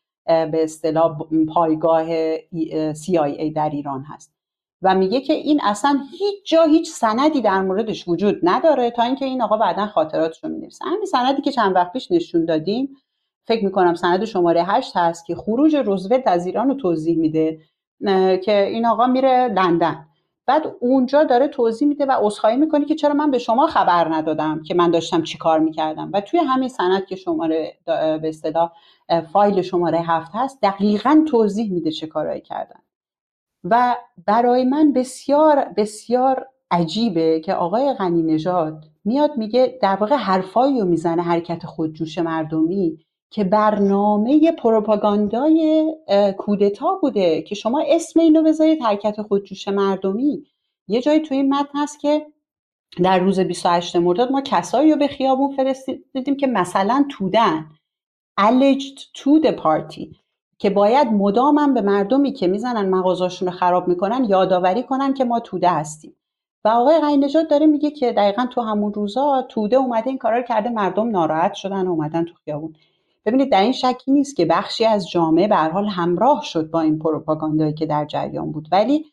اصطلاح 0.53 1.17
پایگاه 1.53 2.37
CIA 2.93 3.53
در 3.55 3.69
ایران 3.69 4.03
هست. 4.03 4.33
و 4.81 4.95
میگه 4.95 5.21
که 5.21 5.33
این 5.33 5.61
اصلا 5.63 5.99
هیچ 6.11 6.45
جا 6.45 6.63
هیچ 6.63 6.89
سندی 6.89 7.41
در 7.41 7.61
موردش 7.61 8.07
وجود 8.07 8.39
نداره 8.43 8.91
تا 8.91 9.03
اینکه 9.03 9.25
این 9.25 9.41
آقا 9.41 9.57
بعدا 9.57 9.87
خاطراتش 9.87 10.43
رو 10.43 10.49
می‌نویسه. 10.49 10.85
همین 10.85 11.05
سندی 11.05 11.41
که 11.41 11.51
چند 11.51 11.75
وقت 11.75 11.93
پیش 11.93 12.11
نشون 12.11 12.45
دادیم 12.45 12.97
فکر 13.47 13.65
می‌کنم 13.65 13.93
سند 13.93 14.25
شماره 14.25 14.63
هشت 14.63 14.97
هست 14.97 15.25
که 15.25 15.35
خروج 15.35 15.75
روزولت 15.75 16.23
از 16.25 16.45
ایران 16.45 16.67
رو 16.69 16.73
توضیح 16.73 17.17
میده 17.17 17.59
که 18.43 18.65
این 18.65 18.85
آقا 18.85 19.07
میره 19.07 19.47
لندن. 19.47 20.05
بعد 20.45 20.75
اونجا 20.79 21.23
داره 21.23 21.47
توضیح 21.47 21.87
میده 21.87 22.05
و 22.05 22.11
عذرخواهی 22.21 22.57
می‌کنه 22.57 22.85
که 22.85 22.95
چرا 22.95 23.13
من 23.13 23.31
به 23.31 23.37
شما 23.37 23.67
خبر 23.67 24.13
ندادم 24.13 24.63
که 24.63 24.73
من 24.73 24.91
داشتم 24.91 25.23
چی 25.23 25.37
کار 25.37 25.59
می‌کردم. 25.59 26.09
و 26.13 26.21
توی 26.21 26.39
همین 26.39 26.69
سند 26.69 27.05
که 27.05 27.15
شماره 27.15 27.73
به 27.85 28.29
اصطلاح 28.29 28.71
فایل 29.33 29.61
شماره 29.61 29.99
هفت 29.99 30.31
هست 30.33 30.59
دقیقا 30.61 31.25
توضیح 31.27 31.73
میده 31.73 31.91
چه 31.91 32.07
کارهایی 32.07 32.41
کردن. 32.41 32.79
و 33.63 33.95
برای 34.25 34.63
من 34.63 34.93
بسیار 34.93 35.65
بسیار 35.77 36.47
عجیبه 36.71 37.39
که 37.39 37.53
آقای 37.53 37.93
غنی 37.93 38.23
نژاد 38.23 38.85
میاد 39.05 39.37
میگه 39.37 39.79
در 39.81 39.95
واقع 39.95 40.15
حرفایی 40.15 40.79
رو 40.79 40.85
می‌زنه 40.85 41.21
حرکت 41.21 41.65
خودجوش 41.65 42.17
مردمی. 42.17 42.99
که 43.31 43.43
برنامه 43.43 44.51
پروپاگاندای 44.51 45.93
کودتا 46.37 46.99
بوده 47.01 47.41
که 47.41 47.55
شما 47.55 47.83
اسم 47.87 48.19
اینو 48.19 48.43
بذارید 48.43 48.81
حرکت 48.81 49.21
خودجوش 49.21 49.67
مردمی. 49.67 50.45
یه 50.87 51.01
جایی 51.01 51.19
توی 51.19 51.37
این 51.37 51.53
متن 51.53 51.79
هست 51.79 51.99
که 51.99 52.25
در 53.03 53.19
روز 53.19 53.39
28 53.39 53.95
مرداد 53.95 54.31
ما 54.31 54.41
کسایی 54.41 54.91
رو 54.91 54.97
به 54.97 55.07
خیابون 55.07 55.55
فرستیدیم 55.55 56.37
که 56.37 56.47
مثلا 56.47 57.05
تودن. 57.09 57.69
Alleged 58.39 58.99
to 59.17 59.43
the 59.43 59.51
party. 59.51 60.15
که 60.57 60.69
باید 60.69 61.07
مدامم 61.07 61.73
به 61.73 61.81
مردمی 61.81 62.33
که 62.33 62.47
می‌زنن 62.47 62.89
مغازاشون 62.89 63.47
رو 63.47 63.53
خراب 63.53 63.87
می‌کنن 63.87 64.23
یادآوری 64.23 64.83
کنن 64.83 65.13
که 65.13 65.23
ما 65.23 65.39
توده 65.39 65.69
هستیم. 65.69 66.15
و 66.65 66.67
آقای 66.67 66.99
غنی 67.01 67.27
داره 67.49 67.65
میگه 67.65 67.91
که 67.91 68.11
دقیقا 68.11 68.45
تو 68.45 68.61
همون 68.61 68.93
روزا 68.93 69.45
توده 69.49 69.75
اومده 69.75 70.07
این 70.07 70.17
کارا 70.17 70.37
رو 70.37 70.43
کرده 70.43 70.69
مردم 70.69 71.09
ناراحت 71.09 71.53
شدن 71.53 71.87
و 71.87 71.91
اومدن 71.91 72.25
تو 72.25 72.33
خیابون. 72.45 72.75
ببینید 73.29 73.51
در 73.51 73.61
این 73.61 73.71
شکی 73.71 74.11
نیست 74.11 74.35
که 74.35 74.45
بخشی 74.45 74.85
از 74.85 75.09
جامعه 75.09 75.47
به 75.47 75.55
حال 75.55 75.85
همراه 75.87 76.43
شد 76.43 76.69
با 76.69 76.81
این 76.81 76.99
پروپاگاندایی 76.99 77.73
که 77.73 77.85
در 77.85 78.05
جریان 78.05 78.51
بود. 78.51 78.67
ولی 78.71 79.05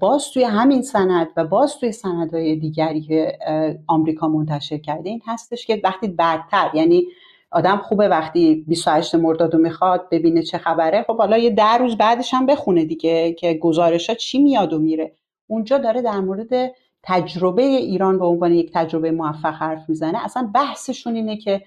باز 0.00 0.30
توی 0.34 0.44
همین 0.44 0.82
سند 0.82 1.28
و 1.36 1.44
باز 1.44 1.76
توی 1.76 1.92
سندهای 1.92 2.56
دیگری 2.56 3.00
که 3.00 3.38
آمریکا 3.86 4.28
منتشر 4.28 4.78
کرده 4.78 5.10
این 5.10 5.22
هستش 5.26 5.66
که 5.66 5.80
وقتی 5.84 6.08
بعدتر 6.08 6.70
یعنی 6.74 7.06
آدم 7.50 7.76
خوبه 7.76 8.08
وقتی 8.08 8.64
28 8.68 9.14
مرداد 9.14 9.54
رو 9.54 9.60
می‌خواد 9.60 10.08
ببینه 10.10 10.42
چه 10.42 10.58
خبره 10.58 11.02
خب 11.02 11.16
حالا 11.16 11.38
یه 11.38 11.50
ده 11.50 11.76
روز 11.78 11.96
بعدش 11.96 12.34
هم 12.34 12.46
بخونه 12.46 12.84
دیگه 12.84 13.32
که 13.32 13.54
گزارش 13.54 14.10
ها 14.10 14.16
چی 14.16 14.38
میاد 14.38 14.72
و 14.72 14.78
میره. 14.78 15.12
اونجا 15.46 15.78
داره 15.78 16.02
در 16.02 16.20
مورد 16.20 16.74
تجربه 17.02 17.62
ایران 17.62 18.18
به 18.18 18.26
عنوان 18.26 18.52
یک 18.52 18.70
تجربه 18.74 19.10
موفق 19.10 19.54
حرف 19.54 19.88
می‌زنه. 19.88 20.24
اصلا 20.24 20.50
بحثشون 20.54 21.14
اینه 21.14 21.36
که 21.36 21.62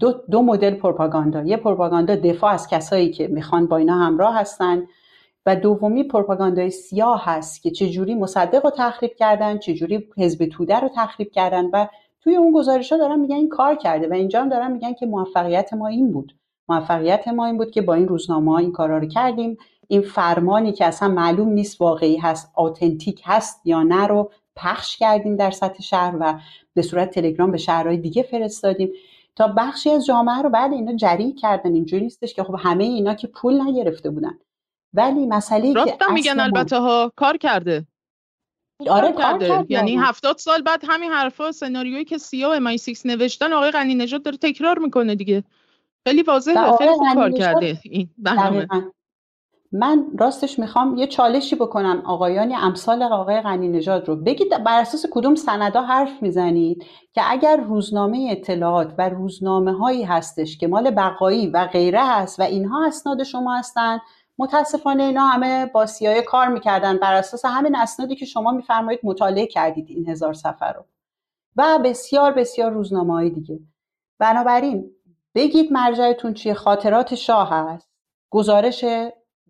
دو, 0.00 0.12
دو 0.12 0.42
مدل 0.42 0.74
پروپاگاندا. 0.74 1.42
یه 1.42 1.56
پروپاگاندا 1.56 2.16
دفاع 2.16 2.52
از 2.52 2.68
کسایی 2.68 3.10
که 3.10 3.28
می‌خوان 3.28 3.66
با 3.66 3.76
اینا 3.76 3.94
همراه 3.94 4.34
هستن 4.34 4.82
و 5.46 5.56
دومی 5.56 6.04
پروپاگاندای 6.04 6.70
سیاه 6.70 7.24
هست 7.24 7.62
که 7.62 7.70
چجوری 7.70 8.14
مصدق 8.14 8.64
رو 8.64 8.70
تخریب 8.76 9.14
کردن 9.14 9.58
چجوری 9.58 10.08
حزب 10.16 10.46
توده 10.46 10.80
رو 10.80 10.90
تخریب 10.96 11.30
کردن 11.30 11.64
و 11.72 11.86
توی 12.20 12.36
اون 12.36 12.52
گزارش 12.52 12.92
ها 12.92 12.98
دارن 12.98 13.20
میگن 13.20 13.34
این 13.34 13.48
کار 13.48 13.74
کرده 13.74 14.08
و 14.08 14.12
اینجا 14.12 14.40
هم 14.40 14.48
دارن 14.48 14.72
میگن 14.72 14.92
که 14.92 15.06
موفقیت 15.06 15.72
ما 15.72 15.86
این 15.86 16.12
بود. 16.12 16.34
موفقیت 16.68 17.28
ما 17.28 17.46
این 17.46 17.58
بود 17.58 17.70
که 17.70 17.82
با 17.82 17.94
این 17.94 18.08
روزنامه 18.08 18.52
ها 18.52 18.58
این 18.58 18.72
کارا 18.72 18.98
رو 18.98 19.06
کردیم. 19.06 19.56
این 19.88 20.02
فرمانی 20.02 20.72
که 20.72 20.86
اصلا 20.86 21.08
معلوم 21.08 21.48
نیست 21.48 21.80
واقعی 21.80 22.16
هست 22.16 22.52
آتنتیک 22.54 23.22
هست 23.24 23.60
یا 23.64 23.82
نه 23.82 24.06
رو 24.06 24.30
پخش 24.56 24.96
کردیم 24.96 25.36
در 25.36 25.50
سطح 25.50 25.82
شهر 25.82 26.16
و 26.20 26.38
به 26.74 26.82
صورت 26.82 27.10
تلگرام 27.10 27.50
به 27.50 27.58
شهرهای 27.58 27.96
دیگه 27.96 28.22
فرستادیم. 28.22 28.90
تا 29.36 29.54
بخشی 29.56 29.90
از 29.90 30.06
جامعه 30.06 30.42
رو 30.42 30.50
بعد 30.50 30.72
اینا 30.72 30.96
جری 30.96 31.32
کردن 31.32 31.74
اینجوری 31.74 32.02
نیستش 32.02 32.34
که 32.34 32.44
خب 32.44 32.56
همه 32.58 32.84
اینا 32.84 33.14
که 33.14 33.26
پول 33.26 33.60
نگرفته 33.60 34.10
بودن. 34.10 34.38
ولی 34.94 35.26
مسئله 35.26 35.74
که 35.84 35.96
میگن 36.12 36.40
البته 36.40 36.78
ها 36.78 37.12
کار 37.16 37.36
کرده. 37.36 37.86
آره 38.88 39.12
کار 39.12 39.38
کرده. 39.38 39.66
یعنی 39.68 39.96
هفتاد 39.96 40.38
سال 40.38 40.62
بعد 40.62 40.84
همین 40.88 41.10
حرفا 41.10 41.52
سناریویی 41.52 42.04
که 42.04 42.18
سیا 42.18 42.52
ام 42.52 42.76
6 42.76 43.06
نوشتن 43.06 43.52
آقای 43.52 43.70
غنی 43.70 43.94
نژاد 43.94 44.22
داره 44.22 44.36
تکرار 44.36 44.78
می‌کنه 44.78 45.14
دیگه. 45.14 45.44
خیلی 46.06 46.22
واضحه 46.22 46.76
خیلی 46.78 46.92
خوب 46.92 47.14
کار 47.14 47.30
کرده 47.30 47.78
این 47.82 48.10
برنامه. 48.18 48.66
من 49.72 50.06
راستش 50.18 50.58
می‌خوام 50.58 50.96
یه 50.96 51.06
چالشی 51.06 51.56
بکنم. 51.56 52.02
آقایانی 52.06 52.54
امثال 52.54 53.02
آقای 53.02 53.40
غنی 53.40 53.68
نژاد 53.68 54.08
رو. 54.08 54.16
بگید 54.16 54.64
بر 54.64 54.80
اساس 54.80 55.06
کدوم 55.10 55.34
سندا 55.34 55.82
حرف 55.82 56.22
می‌زنید 56.22 56.84
که 57.12 57.22
اگر 57.26 57.56
روزنامه 57.56 58.28
اطلاعات 58.30 58.94
و 58.98 59.08
روزنامه 59.08 59.72
هایی 59.72 60.02
هستش 60.02 60.58
که 60.58 60.66
مال 60.66 60.90
بقایی 60.90 61.46
و 61.46 61.66
غیره 61.66 62.06
هست 62.06 62.40
و 62.40 62.42
اینها 62.42 62.86
اسناد 62.86 63.22
شما 63.22 63.56
هستن 63.56 63.98
متاسفانه 64.38 65.02
اینا 65.02 65.26
همه 65.26 65.66
با 65.66 65.86
سیای 65.86 66.22
کار 66.22 66.48
می‌کردن. 66.48 66.96
بر 66.96 67.14
اساس 67.14 67.44
همین 67.44 67.76
اسنادی 67.76 68.16
که 68.16 68.24
شما 68.24 68.50
میفرمایید 68.52 69.00
مطالعه 69.04 69.46
کردید 69.46 69.86
این 69.88 70.08
هزار 70.08 70.32
سفر 70.32 70.72
رو. 70.72 70.84
و 71.56 71.78
بسیار 71.84 72.32
بسیار 72.32 72.70
روزنامه 72.70 73.12
های 73.12 73.30
دیگه. 73.30 73.60
بنابراین 74.18 74.90
بگید 75.34 75.72
مرجعتون 75.72 76.34
چیه؟ 76.34 76.54
خاطرات 76.54 77.14
شاه 77.14 77.50
هست. 77.50 77.90
گزارش 78.30 78.84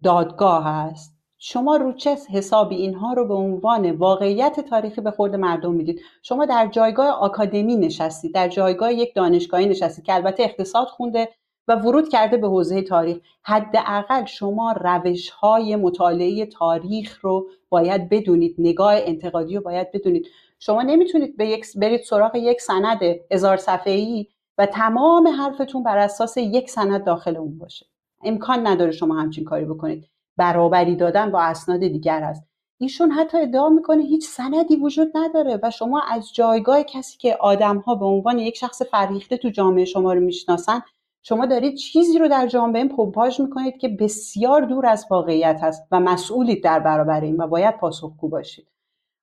دادگاه 0.02 0.64
هست 0.64 1.20
شما 1.42 1.76
رو 1.76 1.92
چه 1.92 2.16
حسابی 2.30 2.76
اینها 2.76 3.12
رو 3.12 3.28
به 3.28 3.34
عنوان 3.34 3.90
واقعیت 3.90 4.60
تاریخی 4.60 5.00
به 5.00 5.10
خورد 5.10 5.36
مردم 5.36 5.72
می‌دید. 5.72 6.00
شما 6.22 6.46
در 6.46 6.66
جایگاه 6.66 7.08
آکادمی 7.08 7.76
نشستید 7.76 8.34
در 8.34 8.48
جایگاه 8.48 8.92
یک 8.92 9.14
دانشگاهی 9.14 9.66
نشستید 9.66 10.04
که 10.04 10.14
البته 10.14 10.42
اقتصاد 10.42 10.86
خونده 10.86 11.28
و 11.68 11.76
ورود 11.76 12.08
کرده 12.08 12.36
به 12.36 12.48
حوزه 12.48 12.82
تاریخ. 12.82 13.18
حداقل 13.42 14.24
شما 14.24 14.72
روش 14.80 15.30
های 15.30 15.76
مطالعه 15.76 16.46
تاریخ 16.46 17.20
رو 17.20 17.46
باید 17.68 18.08
بدونید 18.08 18.54
نگاه 18.58 18.94
انتقادی 18.96 19.56
رو 19.56 19.62
باید 19.62 19.92
بدونید. 19.92 20.26
شما 20.58 20.82
نمی‌تونید 20.82 21.36
به 21.36 21.48
یک 21.48 21.66
برید 21.76 22.00
سراغ 22.00 22.36
یک 22.36 22.60
سند 22.60 23.00
هزار 23.30 23.56
صفحه‌ای 23.56 24.26
و 24.58 24.66
تمام 24.66 25.28
حرفتون 25.28 25.82
بر 25.82 25.98
اساس 25.98 26.36
یک 26.36 26.70
سند 26.70 27.04
داخل 27.04 27.36
اون 27.36 27.58
باشه. 27.58 27.86
امکان 28.24 28.66
نداره 28.66 28.90
شما 28.90 29.14
همچین 29.14 29.44
کاری 29.44 29.64
بکنید. 29.64 30.06
برابری 30.36 30.96
دادن 30.96 31.30
با 31.30 31.40
اسناد 31.42 31.80
دیگر 31.80 32.22
هست 32.22 32.42
ایشون 32.80 33.10
حتی 33.10 33.38
ادعا 33.38 33.68
می‌کنه 33.68 34.02
هیچ 34.02 34.28
سندی 34.28 34.76
وجود 34.76 35.12
نداره 35.14 35.60
و 35.62 35.70
شما 35.70 36.02
از 36.10 36.34
جایگاه 36.34 36.82
کسی 36.82 37.18
که 37.18 37.36
آدم 37.40 37.78
ها 37.78 37.94
به 37.94 38.04
عنوان 38.04 38.38
یک 38.38 38.56
شخص 38.56 38.82
فرهیخته 38.82 39.36
تو 39.36 39.48
جامعه 39.48 39.84
شما 39.84 40.12
رو 40.12 40.20
می‌شناسن 40.20 40.82
شما 41.22 41.46
دارید 41.46 41.74
چیزی 41.74 42.18
رو 42.18 42.28
در 42.28 42.46
جامعه 42.46 42.88
پمپاژ 42.88 43.40
می‌کنید 43.40 43.78
که 43.78 43.88
بسیار 43.88 44.62
دور 44.62 44.86
از 44.86 45.06
واقعیت 45.10 45.60
هست 45.62 45.88
و 45.90 46.00
مسئولید 46.00 46.64
در 46.64 46.80
برابر 46.80 47.20
این 47.20 47.36
و 47.36 47.46
باید 47.46 47.76
پاسخگو 47.76 48.28
باشید. 48.28 48.68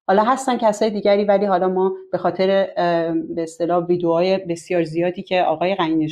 حالا 0.08 0.24
هستن 0.24 0.58
کسای 0.58 0.90
دیگری 0.90 1.24
ولی 1.24 1.46
حالا 1.46 1.68
ما 1.68 1.94
به 2.12 2.18
خاطر 2.18 2.48
به 3.36 3.44
اصطلاح 3.44 3.86
ویدیوهای 3.86 4.38
بسیار 4.38 4.84
زیادی 4.84 5.24
که 5.24 5.42
آقای 5.42 5.76
غنی 5.76 6.10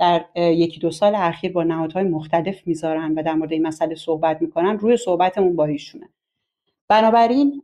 در 0.00 0.24
یکی 0.36 0.80
دو 0.80 0.90
سال 0.90 1.14
اخیر 1.14 1.52
با 1.52 1.62
نهادهای 1.62 2.04
مختلف 2.04 2.66
می‌ذارن 2.66 3.14
و 3.14 3.22
در 3.22 3.34
مورد 3.34 3.52
این 3.52 3.66
مسئله 3.66 3.94
صحبت 3.94 4.42
می‌کنن. 4.42 4.78
روی 4.78 4.96
صحبتمون 4.96 5.56
با 5.56 5.64
ایشونه. 5.64 6.08
بنابراین 6.88 7.62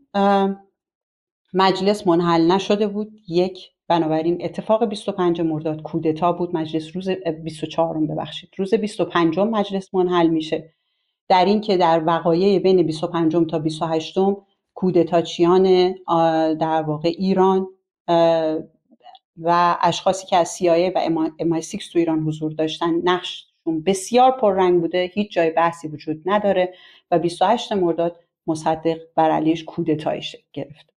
مجلس 1.55 2.07
منحل 2.07 2.53
نشده 2.53 2.87
بود. 2.87 3.13
یک 3.29 3.69
بنابراین 3.89 4.39
اتفاق 4.41 4.85
25 4.85 5.41
مرداد 5.41 5.83
کودتا 5.83 6.33
بود. 6.33 6.57
مجلس 6.57 6.97
روز 6.97 7.09
24 7.45 7.99
ببخشید. 7.99 8.51
روز 8.57 8.75
25 8.75 9.39
مجلس 9.39 9.95
منحل 9.95 10.27
میشه. 10.27 10.73
در 11.29 11.45
این 11.45 11.61
که 11.61 11.77
در 11.77 12.03
وقایع 12.07 12.59
بین 12.59 12.83
25 12.83 13.37
تا 13.51 13.59
28 13.59 14.19
کودتاچیان 14.75 15.95
در 16.55 16.83
واقع 16.83 17.09
ایران 17.09 17.67
و 19.43 19.77
اشخاصی 19.81 20.27
که 20.27 20.37
از 20.37 20.59
CIA 20.59 20.93
و 20.95 21.31
MI6 21.41 21.93
تو 21.93 21.99
ایران 21.99 22.21
حضور 22.21 22.53
داشتن 22.53 22.95
نقششون 23.05 23.83
بسیار 23.87 24.31
پررنگ 24.31 24.81
بوده 24.81 25.11
هیچ 25.15 25.33
جای 25.33 25.51
بحثی 25.51 25.89
وجود 25.89 26.23
نداره 26.27 26.75
و 27.11 27.19
28 27.19 27.73
مرداد 27.73 28.21
مصدق 28.47 28.99
بر 29.17 29.31
علیش 29.31 29.65
کودتایی 29.65 30.23
گرفت. 30.53 30.93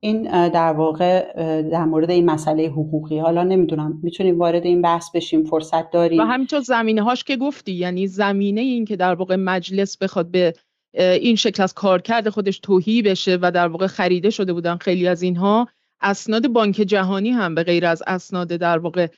این 0.00 0.48
در 0.48 0.72
واقع 0.72 1.32
در 1.62 1.84
مورد 1.84 2.10
این 2.10 2.30
مسئله 2.30 2.66
حقوقی. 2.66 3.18
حالا 3.18 3.42
نمی‌دونم 3.42 4.00
می‌تونیم 4.02 4.38
وارد 4.38 4.64
این 4.64 4.82
بحث 4.82 5.10
بشیم 5.10 5.44
فرصت 5.44 5.90
داریم. 5.90 6.20
و 6.20 6.24
همینطور 6.24 6.60
زمینه 6.60 7.02
هاش 7.02 7.24
که 7.24 7.36
گفتی 7.36 7.72
یعنی 7.72 8.06
زمینه 8.06 8.60
این 8.60 8.84
که 8.84 8.96
در 8.96 9.14
واقع 9.14 9.36
مجلس 9.36 9.98
بخواد 9.98 10.30
به 10.30 10.54
این 10.94 11.36
شکل 11.36 11.62
از 11.62 11.74
کارکرد 11.74 12.28
خودش 12.28 12.58
توهی 12.58 13.02
بشه 13.02 13.38
و 13.42 13.50
در 13.50 13.68
واقع 13.68 13.86
خریده 13.86 14.30
شده 14.30 14.52
بودن 14.52 14.76
خیلی 14.76 15.08
از 15.08 15.22
اینها 15.22 15.68
اسناد 16.04 16.48
بانک 16.48 16.74
جهانی 16.74 17.30
هم 17.30 17.54
به 17.54 17.62
غیر 17.62 17.86
از 17.86 18.02
اسناد 18.06 18.48
در 18.48 18.78
واقع 18.78 19.08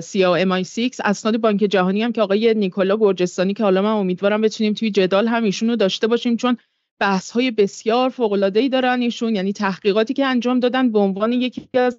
سی 0.00 0.24
ام 0.24 0.52
آی 0.52 0.64
6 0.64 0.90
اسناد 1.04 1.36
بانک 1.36 1.60
جهانی 1.60 2.02
هم 2.02 2.12
که 2.12 2.22
آقای 2.22 2.54
نیکولا 2.54 2.96
گرجستانی 2.96 3.54
که 3.54 3.62
حالا 3.62 3.82
من 3.82 3.90
امیدوارم 3.90 4.40
بتونیم 4.40 4.72
توی 4.72 4.90
جدال 4.90 5.28
هم 5.28 5.44
ایشون 5.44 5.68
رو 5.68 5.76
داشته 5.76 6.06
باشیم 6.06 6.36
چون 6.36 6.56
بحث 7.00 7.30
های 7.30 7.50
بسیار 7.50 8.08
فوق 8.08 8.32
العاده 8.32 8.60
ای 8.60 8.68
دارن 8.68 9.00
ایشون 9.00 9.36
یعنی 9.36 9.52
تحقیقاتی 9.52 10.14
که 10.14 10.26
انجام 10.26 10.60
دادن 10.60 10.92
به 10.92 10.98
عنوان 10.98 11.32
یکی 11.32 11.68
از 11.74 11.98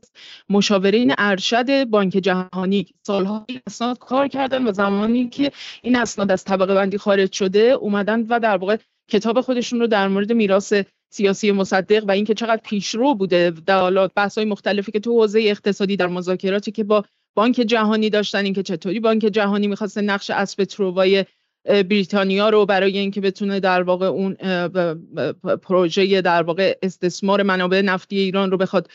مشاورین 0.49 1.13
ارشد 1.17 1.83
بانک 1.83 2.11
جهانی. 2.11 2.87
سالها 3.07 3.45
اسناد 3.67 3.97
کار 3.97 4.27
کردن 4.27 4.67
و 4.67 4.71
زمانی 4.71 5.29
که 5.29 5.51
این 5.81 5.95
اسناد 5.95 6.31
از 6.31 6.43
طبقه 6.43 6.73
بندی 6.73 6.97
خارج 6.97 7.31
شده 7.31 7.59
اومدن 7.59 8.21
و 8.29 8.39
در 8.39 8.57
واقع 8.57 8.77
کتاب 9.09 9.41
خودشون 9.41 9.79
رو 9.79 9.87
در 9.87 10.07
مورد 10.07 10.31
میراث 10.31 10.73
سیاسی 11.15 11.51
مصدق 11.51 12.05
و 12.07 12.11
اینکه 12.11 12.33
چقدر 12.33 12.61
پیشرو 12.63 13.15
بوده 13.15 13.53
در 13.65 14.07
بحث 14.07 14.37
های 14.37 14.47
مختلفی 14.47 14.91
که 14.91 14.99
تو 14.99 15.11
حوزه 15.11 15.39
اقتصادی 15.39 15.97
در 15.97 16.07
مذاکراتی 16.07 16.71
که 16.71 16.83
با 16.83 17.05
بانک 17.35 17.55
جهانی 17.55 18.09
داشتن 18.09 18.45
اینکه 18.45 18.63
چطوری 18.63 18.99
بانک 18.99 19.21
جهانی 19.21 19.67
می‌خواست 19.67 19.97
نقش 19.97 20.29
اسب 20.29 20.63
تروای 20.63 21.25
بریتانیا 21.65 22.49
رو 22.49 22.65
برای 22.65 22.97
اینکه 22.97 23.21
بتونه 23.21 23.59
در 23.59 23.83
واقع 23.83 24.05
اون 24.05 24.33
پروژه 25.61 26.21
در 26.21 26.43
واقع 26.43 26.77
استثمار 26.83 27.43
منابع 27.43 27.81
نفتی 27.81 28.19
ایران 28.19 28.51
رو 28.51 28.57
بخواد 28.57 28.89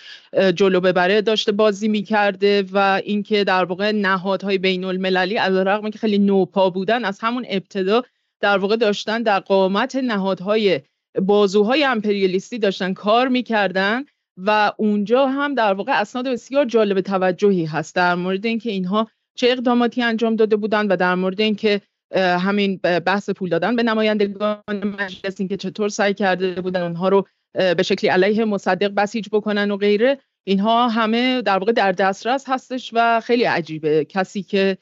جلو 0.54 0.80
ببره 0.80 1.22
داشته 1.22 1.52
بازی 1.52 1.88
می‌کرده 1.88 2.64
و 2.72 3.00
اینکه 3.04 3.44
در 3.44 3.64
واقع 3.64 3.92
نهادهای 3.92 4.58
بین 4.58 4.84
المللی 4.84 5.38
از 5.38 5.56
رغم 5.56 5.90
که 5.90 5.98
خیلی 5.98 6.18
نوپا 6.18 6.70
بودن 6.70 7.04
از 7.04 7.18
همون 7.20 7.46
ابتدا 7.48 8.02
در 8.40 8.58
واقع 8.58 8.76
داشتن 8.76 9.22
در 9.22 9.40
قامت 9.40 9.96
نهادهای 9.96 10.80
بازوهای 11.22 11.84
امپریالیستی 11.84 12.58
داشتن 12.58 12.94
کار 12.94 13.28
می‌کردن 13.28 14.04
و 14.36 14.72
اونجا 14.76 15.26
هم 15.26 15.54
در 15.54 15.72
واقع 15.72 16.00
اسناد 16.00 16.28
بسیار 16.28 16.64
جالب 16.64 17.00
توجهی 17.00 17.64
هست. 17.64 17.94
در 17.94 18.14
مورد 18.14 18.46
اینکه 18.46 18.70
اینها 18.70 19.08
چه 19.34 19.48
اقداماتی 19.50 20.02
انجام 20.02 20.36
داده 20.36 20.56
بودند 20.56 20.90
و 20.90 20.96
در 20.96 21.14
مورد 21.14 21.40
اینکه 21.40 21.80
همین 22.16 22.76
بحث 22.76 23.30
پول 23.30 23.48
دادن 23.48 23.76
به 23.76 23.82
نمایندگان 23.82 24.62
مجلس 24.68 25.40
اینکه 25.40 25.56
چطور 25.56 25.88
سعی 25.88 26.14
کرده 26.14 26.60
بودن 26.60 26.82
اونها 26.82 27.08
رو 27.08 27.26
به 27.52 27.82
شکلی 27.82 28.10
علیه 28.10 28.44
مصدق 28.44 28.94
بسیج 28.94 29.28
بکنن 29.32 29.70
و 29.70 29.76
غیره 29.76 30.18
اینها 30.44 30.88
همه 30.88 31.42
در 31.42 31.58
واقع 31.58 31.72
در 31.72 31.92
دسترس 31.92 32.44
هستش 32.48 32.90
و 32.94 33.20
خیلی 33.20 33.44
عجیبه. 33.44 34.04
کسی 34.04 34.42
که 34.42 34.78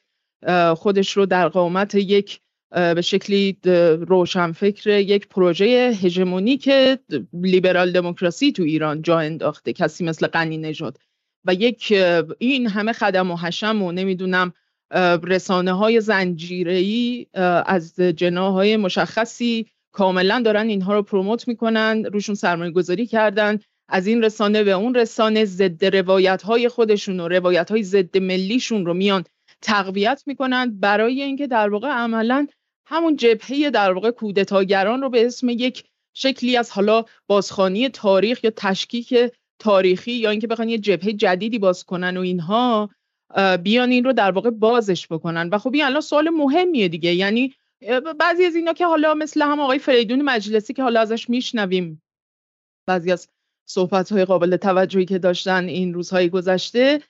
خودش 0.77 1.17
رو 1.17 1.27
در 1.27 1.49
قامت 1.49 1.95
یک 1.95 2.41
به 2.71 3.01
شکلی 3.01 3.57
روشنفکر 4.09 4.91
یک 4.91 5.29
پروژه 5.29 5.99
هژمونی 6.03 6.57
که 6.57 6.99
لیبرال 7.33 7.93
دموکراسی 7.93 8.53
تو 8.53 8.63
ایران 8.63 9.03
جا 9.03 9.19
انداخته 9.19 9.73
کسی 9.73 10.05
مثل 10.05 10.27
قنی 10.27 10.59
نژاد. 10.59 10.99
و 11.45 11.55
یک 11.55 11.95
این 12.39 12.67
همه 12.67 12.93
خدم 12.93 13.31
و 13.31 13.37
حشم 13.37 13.83
و 13.83 13.93
نمی‌دونم 13.93 14.53
رسانه 15.23 15.73
های 15.73 16.01
زنجیری 16.01 17.27
از 17.67 17.97
جناهای 17.97 18.77
مشخصی 18.77 19.67
کاملا 19.93 20.43
دارن 20.45 20.69
اینها 20.69 20.95
رو 20.95 21.03
پروموت 21.03 21.49
می‌کنن 21.49 22.05
روشون 22.05 22.35
سرمایه 22.35 22.71
گذاری 22.71 23.07
کردن 23.07 23.59
از 23.89 24.07
این 24.07 24.25
رسانه 24.25 24.65
به 24.65 24.73
اون 24.73 24.95
رسانه 24.95 25.45
ضد 25.45 25.85
روایت 25.97 26.43
های 26.43 26.69
خودشون 26.69 27.21
و 27.21 27.29
روایت 27.29 27.71
های 27.71 27.83
ضد 27.83 28.19
ملیشون 28.19 28.87
رو 28.87 28.95
میان 28.95 29.25
تقویت 29.63 30.23
می‌کنن 30.27 30.81
برای 30.81 31.23
اینکه 31.23 31.47
در 31.47 31.69
واقع 31.69 31.89
عملا 31.89 32.47
همون 32.91 33.17
جبهه 33.17 33.71
در 33.71 33.93
واقع 33.93 34.11
کودتاگران 34.11 35.01
رو 35.01 35.11
به 35.11 35.27
اسم 35.27 35.49
یک 35.49 35.85
شکلی 36.15 36.57
از 36.57 36.71
حالا 36.71 37.05
بازخانی 37.27 37.89
تاریخ 37.89 38.45
یا 38.45 38.51
تشکیک 38.57 39.15
تاریخی 39.59 40.13
یا 40.13 40.31
اینکه 40.31 40.47
بخوان 40.47 40.69
یه 40.69 40.79
جبهه 40.79 41.13
جدیدی 41.13 41.59
باز 41.59 41.85
کنن 41.85 42.17
و 42.17 42.21
اینها 42.21 42.91
بیان 43.63 43.91
این 43.91 44.05
رو 44.05 44.13
در 44.13 44.31
واقع 44.31 44.51
بازش 44.51 45.07
بکنن. 45.07 45.49
و 45.49 45.59
خب 45.59 45.75
این 45.75 45.85
الان 45.85 46.01
سوال 46.01 46.29
مهمیه 46.29 46.89
دیگه. 46.89 47.15
یعنی 47.15 47.55
بعضی 48.19 48.45
از 48.45 48.55
اینا 48.55 48.73
که 48.73 48.87
حالا 48.87 49.15
مثل 49.15 49.43
هم 49.43 49.61
آقای 49.61 49.79
فریدون 49.79 50.23
مجلسی 50.23 50.75
که 50.75 50.83
حالا 50.83 51.01
ازش 51.01 51.31
میشنویم 51.31 52.03
بعضی 52.87 53.13
از 53.13 53.29
صحبت 53.67 54.13
های 54.13 54.25
قابل 54.25 54.57
توجهی 54.57 55.05
که 55.05 55.19
داشتن 55.19 55.65
این 55.65 55.95
روزهای 55.95 56.29
گذشته 56.29 57.03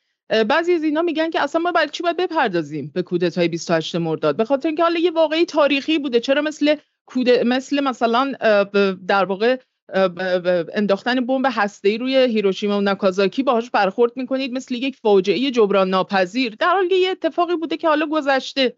بعضی 0.49 0.73
از 0.73 0.83
اینا 0.83 1.03
میگن 1.03 1.31
که 1.31 1.41
اصلا 1.41 1.61
ما 1.61 1.73
برای 1.73 1.89
چی 1.89 2.03
باید 2.03 2.17
بپردازیم 2.17 2.91
به 2.95 3.03
کودتای 3.03 3.49
28 3.49 3.97
مرداد؟ 3.97 4.37
به 4.37 4.45
خاطر 4.45 4.69
اینکه 4.69 4.83
حالا 4.83 5.01
یه 5.01 5.11
واقعی 5.11 5.45
تاریخی 5.45 5.99
بوده. 5.99 6.21
چرا 6.21 6.43
مثل 6.43 6.77
کوده 7.07 7.45
مثل 7.45 7.81
مثلا 7.81 8.33
در 9.07 9.25
واقع 9.25 9.57
انداختن 10.75 11.27
بمب 11.27 11.47
هسته‌ای 11.51 11.99
روی 11.99 12.17
هیروشیما 12.17 12.79
و 12.79 12.81
ناکازاکی 12.81 13.43
باهاش 13.43 13.71
برخورد 13.71 14.13
می‌کنید. 14.17 14.53
مثل 14.53 14.75
یک 14.75 14.97
فاجعه 14.97 15.51
جبران 15.51 15.91
ناپذیر 15.91 16.57
در 16.59 16.69
حالی 16.69 16.97
یه 16.97 17.11
اتفاقی 17.11 17.57
بوده 17.57 17.77
که 17.77 17.89
حالا 17.89 18.07
گذشته. 18.07 18.77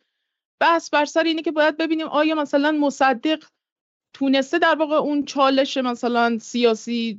بحث 0.60 0.90
بر 0.90 1.04
سر 1.04 1.22
اینه 1.22 1.42
که 1.42 1.52
باید 1.52 1.76
ببینیم 1.76 2.06
آیا 2.06 2.34
مثلا 2.34 2.72
مصدق 2.72 3.44
تونسته 4.12 4.58
در 4.58 4.74
واقع 4.74 4.96
اون 4.96 5.24
چالش 5.24 5.76
مثلا 5.76 6.38
سیاسی 6.38 7.14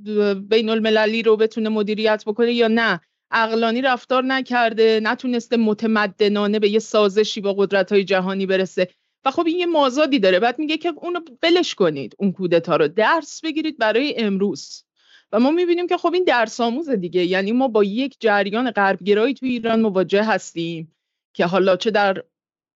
بین 0.49 0.69
المللی 0.69 1.23
رو 1.23 1.37
بتونه 1.37 1.69
مدیریت 1.69 2.23
بکنه 2.27 2.53
یا 2.53 2.67
نه. 2.67 3.01
اقلانی 3.31 3.81
رفتار 3.81 4.23
نکرده 4.23 4.99
نتونسته 5.03 5.57
متمدنانه 5.57 6.59
به 6.59 6.69
یه 6.69 6.79
سازشی 6.79 7.41
با 7.41 7.53
قدرت 7.53 7.91
های 7.91 8.03
جهانی 8.03 8.45
برسه. 8.45 8.87
و 9.25 9.31
خب 9.31 9.43
این 9.47 9.59
یه 9.59 9.65
مازادی 9.65 10.19
داره. 10.19 10.39
بعد 10.39 10.59
میگه 10.59 10.77
که 10.77 10.93
اونو 10.97 11.19
بلش 11.41 11.75
کنید 11.75 12.15
اون 12.19 12.31
کودتا 12.31 12.75
رو 12.75 12.87
درس 12.87 13.41
بگیرید 13.41 13.77
برای 13.77 14.15
امروز. 14.17 14.83
و 15.31 15.39
ما 15.39 15.51
می‌بینیم 15.51 15.87
که 15.87 15.97
خب 15.97 16.13
این 16.13 16.23
درس 16.23 16.59
آموز 16.59 16.89
دیگه. 16.89 17.25
یعنی 17.25 17.51
ما 17.51 17.67
با 17.67 17.83
یک 17.83 18.17
جریان 18.19 18.71
غربگرایی 18.71 19.33
تو 19.33 19.45
ایران 19.45 19.81
مواجه 19.81 20.23
هستیم 20.23 20.95
که 21.33 21.45
حالا 21.45 21.75
چه 21.75 21.91
در 21.91 22.23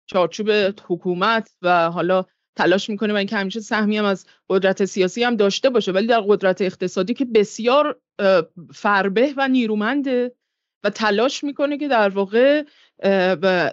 چارچوب 0.06 0.50
حکومت 0.86 1.50
و 1.62 1.90
حالا 1.90 2.24
تلاش 2.56 2.90
می‌کنه 2.90 3.12
و 3.12 3.16
اینکه 3.16 3.36
همیشه 3.36 3.60
سهمی 3.60 3.98
هم 3.98 4.04
از 4.04 4.26
قدرت 4.48 4.84
سیاسی 4.84 5.24
هم 5.24 5.36
داشته 5.36 5.70
باشه 5.70 5.92
ولی 5.92 6.06
در 6.06 6.20
قدرت 6.20 6.62
اقتصادی 6.62 7.14
که 7.14 7.24
بسیار 7.24 8.00
فربه 8.74 9.34
و 9.36 9.48
نیرومنده. 9.48 10.32
و 10.84 10.90
تلاش 10.90 11.44
می‌کنه 11.44 11.78
که 11.78 11.88
در 11.88 12.08
واقع 12.08 12.62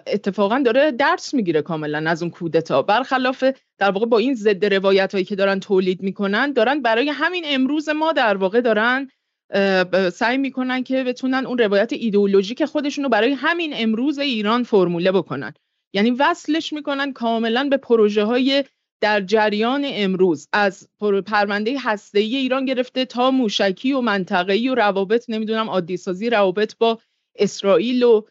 اتفاقا 0.06 0.58
داره 0.58 0.90
درس 0.90 1.34
می‌گیره 1.34 1.62
کاملا 1.62 2.10
از 2.10 2.22
اون 2.22 2.30
کودتا. 2.30 2.82
برخلاف 2.82 3.44
در 3.78 3.90
واقع 3.90 4.06
با 4.06 4.18
این 4.18 4.34
ضد 4.34 4.74
روایت 4.74 5.12
هایی 5.12 5.24
که 5.24 5.36
دارن 5.36 5.60
تولید 5.60 6.02
می‌کنن 6.02 6.52
دارن 6.52 6.82
برای 6.82 7.08
همین 7.08 7.44
امروز 7.46 7.88
ما 7.88 8.12
در 8.12 8.36
واقع 8.36 8.60
دارن 8.60 9.08
سعی 10.12 10.38
می‌کنن 10.38 10.82
که 10.82 11.04
بتونن 11.04 11.46
اون 11.46 11.58
روایت 11.58 11.92
ایدئولوژیک 11.92 12.64
خودشون 12.64 13.04
رو 13.04 13.10
برای 13.10 13.32
همین 13.32 13.72
امروز 13.76 14.18
ایران 14.18 14.62
فرموله 14.62 15.12
بکنن. 15.12 15.54
یعنی 15.94 16.10
وصلش 16.10 16.72
می‌کنن 16.72 17.12
کاملا 17.12 17.68
به 17.68 17.76
پروژه 17.76 18.24
های 18.24 18.64
در 19.02 19.20
جریان 19.20 19.82
امروز 19.86 20.48
از 20.52 20.88
پرونده 21.26 21.76
هسته‌ای 21.80 22.36
ایران 22.36 22.64
گرفته 22.64 23.04
تا 23.04 23.30
موشکی 23.30 23.92
و 23.92 24.00
منطقه‌ای 24.00 24.68
و 24.68 24.74
روابط 24.74 25.24
نمی‌دونم 25.30 25.70
عادی 25.70 25.96
سازی 25.96 26.30
روابط 26.30 26.74
با 26.78 26.98
اسرائیل 27.36 28.02
و 28.02 28.22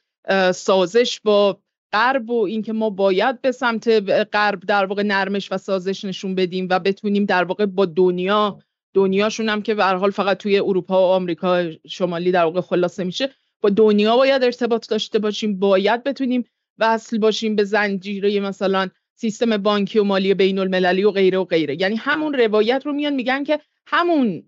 سازش 0.51 1.19
با 1.23 1.59
غرب 1.93 2.29
و 2.29 2.43
اینکه 2.43 2.73
ما 2.73 2.89
باید 2.89 3.41
به 3.41 3.51
سمت 3.51 3.87
غرب 4.33 4.59
در 4.59 4.85
واقع 4.85 5.03
نرمش 5.03 5.51
و 5.51 5.57
سازش 5.57 6.05
نشون 6.05 6.35
بدیم 6.35 6.67
و 6.69 6.79
بتونیم 6.79 7.25
در 7.25 7.43
واقع 7.43 7.65
با 7.65 7.85
دنیا 7.85 8.59
دنیاشون 8.93 9.49
هم 9.49 9.61
که 9.61 9.75
به 9.75 9.85
حال 9.85 10.11
فقط 10.11 10.37
توی 10.37 10.59
اروپا 10.59 11.01
و 11.01 11.11
آمریکا 11.11 11.63
شمالی 11.87 12.31
در 12.31 12.43
واقع 12.43 12.61
خلاصه 12.61 13.03
میشه 13.03 13.29
با 13.61 13.69
دنیا 13.69 14.17
باید 14.17 14.43
ارتباط 14.43 14.89
داشته 14.89 15.19
باشیم 15.19 15.59
باید 15.59 16.03
بتونیم 16.03 16.43
وصل 16.79 17.17
باشیم 17.17 17.55
به 17.55 17.63
زنجیره 17.63 18.39
مثلا 18.39 18.89
سیستم 19.21 19.57
بانکی 19.57 19.99
و 19.99 20.03
مالی 20.03 20.33
بین 20.33 20.59
المللی 20.59 21.03
و 21.03 21.11
غیره 21.11 21.37
و 21.37 21.43
غیره. 21.43 21.81
یعنی 21.81 21.95
همون 21.95 22.33
روایت 22.33 22.85
رو 22.85 22.93
میان 22.93 23.13
میگن 23.13 23.43
که 23.43 23.59
همون 23.87 24.43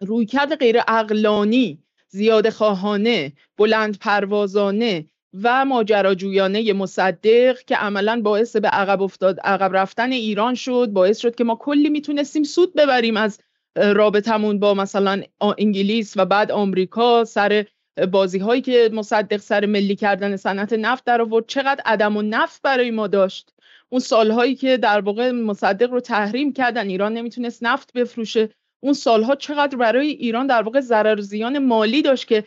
رویکرد 0.00 0.54
غیر 0.54 0.80
اقلانی 0.88 1.78
زیاد 2.08 2.50
خواهانه 2.50 3.32
بلند 3.58 3.98
پروازانه 3.98 5.06
و 5.42 5.64
ماجراجویانه 5.64 6.72
مصدق 6.72 7.58
که 7.58 7.76
عملا 7.76 8.20
باعث 8.20 8.56
به 8.56 8.68
عقب 8.68 9.02
افتاد 9.02 9.40
عقب 9.40 9.76
رفتن 9.76 10.12
ایران 10.12 10.54
شد 10.54 10.88
باعث 10.92 11.18
شد 11.18 11.34
که 11.34 11.44
ما 11.44 11.54
کلی 11.54 11.88
می‌تونستیم 11.88 12.42
سود 12.42 12.74
ببریم 12.74 13.16
از 13.16 13.40
رابطمون 13.76 14.58
با 14.58 14.74
مثلا 14.74 15.22
انگلیس 15.58 16.16
و 16.16 16.24
بعد 16.24 16.52
آمریکا 16.52 17.24
سر 17.24 17.66
بازی 18.12 18.38
هایی 18.38 18.62
که 18.62 18.90
مصدق 18.92 19.36
سر 19.36 19.66
ملی 19.66 19.96
کردن 19.96 20.36
صنعت 20.36 20.72
نفت 20.72 21.04
در 21.04 21.22
آورد. 21.22 21.44
چقدر 21.46 21.82
عدم 21.84 22.16
و 22.16 22.22
نفت 22.22 22.62
برای 22.62 22.90
ما 22.90 23.06
داشت. 23.06 23.52
اون 23.92 24.00
سالهایی 24.00 24.54
که 24.54 24.76
در 24.76 25.00
واقع 25.00 25.30
مصدق 25.30 25.90
رو 25.90 26.00
تحریم 26.00 26.52
کردن 26.52 26.88
ایران 26.88 27.12
نمی‌تونست 27.12 27.62
نفت 27.62 27.92
بفروشه. 27.92 28.48
اون 28.82 28.92
سالها 28.92 29.34
چقدر 29.34 29.76
برای 29.76 30.06
ایران 30.08 30.46
در 30.46 30.62
واقع 30.62 30.80
ضرر 30.80 31.20
زیان 31.20 31.58
مالی 31.58 32.02
داشت 32.02 32.28
که 32.28 32.44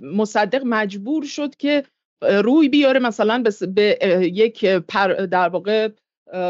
مصدق 0.00 0.62
مجبور 0.64 1.24
شد 1.24 1.56
که 1.56 1.84
روی 2.22 2.68
بیاره. 2.68 3.00
مثلا 3.00 3.44
به 3.74 3.98
یک 4.34 4.64
در 4.64 5.48
واقع 5.48 5.88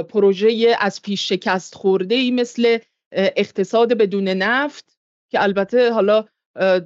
پروژه 0.09 0.77
از 0.81 1.03
پیش 1.03 1.29
شکست 1.29 1.75
خورده 1.75 2.15
ای 2.15 2.31
مثل 2.31 2.79
اقتصاد 3.13 3.93
بدون 3.93 4.29
نفت 4.29 4.99
که 5.31 5.43
البته 5.43 5.93
حالا 5.93 6.25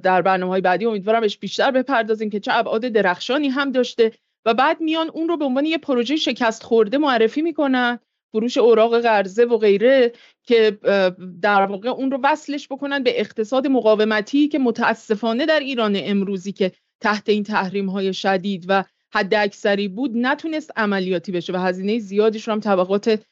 در 0.03 0.21
برنامه 0.21 0.51
های 0.51 0.61
بعدی 0.61 0.85
امیدوارم 0.85 1.21
بهش 1.21 1.37
بیشتر 1.37 1.71
بپردازیم 1.71 2.29
که 2.29 2.39
چه 2.39 2.51
ابعاد 2.53 2.81
درخشانی 2.81 3.49
هم 3.49 3.71
داشته. 3.71 4.11
و 4.45 4.53
بعد 4.53 4.81
میان 4.81 5.09
اون 5.13 5.27
رو 5.27 5.37
به 5.37 5.45
عنوان 5.45 5.65
یه 5.65 5.77
پروژه 5.77 6.15
شکست 6.15 6.63
خورده 6.63 6.97
معرفی 6.97 7.41
می‌کنن 7.41 7.99
فروش 8.31 8.57
اوراق 8.57 8.99
قرضه 8.99 9.45
و 9.45 9.57
غیره 9.57 10.11
که 10.43 10.77
در 11.41 11.61
واقع 11.61 11.89
اون 11.89 12.11
رو 12.11 12.19
وصلش 12.23 12.67
بکنن 12.67 13.03
به 13.03 13.19
اقتصاد 13.19 13.67
مقاومتی 13.67 14.47
که 14.47 14.59
متاسفانه 14.59 15.45
در 15.45 15.59
ایران 15.59 15.93
امروزی 15.95 16.51
که 16.51 16.71
تحت 17.01 17.29
این 17.29 17.43
تحریم 17.43 17.89
های 17.89 18.13
شدید 18.13 18.65
و 18.67 18.83
حد 19.13 19.33
اکثری 19.33 19.87
بود 19.87 20.11
نتونست 20.15 20.71
عملیاتی 20.75 21.31
بشه 21.31 21.53
و 21.53 21.57
هزینه 21.57 21.99
زیادیش 21.99 22.47
رو 22.47 22.53
هم 22.53 22.59
طبقات 22.59 23.23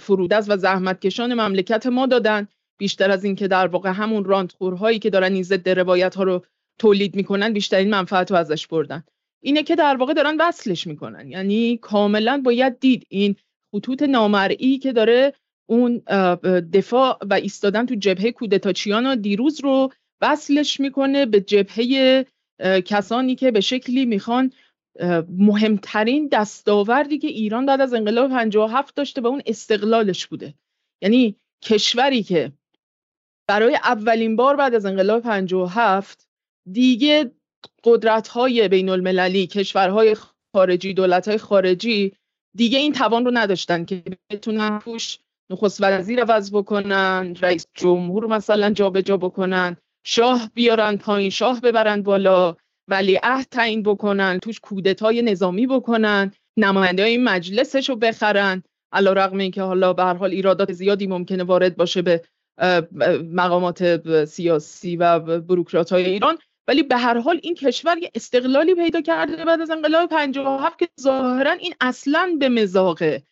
فرودست 0.00 0.50
و 0.50 0.56
زحمتکشان 0.56 1.34
مملکت 1.34 1.86
ما 1.86 2.06
دادن. 2.06 2.48
بیشتر 2.78 3.10
از 3.10 3.24
اینکه 3.24 3.48
در 3.48 3.66
واقع 3.66 3.90
همون 3.90 4.24
راندخورهایی 4.24 4.98
که 4.98 5.10
دارن 5.10 5.32
این 5.32 5.42
ضد 5.42 5.68
روایت 5.68 6.14
ها 6.14 6.22
رو 6.22 6.44
تولید 6.78 7.16
می‌کنن 7.16 7.52
بیشترین 7.52 7.90
منفعت 7.90 8.30
رو 8.30 8.36
ازش 8.36 8.66
بردن. 8.66 9.04
اینه 9.42 9.62
که 9.62 9.76
در 9.76 9.96
واقع 9.96 10.12
دارن 10.12 10.36
وصلش 10.40 10.86
می‌کنن. 10.86 11.30
یعنی 11.30 11.76
کاملا 11.76 12.42
باید 12.44 12.78
دید 12.78 13.06
این 13.08 13.36
خطوط 13.74 14.02
نامرئی 14.02 14.78
که 14.78 14.92
داره 14.92 15.34
اون 15.66 15.98
دفاع 16.72 17.18
و 17.30 17.34
ایستادن 17.34 17.86
تو 17.86 17.94
جبهه 17.94 18.32
کودتاچیان 18.32 19.06
و 19.06 19.16
دیروز 19.16 19.60
رو 19.60 19.92
وصلش 20.20 20.80
می‌کنه 20.80 21.26
به 21.26 21.40
جبهه 21.40 22.26
کسانی 22.84 23.34
که 23.34 23.50
به 23.50 23.60
شکلی 23.60 24.06
می‌خوان 24.06 24.52
مهمترین 25.38 26.28
دستاوردی 26.32 27.18
که 27.18 27.28
ایران 27.28 27.66
بعد 27.66 27.80
از 27.80 27.94
انقلاب 27.94 28.30
57 28.30 28.96
داشته 28.96 29.20
و 29.20 29.26
اون 29.26 29.42
استقلالش 29.46 30.26
بوده. 30.26 30.54
یعنی 31.02 31.36
کشوری 31.62 32.22
که 32.22 32.52
برای 33.48 33.74
اولین 33.74 34.36
بار 34.36 34.56
بعد 34.56 34.74
از 34.74 34.86
انقلاب 34.86 35.22
57 35.22 36.28
دیگه 36.72 37.30
قدرت 37.84 38.28
های 38.28 38.68
بین 38.68 38.88
المللی 38.88 39.46
کشورهای 39.46 40.16
خارجی 40.54 40.94
دولت 40.94 41.28
های 41.28 41.38
خارجی 41.38 42.12
دیگه 42.56 42.78
این 42.78 42.92
توان 42.92 43.24
رو 43.24 43.30
نداشتن 43.34 43.84
که 43.84 44.02
بتونن 44.30 44.78
توش 44.78 45.18
نخست 45.50 45.82
وزیر 45.82 46.20
عوض 46.20 46.54
بکنن 46.54 47.36
رئیس 47.42 47.66
جمهور 47.74 48.26
مثلا 48.26 48.70
جابجا 48.70 49.00
جا 49.00 49.16
بکنن 49.16 49.76
شاه 50.04 50.50
بیارن 50.54 50.96
پایین 50.96 51.30
شاه 51.30 51.60
ببرن 51.60 52.02
بالا 52.02 52.56
ولی 52.88 53.18
عهد 53.22 53.46
تعیین 53.50 53.82
بکنن 53.82 54.38
توش 54.38 54.60
کودتای 54.60 55.22
نظامی 55.22 55.66
بکنن 55.66 56.32
نماینده 56.56 57.02
های 57.02 57.18
مجلسش 57.18 57.88
رو 57.88 57.96
بخرن. 57.96 58.62
علا 58.92 59.12
رقم 59.12 59.38
این 59.38 59.50
که 59.50 59.62
حالا 59.62 59.92
به 59.92 60.02
حال 60.02 60.30
ایرادات 60.30 60.72
زیادی 60.72 61.06
ممکنه 61.06 61.44
وارد 61.44 61.76
باشه 61.76 62.02
به 62.02 62.22
مقامات 63.32 64.24
سیاسی 64.24 64.96
و 64.96 65.18
بروکرات 65.40 65.92
های 65.92 66.04
ایران 66.04 66.38
ولی 66.70 66.82
به 66.82 66.96
هر 66.96 67.18
حال 67.18 67.40
این 67.42 67.54
کشور 67.54 67.98
یه 67.98 68.10
استقلالی 68.14 68.74
پیدا 68.74 69.00
کرده 69.00 69.44
بعد 69.44 69.60
از 69.60 69.70
انقلاب 69.70 70.10
57 70.10 70.78
که 70.78 70.88
ظاهرا 71.00 71.52
این 71.52 71.74
اصلا 71.80 72.36
به 72.40 72.48
مزاقه. 72.48 73.22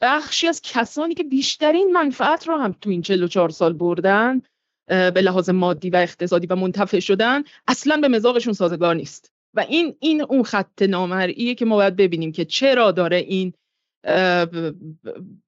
بخشی 0.00 0.48
از 0.48 0.62
کسانی 0.62 1.14
که 1.14 1.22
بیشترین 1.22 1.92
منفعت 1.92 2.48
رو 2.48 2.56
هم 2.56 2.72
تو 2.80 2.90
این 2.90 3.02
44 3.02 3.48
سال 3.48 3.72
بردن 3.72 4.42
به 4.88 5.20
لحاظ 5.20 5.50
مادی 5.50 5.90
و 5.90 5.96
اقتصادی 5.96 6.46
و 6.46 6.56
منتفع 6.56 7.00
شدن 7.00 7.42
اصلا 7.68 7.96
به 7.96 8.08
مزاقشون 8.08 8.52
سازگار 8.52 8.94
نیست. 8.94 9.32
و 9.54 9.60
این 9.60 9.96
این 10.00 10.22
اون 10.22 10.42
خط 10.42 10.82
نامرئیه 10.82 11.54
که 11.54 11.64
ما 11.64 11.76
باید 11.76 11.96
ببینیم 11.96 12.32
که 12.32 12.44
چرا 12.44 12.92
داره 12.92 13.16
این 13.16 13.52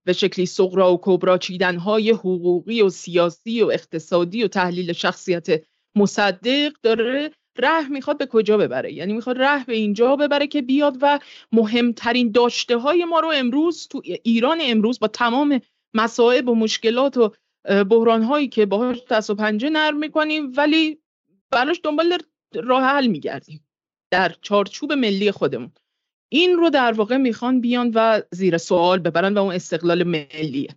به 0.04 0.12
شکلی 0.12 0.46
سغرا 0.46 0.94
و 0.94 0.98
کبرا 1.02 1.38
چیدن 1.38 1.76
های 1.76 2.10
حقوقی 2.10 2.82
و 2.82 2.88
سیاسی 2.88 3.62
و 3.62 3.66
اقتصادی 3.66 4.44
و 4.44 4.48
تحلیل 4.48 4.92
شخصیت 4.92 5.46
مصدق 5.96 6.72
داره 6.82 7.30
ره 7.58 7.88
می‌خواد 7.88 8.18
به 8.18 8.26
کجا 8.26 8.56
ببره. 8.56 8.92
یعنی 8.92 9.12
می‌خواد 9.12 9.38
ره 9.38 9.64
به 9.64 9.74
اینجا 9.74 10.16
ببره 10.16 10.46
که 10.46 10.62
بیاد 10.62 10.96
و 11.00 11.18
مهمترین 11.52 12.30
داشته 12.30 12.76
های 12.76 13.04
ما 13.04 13.20
رو 13.20 13.32
امروز 13.34 13.88
تو 13.88 14.02
ایران 14.22 14.58
امروز 14.62 14.98
با 14.98 15.08
تمام 15.08 15.60
مسائب 15.94 16.48
و 16.48 16.54
مشکلات 16.54 17.16
و 17.16 17.32
بحران 17.84 18.22
هایی 18.22 18.48
که 18.48 18.66
باهاش 18.66 19.04
دست 19.10 19.30
و 19.30 19.34
پنجه 19.34 19.70
نرم 19.70 19.96
می‌کنیم 19.96 20.52
ولی 20.56 20.98
براش 21.50 21.80
دنبال 21.82 22.18
راه 22.54 22.82
حل 22.82 23.06
میگردیم 23.06 23.66
در 24.12 24.34
چارچوب 24.42 24.92
ملی 24.92 25.30
خودمون. 25.30 25.72
این 26.32 26.56
رو 26.56 26.70
در 26.70 26.92
واقع 26.92 27.16
می‌خوان 27.16 27.60
بیان 27.60 27.92
و 27.94 28.22
زیر 28.30 28.58
سوال 28.58 28.98
ببرن 28.98 29.34
و 29.34 29.38
اون 29.38 29.54
استقلال 29.54 30.02
ملیه. 30.02 30.68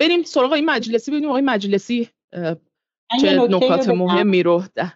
بریم 0.00 0.22
سراغ 0.22 0.52
این 0.52 0.64
مجلسی 0.64 1.10
ببینیم 1.10 1.28
آقای 1.28 1.42
مجلسی 1.42 2.08
چه 3.20 3.48
نکات 3.50 3.88
مهمی 3.88 4.42
رو 4.42 4.62
ده. 4.74 4.92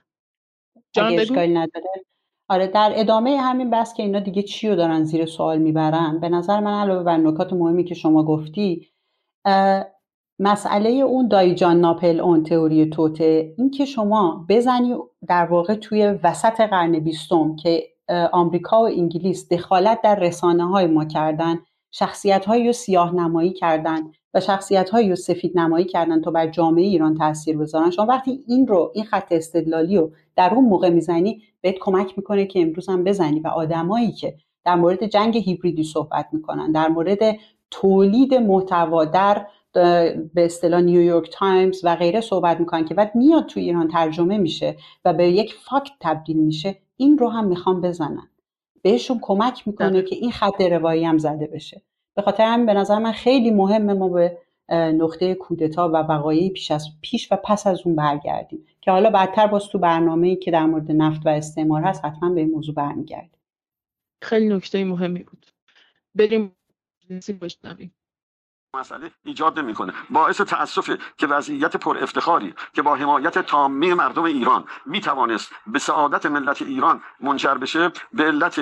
جان 0.92 1.16
بگو. 1.16 1.34
نداره. 1.40 1.88
آره 2.48 2.66
در 2.66 2.92
ادامه 2.94 3.36
همین 3.40 3.70
بحث 3.70 3.94
که 3.94 4.02
اینا 4.02 4.20
دیگه 4.20 4.42
چی 4.42 4.68
رو 4.68 4.76
دارن 4.76 5.04
زیر 5.04 5.26
سوال 5.26 5.58
می‌برن 5.58 6.20
به 6.20 6.28
نظر 6.28 6.60
من 6.60 6.80
علاوه 6.80 7.02
بر 7.02 7.16
نکات 7.16 7.52
مهمی 7.52 7.84
که 7.84 7.94
شما 7.94 8.22
گفتی 8.24 8.88
مسئله 10.40 10.90
اون 10.90 11.28
دایجان 11.28 11.80
ناپل 11.80 12.20
اون 12.20 12.42
تئوری 12.42 12.90
توته. 12.90 13.54
این 13.58 13.70
که 13.70 13.84
شما 13.84 14.46
بزنی 14.48 14.94
در 15.28 15.44
واقع 15.46 15.74
توی 15.74 16.06
وسط 16.06 16.60
قرن 16.60 16.98
بیستم 16.98 17.56
که 17.56 17.88
آمریکا 18.32 18.82
و 18.82 18.86
انگلیس 18.86 19.52
دخالت 19.52 20.02
در 20.02 20.14
رسانه 20.14 20.68
های 20.68 20.86
ما 20.86 21.04
کردن 21.04 21.58
شخصیت 21.90 22.44
هایی 22.44 22.66
رو 22.66 22.72
سیاه 22.72 23.14
نمایی 23.14 23.52
کردن 23.52 24.00
و 24.34 24.40
شخصیت 24.40 24.90
هایی 24.90 25.10
رو 25.10 25.16
سفید 25.16 25.58
نمایی 25.58 25.84
کردن 25.84 26.22
تا 26.22 26.30
بر 26.30 26.46
جامعه 26.46 26.84
ایران 26.84 27.14
تاثیر 27.14 27.58
بذارن. 27.58 27.90
شما 27.90 28.06
وقتی 28.06 28.44
این 28.46 28.66
رو 28.66 28.92
این 28.94 29.04
خط 29.04 29.32
استدلالی 29.32 29.96
رو 29.96 30.10
در 30.36 30.54
اون 30.54 30.64
موقع 30.64 30.90
می‌زنی 30.90 31.42
بهت 31.60 31.76
کمک 31.80 32.12
می‌کنه 32.16 32.46
که 32.46 32.62
امروز 32.62 32.88
هم 32.88 33.04
بزنی 33.04 33.40
و 33.40 33.48
آدمایی 33.48 34.12
که 34.12 34.34
در 34.64 34.74
مورد 34.74 35.06
جنگ 35.06 35.36
هیبریدی 35.36 35.84
صحبت 35.84 36.28
می‌کنن 36.32 36.72
در 36.72 36.88
مورد 36.88 37.18
تولید 37.70 38.34
محتوا 38.34 39.04
در 39.04 39.46
به 40.34 40.44
اصطلاح 40.44 40.80
New 40.80 41.01
York 41.01 41.30
Times 41.32 41.80
و 41.84 41.96
غیره 41.96 42.20
صحبت 42.20 42.60
می‌کنن 42.60 42.84
که 42.84 42.94
بعد 42.94 43.14
میاد 43.14 43.46
تو 43.46 43.60
ایران 43.60 43.88
ترجمه 43.88 44.38
میشه 44.38 44.76
و 45.04 45.12
به 45.12 45.30
یک 45.30 45.54
fact 45.54 45.92
تبدیل 46.00 46.36
میشه 46.36 46.76
این 46.96 47.18
رو 47.18 47.28
هم 47.28 47.44
می‌خوام 47.44 47.80
بزنن. 47.80 48.28
بهشون 48.82 49.18
کمک 49.22 49.68
می‌کنه 49.68 50.02
که 50.02 50.16
این 50.16 50.30
خط 50.30 50.60
روایی 50.60 51.04
هم 51.04 51.18
زده 51.18 51.46
بشه. 51.46 51.82
به 52.14 52.22
خاطر 52.22 52.44
همین 52.44 52.66
به 52.66 52.74
نظر 52.74 52.98
من 52.98 53.12
خیلی 53.12 53.50
مهمه 53.50 53.94
ما 53.94 54.08
به 54.08 54.38
نقطه 54.70 55.34
کودتا 55.34 55.88
و 55.88 55.92
وقایع 55.92 56.52
پیش 56.52 56.70
از 56.70 56.88
پیش 57.00 57.32
و 57.32 57.36
پس 57.36 57.66
از 57.66 57.80
اون 57.84 57.96
برگردیم. 57.96 58.66
که 58.80 58.90
حالا 58.90 59.10
بعدتر 59.10 59.46
باز 59.46 59.68
تو 59.68 59.78
برنامه‌ای 59.78 60.36
که 60.36 60.50
در 60.50 60.66
مورد 60.66 60.92
نفت 60.92 61.26
و 61.26 61.28
استعمار 61.28 61.82
هست 61.82 62.04
حتما 62.04 62.30
به 62.30 62.40
این 62.40 62.50
موضوع 62.50 62.74
برمیگردیم. 62.74 63.40
خیلی 64.22 64.48
نکته 64.48 64.84
مهمی 64.84 65.22
بود. 65.22 65.46
بریم. 66.14 66.56
بشنویم 67.40 67.94
مسئله 68.74 69.10
ایجاد 69.24 69.58
نمی‌کنه. 69.58 69.92
باعث 70.10 70.40
تاسفه 70.40 70.98
که 71.18 71.26
وضعیت 71.26 71.76
پر 71.76 71.98
افتخاری 71.98 72.54
که 72.72 72.82
با 72.82 72.94
حمایت 72.94 73.38
تامه 73.38 73.94
مردم 73.94 74.22
ایران 74.22 74.64
می 74.86 75.00
توانست 75.00 75.52
به 75.66 75.78
سعادت 75.78 76.26
ملت 76.26 76.62
ایران 76.62 77.00
منجر 77.20 77.54
بشه 77.54 77.92
به 78.12 78.24
علت 78.24 78.60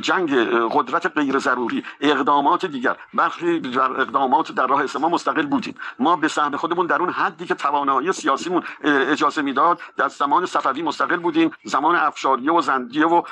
جنگ 0.00 0.34
قدرت 0.72 1.06
غیر 1.18 1.38
ضروری 1.38 1.84
اقدامات 2.00 2.66
دیگر. 2.66 2.96
برخی 3.14 3.62
اقدامات 3.76 4.52
در 4.52 4.66
راه 4.66 4.84
ما 5.00 5.08
مستقل 5.08 5.46
بودیم. 5.46 5.74
ما 5.98 6.16
به 6.16 6.28
سهم 6.28 6.56
خودمون 6.56 6.86
در 6.86 7.00
اون 7.00 7.10
حدی 7.10 7.46
که 7.46 7.54
توانایی 7.54 8.12
سیاسیمون 8.12 8.62
اجازه 8.84 9.42
می‌داد 9.42 9.80
در 9.96 10.08
زمان 10.08 10.46
صفوی 10.46 10.82
مستقل 10.82 11.16
بودیم. 11.16 11.50
زمان 11.64 11.96
افشاریه 11.96 12.52
و 12.52 12.60
زندیه 12.60 13.06
و 13.06 13.22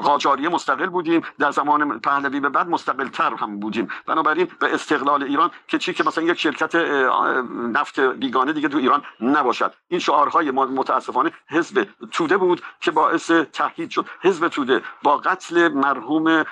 قاجاریه 0.00 0.48
مستقل 0.48 0.86
بودیم. 0.86 1.22
در 1.38 1.50
زمان 1.50 2.00
پهلوی 2.00 2.40
به 2.40 2.48
بعد 2.48 2.68
مستقل 2.68 3.08
تر 3.08 3.34
هم 3.34 3.60
بودیم. 3.60 3.88
بنابراین 4.06 4.48
به 4.58 4.74
استقلال 4.74 5.33
ایران 5.34 5.50
که 5.68 5.78
چی 5.78 5.94
که 5.94 6.04
مثلا 6.04 6.24
یک 6.24 6.38
شرکت 6.40 6.74
نفت 7.50 8.00
بیگانه 8.00 8.52
دیگه 8.52 8.68
تو 8.68 8.78
ایران 8.78 9.02
نباشد. 9.20 9.74
این 9.88 10.00
شعارهای 10.00 10.50
متاسفانه 10.50 11.32
حزب 11.50 11.86
توده 12.12 12.36
بود 12.36 12.62
که 12.80 12.90
باعث 12.90 13.30
تهدید 13.30 13.90
شد. 13.90 14.06
حزب 14.20 14.48
توده 14.48 14.82
با 15.02 15.16
قتل 15.16 15.68
مرحوم 15.68 16.44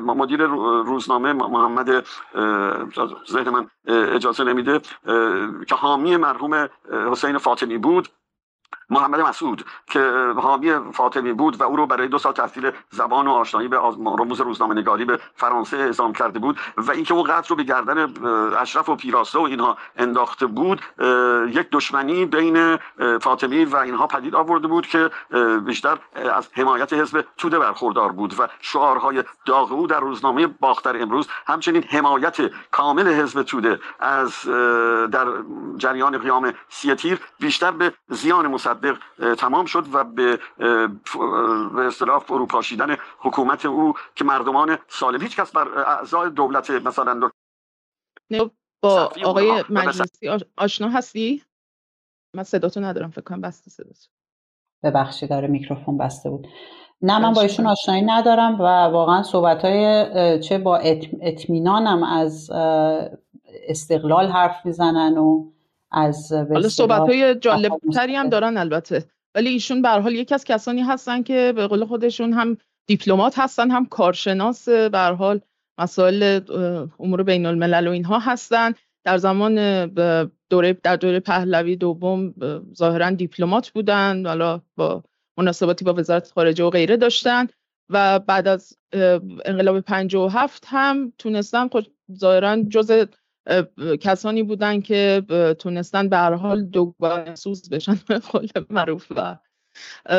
مدیر 0.00 0.42
روزنامه 0.90 1.32
محمد 1.32 2.06
ذهن 3.30 3.48
من 3.48 3.70
اجازه 3.86 4.44
نمیده 4.44 4.80
که 5.68 5.74
حامی 5.74 6.16
مرحوم 6.16 6.68
حسین 7.10 7.38
فاطمی 7.38 7.78
بود. 7.78 8.08
محمد 8.90 9.20
مسعود 9.20 9.64
که 9.86 10.32
حامی 10.36 10.72
فاطمی 10.92 11.32
بود 11.32 11.60
و 11.60 11.64
او 11.64 11.76
رو 11.76 11.86
برای 11.86 12.08
دو 12.08 12.18
سال 12.18 12.32
تحصیل 12.32 12.70
زبان 12.90 13.26
و 13.26 13.30
آشنایی 13.30 13.68
به 13.68 13.76
رموز 14.18 14.40
روزنامه 14.40 14.74
نگاری 14.74 15.04
به 15.04 15.20
فرانسه 15.34 15.76
اعزام 15.76 16.12
کرده 16.12 16.38
بود 16.38 16.58
و 16.76 16.90
اینکه 16.90 17.14
او 17.14 17.22
قتل 17.22 17.48
رو 17.48 17.56
به 17.56 17.62
گردن 17.62 18.26
اشرف 18.58 18.88
و 18.88 18.96
پیراسته 18.96 19.38
و 19.38 19.42
اینها 19.42 19.76
انداخته 19.96 20.46
بود 20.46 20.80
یک 21.48 21.66
دشمنی 21.72 22.26
بین 22.26 22.78
فاطمی 23.20 23.64
و 23.64 23.76
اینها 23.76 24.06
پدید 24.06 24.34
آورده 24.34 24.68
بود 24.68 24.86
که 24.86 25.10
بیشتر 25.64 25.98
از 26.14 26.48
حمایت 26.52 26.92
حزب 26.92 27.24
توده 27.36 27.58
برخوردار 27.58 28.12
بود 28.12 28.40
و 28.40 28.48
شعارهای 28.60 29.24
داغ 29.46 29.72
او 29.72 29.86
در 29.86 30.00
روزنامه 30.00 30.46
باختر 30.46 31.02
امروز 31.02 31.28
همچنین 31.46 31.82
حمایت 31.82 32.36
کامل 32.70 33.08
حزب 33.08 33.42
توده 33.42 33.80
از 34.00 34.32
در 35.10 35.26
جریان 35.76 36.18
قیام 36.18 36.52
سی 36.68 36.94
تیر 36.94 37.20
بیشتر 37.40 37.70
به 37.70 37.92
زیان 38.08 38.46
مصدق 38.46 38.75
تمام 39.38 39.66
شد 39.66 39.84
و 39.92 40.04
به 40.04 40.38
به 41.74 41.86
اصطلاح 41.86 42.18
فروپاشیدن 42.18 42.96
حکومت 43.18 43.66
او 43.66 43.94
که 44.14 44.24
مردمان 44.24 44.78
سالم. 44.88 45.20
هیچ 45.20 45.36
کس 45.36 45.52
بر 45.52 45.68
اعضای 45.78 46.30
دولت 46.30 46.70
مثلا 46.70 47.30
با 48.82 49.12
آقای 49.24 49.64
مجلسی 49.70 50.28
آشنا 50.56 50.88
هستی؟ 50.88 51.42
من 52.34 52.42
صداتو 52.42 52.80
ندارم 52.80 53.10
فکر 53.10 53.20
کنم 53.20 53.40
بسته 53.40 53.70
صداتو. 53.70 54.06
ببخشید 54.82 55.30
داره 55.30 55.48
میکروفون 55.48 55.98
بسته 55.98 56.30
بود. 56.30 56.46
نه 57.02 57.18
من 57.18 57.32
با 57.32 57.40
ایشون 57.40 57.66
آشنایی 57.66 58.02
ندارم 58.02 58.60
و 58.60 58.64
واقعا 58.64 59.22
صحبت 59.22 59.64
های 59.64 60.40
چه 60.40 60.58
با 60.58 60.76
اطمینانم 61.22 62.02
از 62.02 62.50
استقلال 63.68 64.26
حرف 64.26 64.66
می‌زنن 64.66 65.18
و 65.18 65.52
از 65.90 66.32
حالا 66.32 66.68
صحبت 66.68 67.00
های 67.00 67.34
جالب 67.34 67.72
تری 67.94 68.14
هم 68.14 68.28
دارن 68.28 68.56
البته. 68.56 69.04
ولی 69.34 69.48
ایشون 69.48 69.82
به 69.82 69.88
حال 69.88 70.14
یکی 70.14 70.34
از 70.34 70.44
کسانی 70.44 70.82
هستن 70.82 71.22
که 71.22 71.52
به 71.56 71.66
قول 71.66 71.84
خودشون 71.84 72.32
هم 72.32 72.56
دیپلمات 72.86 73.38
هستن 73.38 73.70
هم 73.70 73.86
کارشناس 73.86 74.68
به 74.68 74.98
حال 75.18 75.40
مسائل 75.78 76.40
امور 77.00 77.22
بین 77.22 77.46
الملل 77.46 77.88
و 77.88 77.90
اینها 77.90 78.18
هستن. 78.18 78.72
در 79.04 79.18
زمان 79.18 79.86
دوره 80.50 80.72
در 80.72 80.96
دوره 80.96 81.20
پهلوی 81.20 81.76
دوم 81.76 82.34
ظاهرا 82.74 83.10
دیپلمات 83.10 83.70
بودن 83.70 84.26
حالا 84.26 84.60
با 84.76 85.04
مناسباتی 85.38 85.84
با 85.84 85.94
وزارت 85.94 86.30
خارجه 86.30 86.64
و 86.64 86.70
غیره 86.70 86.96
داشتن 86.96 87.46
و 87.90 88.18
بعد 88.18 88.48
از 88.48 88.78
انقلاب 89.44 89.80
57 89.80 90.64
هم 90.66 91.12
تونستن 91.18 91.68
خود 91.68 91.94
ظاهرا 92.14 92.62
جز 92.62 93.06
کسانی 94.00 94.42
بودن 94.42 94.80
که 94.80 95.22
تونستن 95.58 96.08
به 96.08 96.16
هر 96.16 96.34
حال 96.34 96.64
دوگانه 96.64 97.34
سوز 97.34 97.68
بشن 97.70 97.98
به 98.08 98.18
قول 98.18 98.48
معروف 98.70 99.06
و 99.16 99.36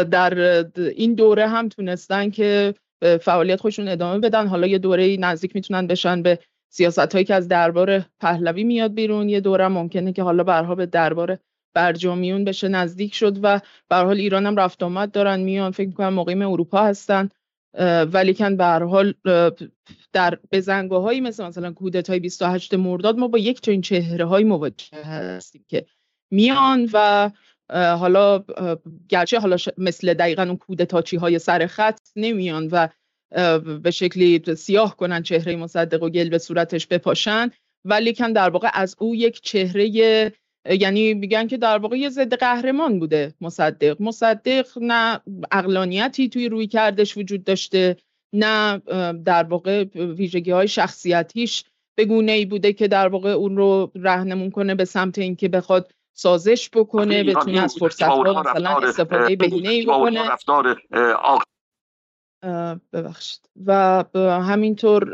در 0.04 0.64
این 0.76 1.14
دوره 1.14 1.48
هم 1.48 1.70
تونستن 1.70 2.30
که 2.30 2.74
فعالیت 3.22 3.62
خودشون 3.62 3.88
ادامه 3.88 4.20
بدن. 4.20 4.48
حالا 4.48 4.68
یه 4.68 4.78
دوره 4.78 5.18
نزدیک 5.18 5.56
می‌تونن 5.56 5.88
بشن 5.88 6.22
به 6.22 6.40
سیاست 6.70 7.14
هایی 7.14 7.26
که 7.26 7.36
از 7.36 7.48
دربار 7.48 8.06
پهلوی 8.20 8.64
میاد 8.64 8.94
بیرون. 8.94 9.30
یه 9.30 9.40
دوره 9.40 9.68
ممکنه 9.68 10.14
که 10.14 10.24
حالا 10.24 10.44
برها 10.44 10.76
به 10.76 10.86
دربار 10.86 11.38
برجامیون 11.74 12.44
بشه. 12.44 12.68
نزدیک 12.68 13.14
شد 13.16 13.38
و 13.44 13.60
به 13.90 13.96
حال 13.96 14.18
ایران 14.18 14.46
هم 14.46 14.56
رفت 14.56 14.84
آمد 14.84 15.12
دارن 15.12 15.40
میان. 15.40 15.72
فکر 15.72 15.88
می‌کنم 15.88 16.14
مقیم 16.14 16.42
اروپا 16.42 16.84
هستن. 16.84 17.30
ولیکن 18.14 18.58
به 18.58 18.64
هر 18.64 18.84
حال 18.84 19.14
در 20.14 20.40
بزنگاه 20.52 21.04
هایی 21.04 21.22
مثل 21.22 21.46
مثلا 21.46 21.74
کودتای 21.74 22.20
28 22.20 22.74
مرداد 22.74 23.18
ما 23.18 23.28
با 23.28 23.38
یک 23.38 23.62
چنین 23.62 23.82
چهره 23.82 24.26
های 24.26 24.44
مواجه 24.44 24.98
هستیم 25.04 25.66
که 25.68 25.86
میان 26.32 26.90
و 26.94 27.30
حالا 27.74 28.44
گرچه 29.10 29.40
حالا 29.40 29.58
مثل 29.78 30.14
دقیقا 30.14 30.44
اون 30.44 30.58
کودتاچی 30.58 31.18
های 31.18 31.40
سر 31.40 31.68
خط 31.68 32.00
نمیان 32.16 32.68
و 32.72 32.88
به 33.82 33.92
شکلی 33.92 34.56
سیاه 34.56 34.98
کنن 34.98 35.24
چهره 35.24 35.56
مصدق 35.56 36.04
و 36.04 36.10
گل 36.10 36.30
به 36.30 36.38
صورتش 36.38 36.88
بپاشن 36.88 37.50
ولیکن 37.86 38.34
در 38.34 38.50
واقع 38.50 38.70
از 38.74 38.96
او 39.00 39.16
یک 39.16 39.42
چهره 39.42 40.34
یعنی 40.70 41.14
میگن 41.14 41.48
که 41.48 41.58
در 41.58 41.78
واقع 41.78 41.98
یه 41.98 42.10
ضد 42.10 42.34
قهرمان 42.34 43.00
بوده 43.00 43.34
مصدق. 43.42 44.02
مصدق 44.02 44.68
نه 44.82 45.22
اقلانیتی 45.52 46.30
توی 46.30 46.50
روی 46.50 46.68
کردش 46.68 47.18
وجود 47.18 47.44
داشته 47.44 47.98
نه 48.34 48.78
در 49.26 49.44
واقع 49.44 49.84
ویژگی 49.96 50.52
های 50.52 50.68
شخصیتیش 50.68 51.64
به 51.96 52.06
گونه 52.06 52.32
ای 52.32 52.46
بوده 52.46 52.74
که 52.74 52.88
در 52.88 53.08
واقع 53.08 53.30
اون 53.30 53.58
رو 53.58 53.92
رهنمون 53.96 54.52
کنه 54.52 54.76
به 54.76 54.86
سمت 54.86 55.18
اینکه 55.18 55.48
بخواد 55.48 55.92
سازش 56.14 56.70
بکنه 56.70 57.24
بتونه 57.24 57.62
از 57.62 57.76
فرصت 57.76 58.02
ها 58.04 58.42
مثلا 58.42 58.70
استفاده 58.70 59.36
بهینه 59.36 59.70
ای 59.70 59.86
بکنه. 59.86 60.30
ببخشید. 62.94 63.50
و 63.66 64.04
همینطور 64.42 65.06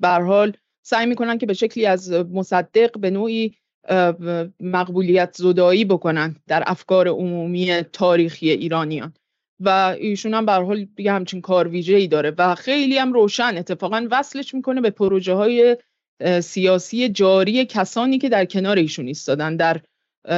به 0.00 0.08
حال 0.08 0.52
سعی 0.82 1.06
می‌کنن 1.06 1.38
که 1.38 1.46
به 1.46 1.54
شکلی 1.54 1.86
از 1.86 2.12
مصدق 2.12 2.98
به 2.98 3.10
نوعی 3.10 3.54
مقبولیت 4.60 5.34
زدایی 5.36 5.84
بکنن 5.84 6.36
در 6.46 6.62
افکار 6.66 7.08
عمومی 7.08 7.82
تاریخی 7.82 8.50
ایرانیان. 8.50 9.14
و 9.60 9.96
ایشون 9.98 10.34
هم 10.34 10.46
به 10.46 10.52
حال 10.52 10.84
دیگه 10.96 11.12
همچین 11.12 11.40
کار 11.40 11.68
ویژه 11.68 11.96
ای 11.96 12.06
داره 12.06 12.34
و 12.38 12.54
خیلی 12.54 12.98
هم 12.98 13.12
روشن. 13.12 13.56
اتفاقا 13.56 14.08
وصلش 14.10 14.54
می‌کنه 14.54 14.80
به 14.80 14.90
پروژه 14.90 15.34
های 15.34 15.76
سیاسی 16.40 17.08
جاری 17.08 17.64
کسانی 17.64 18.18
که 18.18 18.28
در 18.28 18.44
کنار 18.44 18.76
ایشون 18.76 19.06
ایستادن 19.06 19.56
در 19.56 19.80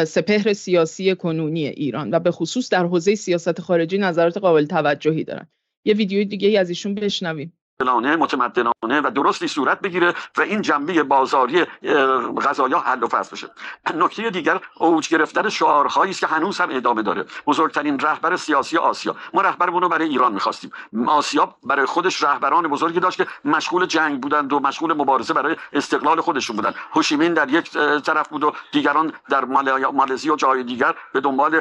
سپهر 0.04 0.52
سیاسی 0.52 1.14
کنونی 1.14 1.66
ایران 1.66 2.10
و 2.14 2.18
به 2.18 2.30
خصوص 2.30 2.68
در 2.68 2.84
حوزه 2.86 3.14
سیاست 3.14 3.60
خارجی 3.60 3.98
نظرات 3.98 4.38
قابل 4.38 4.66
توجهی 4.66 5.24
دارن. 5.24 5.46
یه 5.84 5.94
ویدیوی 5.94 6.24
دیگه 6.24 6.48
ای 6.48 6.56
از 6.56 6.68
ایشون 6.68 6.94
بشنویم. 6.94 7.52
متمدنانه 7.84 9.00
و 9.00 9.10
درستی 9.14 9.48
صورت 9.48 9.80
بگیره 9.80 10.14
و 10.36 10.40
این 10.40 10.62
جنبه 10.62 11.02
بازاری 11.02 11.64
غذایا 12.44 12.78
حل 12.78 13.02
و 13.02 13.06
فصل 13.06 13.30
بشه. 13.32 13.50
نکته 13.94 14.30
دیگر 14.30 14.60
اوج 14.76 15.08
گرفتن 15.08 15.48
شعارهایی 15.48 16.10
است 16.10 16.20
که 16.20 16.26
هنوز 16.26 16.60
هم 16.60 16.68
ادامه 16.70 17.02
داره. 17.02 17.24
بزرگترین 17.46 17.98
رهبر 17.98 18.36
سیاسی 18.36 18.76
آسیا. 18.76 19.16
ما 19.34 19.40
رهبرمون 19.40 19.82
رو 19.82 19.88
برای 19.88 20.08
ایران 20.08 20.32
می‌خواستیم. 20.32 20.70
آسیا 21.06 21.54
برای 21.64 21.86
خودش 21.86 22.22
رهبران 22.22 22.68
بزرگی 22.68 23.00
داشت 23.00 23.16
که 23.16 23.26
مشغول 23.44 23.86
جنگ 23.86 24.20
بودند 24.20 24.52
و 24.52 24.60
مشغول 24.60 24.92
مبارزه 24.92 25.34
برای 25.34 25.56
استقلال 25.72 26.20
خودشون 26.20 26.56
بودند. 26.56 26.74
هوشیمین 26.92 27.34
در 27.34 27.48
یک 27.48 27.70
طرف 28.04 28.28
بود 28.28 28.44
و 28.44 28.52
دیگران 28.72 29.12
در 29.28 29.44
مالزی 29.44 30.30
و 30.30 30.36
جای 30.36 30.62
دیگر 30.62 30.94
به 31.12 31.20
دنبال 31.20 31.60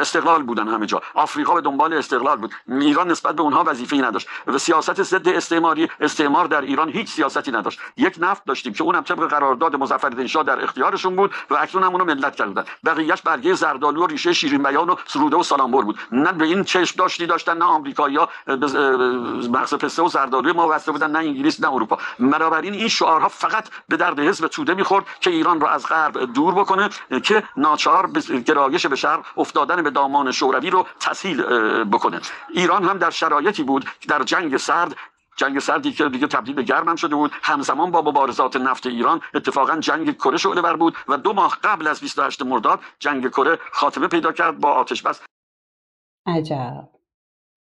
استقلال 0.00 0.42
بودن 0.42 0.68
همه 0.68 0.86
جا. 0.86 1.02
آفریقا 1.14 1.54
به 1.54 1.60
دنبال 1.60 1.92
استقلال 1.92 2.36
بود. 2.36 2.54
ایران 2.68 3.10
نسبت 3.10 3.36
به 3.36 3.42
اونها 3.42 3.64
وظیفه‌ای 3.66 4.02
نداشت. 4.02 4.28
و 4.46 4.58
سیاست 4.58 5.02
ضد 5.02 5.28
استعماری 5.44 5.88
استعمار 6.00 6.46
در 6.46 6.60
ایران 6.60 6.88
هیچ 6.88 7.08
سیاستی 7.08 7.52
نداشت. 7.52 7.80
یک 7.96 8.16
نفت 8.20 8.44
داشتیم 8.44 8.72
که 8.72 8.82
اونم 8.82 9.00
طبق 9.00 9.28
قرارداد 9.28 9.76
مظفرالدین 9.76 10.26
شاه 10.26 10.42
در 10.42 10.64
اختیارشون 10.64 11.16
بود 11.16 11.34
و 11.50 11.54
اکنون 11.54 11.84
هم 11.84 11.92
اونو 11.92 12.04
ملت 12.04 12.36
کردن 12.36 12.64
بقیهش 12.84 13.22
برگه 13.22 13.54
زردالو 13.54 14.02
و 14.02 14.06
ریشه 14.06 14.32
شیرین 14.32 14.62
بیان 14.62 14.90
و 14.90 14.96
سروده 15.06 15.36
و 15.36 15.42
سالامبر 15.42 15.82
بود. 15.82 15.98
نه 16.12 16.32
به 16.32 16.44
این 16.44 16.64
چشم 16.64 16.96
داشتی 16.96 17.26
داشتن 17.26 17.58
نه 17.58 17.64
آمریکایی‌ها 17.64 18.28
مغز 19.50 19.74
پسته 19.74 20.02
و 20.02 20.08
زردالو 20.08 20.54
ما 20.54 20.78
بودن 20.86 21.10
نه 21.10 21.18
انگلیس 21.18 21.60
نه 21.60 21.72
اروپا. 21.72 21.98
بنابراین 22.18 22.74
این 22.74 22.88
شعارها 22.88 23.28
فقط 23.28 23.68
به 23.88 23.96
درد 23.96 24.20
حزب 24.20 24.46
توده 24.46 24.74
می‌خورد 24.74 25.04
که 25.20 25.30
ایران 25.30 25.60
رو 25.60 25.66
از 25.66 25.86
غرب 25.86 26.32
دور 26.32 26.54
بکنه 26.54 26.88
که 27.24 27.42
ناچار 27.56 28.06
به 28.06 28.20
گرایش 28.20 28.86
به 28.86 28.96
شرق 28.96 29.24
افتادن 29.36 29.82
به 29.82 29.90
دامان 29.90 30.32
شوروی 30.32 30.70
رو 30.70 30.86
تسهیل 31.00 31.42
بکنه. 31.84 32.20
ایران 32.48 32.84
هم 32.84 32.98
در 32.98 33.10
شرایطی 33.10 33.62
بود 33.62 33.84
در 34.08 34.22
جنگ 34.22 34.56
سرد 34.56 34.96
جنگ 35.36 35.58
سردی 35.58 35.92
که 35.92 36.08
دیگه 36.08 36.26
تبدیل 36.26 36.54
به 36.54 36.62
گرم 36.62 36.96
شده 36.96 37.14
بود. 37.14 37.30
همزمان 37.42 37.90
با 37.90 38.02
مبارزات 38.02 38.56
نفت 38.56 38.86
ایران 38.86 39.20
اتفاقا 39.34 39.80
جنگ 39.80 40.16
کره 40.16 40.36
شعله 40.36 40.62
بر 40.62 40.76
بود 40.76 40.94
و 41.08 41.16
دو 41.16 41.32
ماه 41.32 41.58
قبل 41.64 41.86
از 41.86 42.00
28 42.00 42.42
مرداد 42.42 42.80
جنگ 42.98 43.28
کره 43.28 43.58
خاتمه 43.72 44.08
پیدا 44.08 44.32
کرد 44.32 44.60
با 44.60 44.70
آتش 44.72 45.02
بس. 45.02 45.20
عجب. 46.26 46.88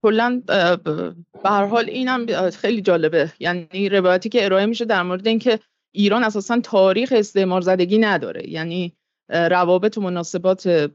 کلا 0.03 0.43
به 0.85 1.15
هر 1.45 1.65
حال 1.65 1.85
اینم 1.85 2.51
خیلی 2.51 2.83
جالبه. 2.83 3.33
یعنی 3.41 3.89
روایتی 3.89 4.29
که 4.29 4.45
ارائه 4.45 4.67
میشه 4.67 4.85
در 4.85 5.03
مورد 5.03 5.27
اینکه 5.27 5.61
ایران 5.95 6.25
اساسا 6.25 6.61
تاریخ 6.61 7.13
استعمار 7.17 7.61
زدگی 7.61 7.99
نداره. 7.99 8.51
یعنی 8.51 8.97
روابط 9.29 9.99
و 9.99 10.01
مناسبات 10.01 10.91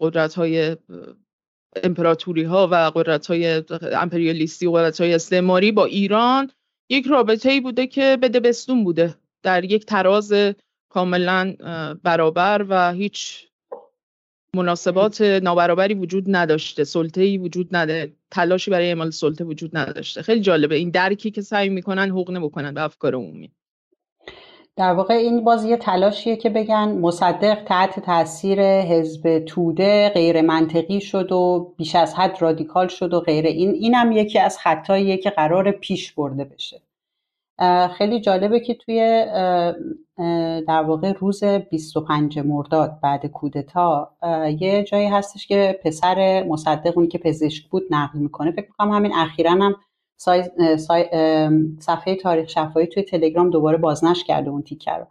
قدرت 0.00 0.34
های 0.34 0.76
امپراتوری 1.82 2.42
ها 2.42 2.68
و 2.70 2.74
قدرت 2.94 3.26
های 3.26 3.62
امپریالیستی 3.92 4.66
و 4.66 4.72
قدرت 4.72 5.00
های 5.00 5.14
استعماری 5.14 5.72
با 5.72 5.84
ایران 5.84 6.50
یک 6.90 7.06
رابطه 7.06 7.50
ای 7.50 7.60
بوده 7.60 7.86
که 7.86 8.18
بده 8.22 8.40
بستون 8.40 8.84
بوده. 8.84 9.14
در 9.42 9.64
یک 9.64 9.86
تراز 9.86 10.32
کاملا 10.88 11.54
برابر 12.02 12.66
و 12.68 12.92
هیچ 12.92 13.48
مناسبات 14.56 15.20
نابرابری 15.20 15.94
وجود 15.94 16.24
نداشته 16.28 16.84
سلطه‌ای 16.84 17.38
وجود 17.38 17.76
نداره 17.76 18.12
تلاشی 18.30 18.70
برای 18.70 18.88
اعمال 18.88 19.10
سلطه 19.10 19.44
وجود 19.44 19.76
نداشته. 19.76 20.22
خیلی 20.22 20.40
جالبه. 20.40 20.74
این 20.74 20.90
درکی 20.90 21.30
که 21.30 21.42
سعی 21.42 21.68
می‌کنن 21.68 22.10
حقنه 22.10 22.40
بکنن 22.40 22.74
به 22.74 22.82
افکار 22.82 23.14
عمومی. 23.14 23.52
در 24.76 24.92
واقع 24.92 25.14
این 25.14 25.44
باز 25.44 25.64
یه 25.64 25.76
تلاشیه 25.76 26.36
که 26.36 26.50
بگن 26.50 26.98
مصدق 26.98 27.64
تحت 27.64 28.00
تاثیر 28.00 28.62
حزب 28.62 29.38
توده 29.38 30.08
غیر 30.08 30.42
منطقی 30.42 31.00
شد 31.00 31.32
و 31.32 31.72
بیش 31.76 31.96
از 31.96 32.14
حد 32.14 32.42
رادیکال 32.42 32.88
شد 32.88 33.14
و 33.14 33.20
غیره 33.20 33.50
این. 33.50 33.70
اینم 33.70 34.12
یکی 34.12 34.38
از 34.38 34.58
خطاییه 34.58 35.16
که 35.16 35.30
قرار 35.30 35.70
پیش 35.70 36.12
برده 36.12 36.44
بشه. 36.44 36.80
خیلی 37.98 38.20
جالبه 38.20 38.60
که 38.60 38.74
توی 38.74 39.24
در 40.68 40.82
واقع 40.82 41.12
روز 41.12 41.44
25 41.44 42.38
مرداد 42.38 42.98
بعد 43.02 43.26
کودتا 43.26 44.10
یه 44.60 44.82
جایی 44.82 45.06
هستش 45.06 45.46
که 45.46 45.80
پسر 45.84 46.42
مصدق 46.42 46.92
اونی 46.96 47.08
که 47.08 47.18
پزشک 47.18 47.68
بود 47.68 47.82
نقل 47.90 48.18
می‌کنه. 48.18 48.52
فکر 48.52 48.66
می‌کنم 48.66 48.90
همین 48.90 49.14
اخیرا 49.14 49.50
هم 49.50 49.74
صفحه 51.78 52.16
تاریخ 52.22 52.48
شفایی 52.48 52.86
توی 52.86 53.02
تلگرام 53.02 53.50
دوباره 53.50 53.76
بازنش 53.76 54.24
کرده 54.24 54.50
اون 54.50 54.62
تیکه 54.62 54.92
رو. 54.92 55.06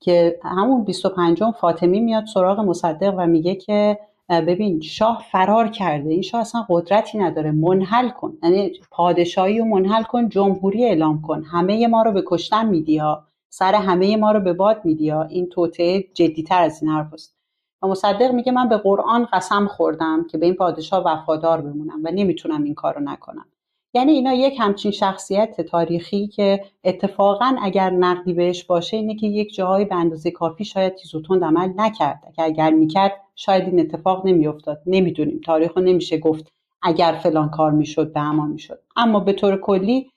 که 0.00 0.38
همون 0.42 0.84
25 0.84 1.42
فاطمی 1.60 2.00
میاد 2.00 2.24
سراغ 2.34 2.60
مصدق 2.60 3.14
و 3.18 3.26
میگه 3.26 3.54
که 3.54 3.98
ببین 4.30 4.80
شاه 4.80 5.24
فرار 5.32 5.68
کرده. 5.68 6.10
این 6.10 6.22
شاه 6.22 6.40
اصلا 6.40 6.66
قدرتی 6.68 7.18
نداره. 7.18 7.50
منحل 7.50 8.08
کن. 8.08 8.38
یعنی 8.42 8.72
پادشاهی 8.90 9.58
رو 9.58 9.64
منحل 9.64 10.02
کن 10.02 10.28
جمهوری 10.28 10.84
اعلام 10.84 11.22
کن. 11.22 11.42
همه 11.42 11.86
ما 11.86 12.02
رو 12.02 12.12
به 12.12 12.22
کشتن 12.26 12.66
میدی 12.66 13.02
سر 13.48 13.74
همه 13.74 14.16
ما 14.16 14.32
رو 14.32 14.40
به 14.40 14.52
باد 14.52 14.80
میدی 14.84 15.10
ها. 15.10 15.22
این 15.22 15.48
توطعه 15.48 16.04
جدیتر 16.14 16.62
از 16.62 16.82
این 16.82 16.90
حرف 16.90 17.14
است. 17.14 17.34
و 17.82 17.86
مصدق 17.86 18.32
میگه 18.32 18.52
من 18.52 18.68
به 18.68 18.76
قرآن 18.76 19.24
قسم 19.32 19.66
خوردم 19.66 20.26
که 20.30 20.38
به 20.38 20.46
این 20.46 20.54
پادشاه 20.54 21.04
وفادار 21.06 21.60
بمونم 21.60 22.00
و 22.04 22.10
نمی‌تونم 22.12 22.64
این 22.64 22.74
کارو 22.74 23.00
نکنم. 23.00 23.46
یعنی 23.94 24.12
اینا 24.12 24.32
یک 24.32 24.56
همچین 24.60 24.90
شخصیت 24.90 25.60
تاریخی 25.60 26.26
که 26.28 26.64
اتفاقا 26.84 27.56
اگر 27.62 27.90
نقدی 27.90 28.32
بهش 28.32 28.64
باشه 28.64 28.96
اینه 28.96 29.14
که 29.14 29.26
یک 29.26 29.54
جاهایی 29.54 29.84
به 29.84 29.94
اندازه 29.94 30.30
کافی 30.30 30.64
شاید 30.64 30.94
تیز 30.94 31.14
و 31.14 31.22
تند 31.22 31.44
عمل 31.44 31.72
نکرد. 31.76 32.20
اگر 32.26 32.44
اگر 32.44 32.70
می‌کرد 32.70 33.12
شاید 33.34 33.64
این 33.64 33.80
اتفاق 33.80 34.26
نمیافتاد. 34.26 34.82
نمی‌دونیم. 34.86 35.40
تاریخ 35.44 35.72
رو 35.76 35.82
نمیشه 35.82 36.18
گفت 36.18 36.52
اگر 36.82 37.20
فلان 37.22 37.50
کار 37.50 37.70
می‌شد 37.70 38.12
به 38.12 38.20
همان 38.20 38.50
می‌شد. 38.50 38.78
اما 38.96 39.20
به 39.20 39.32
طور 39.32 39.56
کلی 39.60 40.10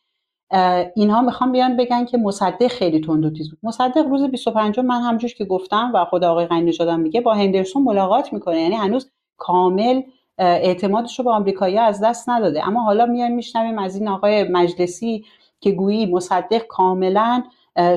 اینها 0.96 1.22
می‌خوام 1.22 1.52
بیان 1.52 1.78
بگن 1.78 2.06
که 2.06 2.18
مصدق 2.18 2.68
خیلی 2.68 3.00
تند 3.02 3.26
و 3.26 3.30
تیز 3.30 3.50
بود. 3.50 3.60
مصدق 3.64 4.08
روز 4.08 4.24
25 4.24 4.80
من 4.80 5.02
همجوش 5.02 5.36
که 5.36 5.46
گفتم 5.46 5.92
و 5.94 6.06
خود 6.06 6.24
آقای 6.24 6.62
نژادم 6.62 7.00
میگه 7.00 7.22
با 7.22 7.34
هندرسون 7.34 7.84
ملاقات 7.84 8.34
می‌کنه. 8.34 8.62
یعنی 8.62 8.76
هنوز 8.76 9.12
کامل 9.38 10.02
اعتمادش 10.42 11.20
رو 11.20 11.26
به 11.26 11.32
آمریکایی 11.32 11.78
از 11.78 12.04
دست 12.04 12.30
نداده. 12.30 12.68
اما 12.68 12.84
حالا 12.84 13.06
میایم 13.06 13.36
میشنویم 13.36 13.80
از 13.80 13.96
این 13.96 14.08
آقای 14.08 14.44
مجلسی 14.44 15.26
که 15.60 15.72
گویی 15.72 16.06
مصدق 16.06 16.68
کاملا 16.68 17.44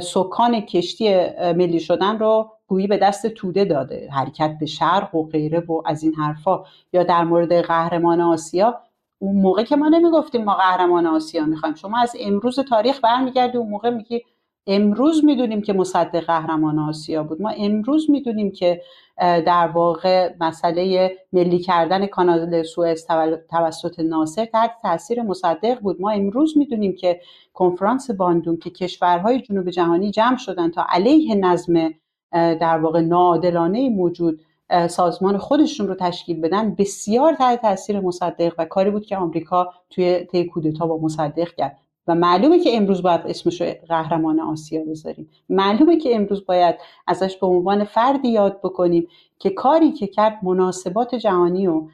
سکان 0.03 0.61
کشتی 0.61 1.26
ملی 1.57 1.80
شدن 1.80 2.18
رو 2.18 2.51
گویی 2.66 2.86
به 2.86 2.97
دست 2.97 3.26
توده 3.26 3.64
داده. 3.64 4.09
حرکت 4.12 4.57
به 4.61 4.66
شرق 4.66 5.14
و 5.14 5.28
غیره 5.28 5.61
و 5.61 5.82
از 5.86 6.03
این 6.03 6.14
حرفا. 6.14 6.64
یا 6.92 7.03
در 7.03 7.24
مورد 7.24 7.61
قهرمان 7.61 8.20
آسیا. 8.20 8.80
اون 9.18 9.36
موقع 9.36 9.64
که 9.64 9.76
ما 9.76 9.88
نمی‌گفتیم 9.88 10.45
ما 10.45 10.55
قهرمان 10.55 11.07
آسیا 11.07 11.45
می‌خوایم. 11.45 11.74
شما 11.74 11.99
از 11.99 12.16
امروز 12.20 12.61
تاریخ 12.61 13.01
برمیگردی 13.03 13.59
اون 13.59 13.68
موقع 13.68 13.90
میگی 13.90 14.22
امروز 14.67 15.25
می‌دونیم 15.25 15.62
که 15.62 15.73
مصدق 15.73 16.21
قهرمان 16.21 16.79
آسیا 16.79 17.23
بود. 17.23 17.43
ما 17.43 17.49
امروز 17.49 18.11
می‌دونیم 18.11 18.53
که 18.53 18.83
در 19.19 19.71
واقع 19.75 20.35
مسئله 20.41 21.12
ملی 21.33 21.59
کردن 21.59 22.07
کانال 22.07 22.62
سوئز 22.62 23.07
توسط 23.51 24.01
ناصر 24.01 24.45
تحت 24.45 24.71
تاثیر 24.83 25.23
مصدق 25.23 25.81
بود. 25.81 26.01
ما 26.01 26.11
امروز 26.11 26.59
می‌دونیم 26.59 26.97
که 26.97 27.21
کنفرانس 27.55 28.11
باندون 28.11 28.57
که 28.57 28.71
کشورهای 28.71 29.41
جنوب 29.41 29.71
جهانی 29.71 30.11
جمع 30.11 30.37
شدن 30.37 30.71
تا 30.71 30.87
علیه 30.89 31.35
نظم 31.35 31.91
در 32.33 32.79
واقع 32.79 33.01
ناعادلانه 33.01 33.91
موجود 33.91 34.41
سازمان 34.89 35.39
خودشون 35.39 35.89
رو 35.89 35.95
تشکیل 35.95 36.41
بدن 36.41 36.75
بسیار 36.75 37.35
تحت 37.35 37.62
تاثیر 37.62 38.01
مصدق 38.01 38.53
و 38.59 38.65
کاری 38.65 38.91
بود 38.91 39.07
که 39.07 39.17
آمریکا 39.17 39.73
توی 39.91 40.25
طی 40.25 40.45
کودتا 40.45 40.87
با 40.87 40.99
مصدق 40.99 41.49
کرد. 41.49 41.79
و 42.07 42.14
معلومه 42.14 42.59
که 42.59 42.76
امروز 42.76 43.02
باید 43.02 43.20
اسمش 43.24 43.61
رو 43.61 43.66
قهرمان 43.88 44.40
آسیا 44.40 44.84
بذاریم. 44.84 45.30
معلومه 45.48 45.96
که 45.96 46.16
امروز 46.16 46.46
باید 46.46 46.76
ازش 47.07 47.36
به 47.36 47.46
عنوان 47.46 47.84
فردی 47.84 48.28
یاد 48.28 48.61
بکنیم 48.62 49.09
که 49.38 49.50
کاری 49.50 49.92
که 49.92 50.07
کرد 50.07 50.38
مناسبات 50.42 51.14
جهانی 51.14 51.66
رو 51.66 51.88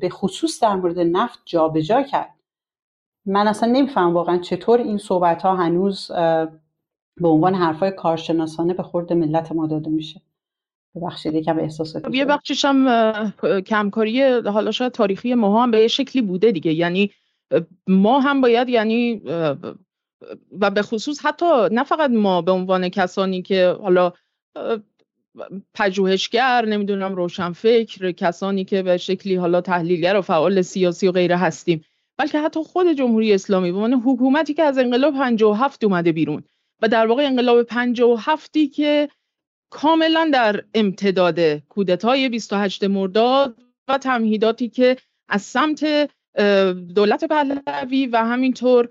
به 0.00 0.08
خصوص 0.08 0.62
در 0.62 0.76
مورد 0.76 0.98
نفت 0.98 1.38
جابجا 1.44 2.02
کرد. 2.02 2.34
من 3.26 3.48
اصلا 3.48 3.72
نمیفهم 3.72 4.14
واقعا 4.14 4.38
چطور 4.38 4.80
این 4.80 4.98
صحبت 4.98 5.42
ها 5.42 5.56
هنوز 5.56 6.10
به 7.16 7.28
عنوان 7.28 7.54
حرفای 7.54 7.90
کارشناسانه 7.90 8.74
به 8.74 8.82
خورد 8.82 9.12
ملت 9.12 9.52
ما 9.52 9.66
داده 9.66 9.90
میشه. 9.90 10.20
ببخشید 10.96 11.34
یکم 11.34 11.58
احساساتی 11.58 12.06
خب، 12.06 12.14
یه 12.14 12.24
بخشش 12.24 12.64
هم 12.64 13.32
کمکاری 13.66 14.22
حالا 14.22 14.70
شاید 14.70 14.92
تاریخی 14.92 15.34
ما 15.34 15.62
هم 15.62 15.70
به 15.70 15.80
یه 15.80 15.88
شکلی 15.88 16.22
بوده 16.22 16.52
دیگه. 16.52 16.72
یعنی 16.72 17.10
ما 17.86 18.20
هم 18.20 18.40
باید 18.40 18.68
یعنی 18.68 19.22
و 20.60 20.70
به 20.70 20.82
خصوص 20.82 21.20
حتی 21.24 21.68
نه 21.70 21.84
فقط 21.84 22.10
ما 22.10 22.42
به 22.42 22.52
عنوان 22.52 22.88
کسانی 22.88 23.42
که 23.42 23.76
حالا 23.82 24.12
پژوهشگر 25.74 26.64
نمی‌دونم 26.64 27.14
روشنفکر 27.14 28.12
کسانی 28.12 28.64
که 28.64 28.82
به 28.82 28.96
شکلی 28.96 29.34
حالا 29.34 29.60
تحلیلگر 29.60 30.16
و 30.16 30.20
فعال 30.20 30.62
سیاسی 30.62 31.08
و 31.08 31.12
غیره 31.12 31.36
هستیم 31.36 31.84
بلکه 32.16 32.40
حتی 32.40 32.60
خود 32.62 32.92
جمهوری 32.92 33.32
اسلامی 33.32 33.72
به 33.72 33.78
عنوان 33.78 34.02
حکومتی 34.06 34.54
که 34.54 34.62
از 34.62 34.78
انقلاب 34.78 35.14
57 35.14 35.84
اومده 35.84 36.12
بیرون 36.12 36.44
و 36.82 36.88
در 36.88 37.06
واقع 37.06 37.26
انقلاب 37.26 37.62
57 37.62 38.58
که 38.74 39.08
کاملا 39.70 40.30
در 40.32 40.64
امتداد 40.74 41.40
کودتای 41.58 42.28
28 42.28 42.84
مرداد 42.84 43.56
و 43.88 43.98
تمهیداتی 43.98 44.68
که 44.68 44.96
از 45.28 45.42
سمت 45.42 46.10
دولت 46.94 47.24
پهلوی 47.24 48.06
و 48.06 48.16
همینطور 48.16 48.88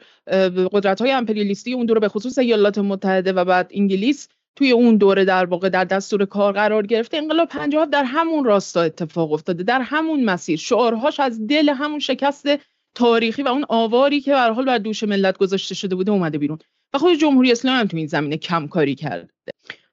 قدرت 0.72 1.02
های 1.02 1.12
امپریالیستی 1.12 1.74
اون 1.74 1.86
دوره 1.86 2.00
به 2.00 2.08
خصوص 2.08 2.38
ایالات 2.38 2.78
متحده 2.78 3.32
و 3.32 3.46
بعد 3.46 3.72
انگلیس 3.74 4.28
توی 4.56 4.72
اون 4.72 4.98
دوره 4.98 5.26
در 5.26 5.46
واقع 5.46 5.70
در 5.70 5.84
دستور 5.84 6.26
کار 6.26 6.54
قرار 6.54 6.86
گرفته. 6.86 7.18
انقلاب 7.18 7.48
57 7.48 7.92
در 7.92 8.04
همون 8.04 8.44
راستا 8.44 8.82
اتفاق 8.82 9.32
افتاده 9.32 9.64
در 9.64 9.82
همون 9.82 10.26
مسیر. 10.26 10.60
شعارهاش 10.60 11.20
از 11.20 11.48
دل 11.48 11.70
همون 11.70 12.00
شکست 12.00 12.48
تاریخی 12.96 13.44
و 13.44 13.48
اون 13.48 13.66
آواری 13.70 14.22
که 14.22 14.32
به 14.32 14.40
حال 14.40 14.66
بر 14.66 14.78
دوش 14.78 15.04
ملت 15.04 15.38
گذاشته 15.38 15.76
شده 15.76 15.96
بوده 15.96 16.12
اومده 16.12 16.38
بیرون. 16.38 16.58
و 16.94 16.98
خود 16.98 17.18
جمهوری 17.18 17.52
اسلامی 17.52 17.80
هم 17.80 17.88
تو 17.88 17.98
این 17.98 18.08
زمینه 18.08 18.38
کم 18.38 18.68
کاری 18.68 18.96
کرده. 18.96 19.30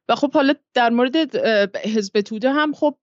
و 0.09 0.15
خب 0.15 0.33
حالا 0.33 0.55
در 0.75 0.91
مورد 0.91 1.37
حزب 1.77 2.21
توده 2.21 2.51
هم 2.51 2.73
خب 2.73 2.97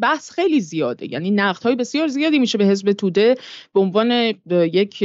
بحث 0.00 0.30
خیلی 0.30 0.60
زیاده. 0.60 1.12
یعنی 1.12 1.30
نقد 1.30 1.62
های 1.62 1.76
بسیار 1.76 2.08
زیادی 2.08 2.38
میشه 2.38 2.58
به 2.58 2.64
حزب 2.64 2.92
توده 2.92 3.34
به 3.74 3.80
عنوان 3.80 4.34
یک 4.50 5.04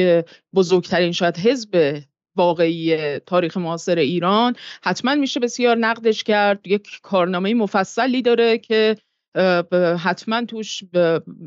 بزرگترین 0.56 1.12
شاید 1.12 1.38
حزب 1.38 2.02
واقعی 2.36 3.20
تاریخ 3.20 3.58
معاصر 3.58 3.98
ایران. 3.98 4.56
حتما 4.84 5.16
میشه 5.16 5.40
بسیار 5.40 5.78
نقدش 5.78 6.24
کرد. 6.24 6.68
یک 6.68 6.88
کارنامه 7.02 7.54
مفصلی 7.54 8.22
داره 8.22 8.58
که 8.58 8.96
حتما 10.00 10.46
توش 10.46 10.84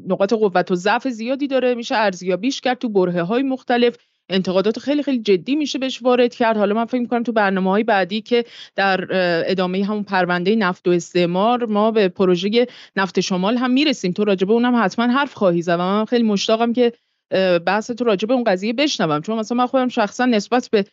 نقاط 0.07 0.32
قوت 0.32 0.70
و 0.70 0.74
ضعف 0.74 1.09
زیادی 1.09 1.47
داره. 1.47 1.74
میشه 1.74 1.94
ارزیابیش 1.94 2.61
کرد 2.61 2.78
تو 2.78 2.88
برهه 2.88 3.22
های 3.22 3.42
مختلف. 3.42 3.97
انتقادات 4.29 4.79
خیلی 4.79 5.03
خیلی 5.03 5.18
جدی 5.18 5.57
میشه 5.57 5.79
بهش 5.79 6.03
وارد 6.03 6.35
کرد. 6.35 6.57
حالا 6.57 6.74
من 6.74 6.85
فکر 6.85 7.01
می‌کنم 7.01 7.22
تو 7.22 7.33
برنامه 7.33 7.70
های 7.70 7.83
بعدی 7.83 8.20
که 8.20 8.45
در 8.77 9.09
ادامه 9.51 9.85
همون 9.85 10.03
پرونده 10.03 10.57
نفت 10.57 10.89
و 10.89 10.91
استعمار 10.91 11.66
ما 11.66 11.91
به 11.91 12.09
پروژه 12.09 12.66
نفت 12.97 13.20
شمال 13.20 13.57
هم 13.57 13.70
می‌رسیم. 13.70 14.12
تو 14.12 14.24
راجبه 14.24 14.53
اونم 14.53 14.85
حتما 14.85 15.07
حرف 15.07 15.35
خواهی 15.35 15.62
زد 15.62 15.74
و 15.74 15.79
من 15.79 16.05
خیلی 16.05 16.24
مشتاقم 16.24 16.72
که 16.72 16.93
بحث 17.66 17.91
تو 17.91 18.05
راجبه 18.05 18.35
اون 18.35 18.45
قضیه 18.45 18.72
بشنوم. 18.72 19.20
چون 19.20 19.39
مثلا 19.39 19.59
من 19.59 19.66
خودم 19.66 19.89
شخصا 19.89 20.24
نسبت 20.27 20.70
به 20.70 20.85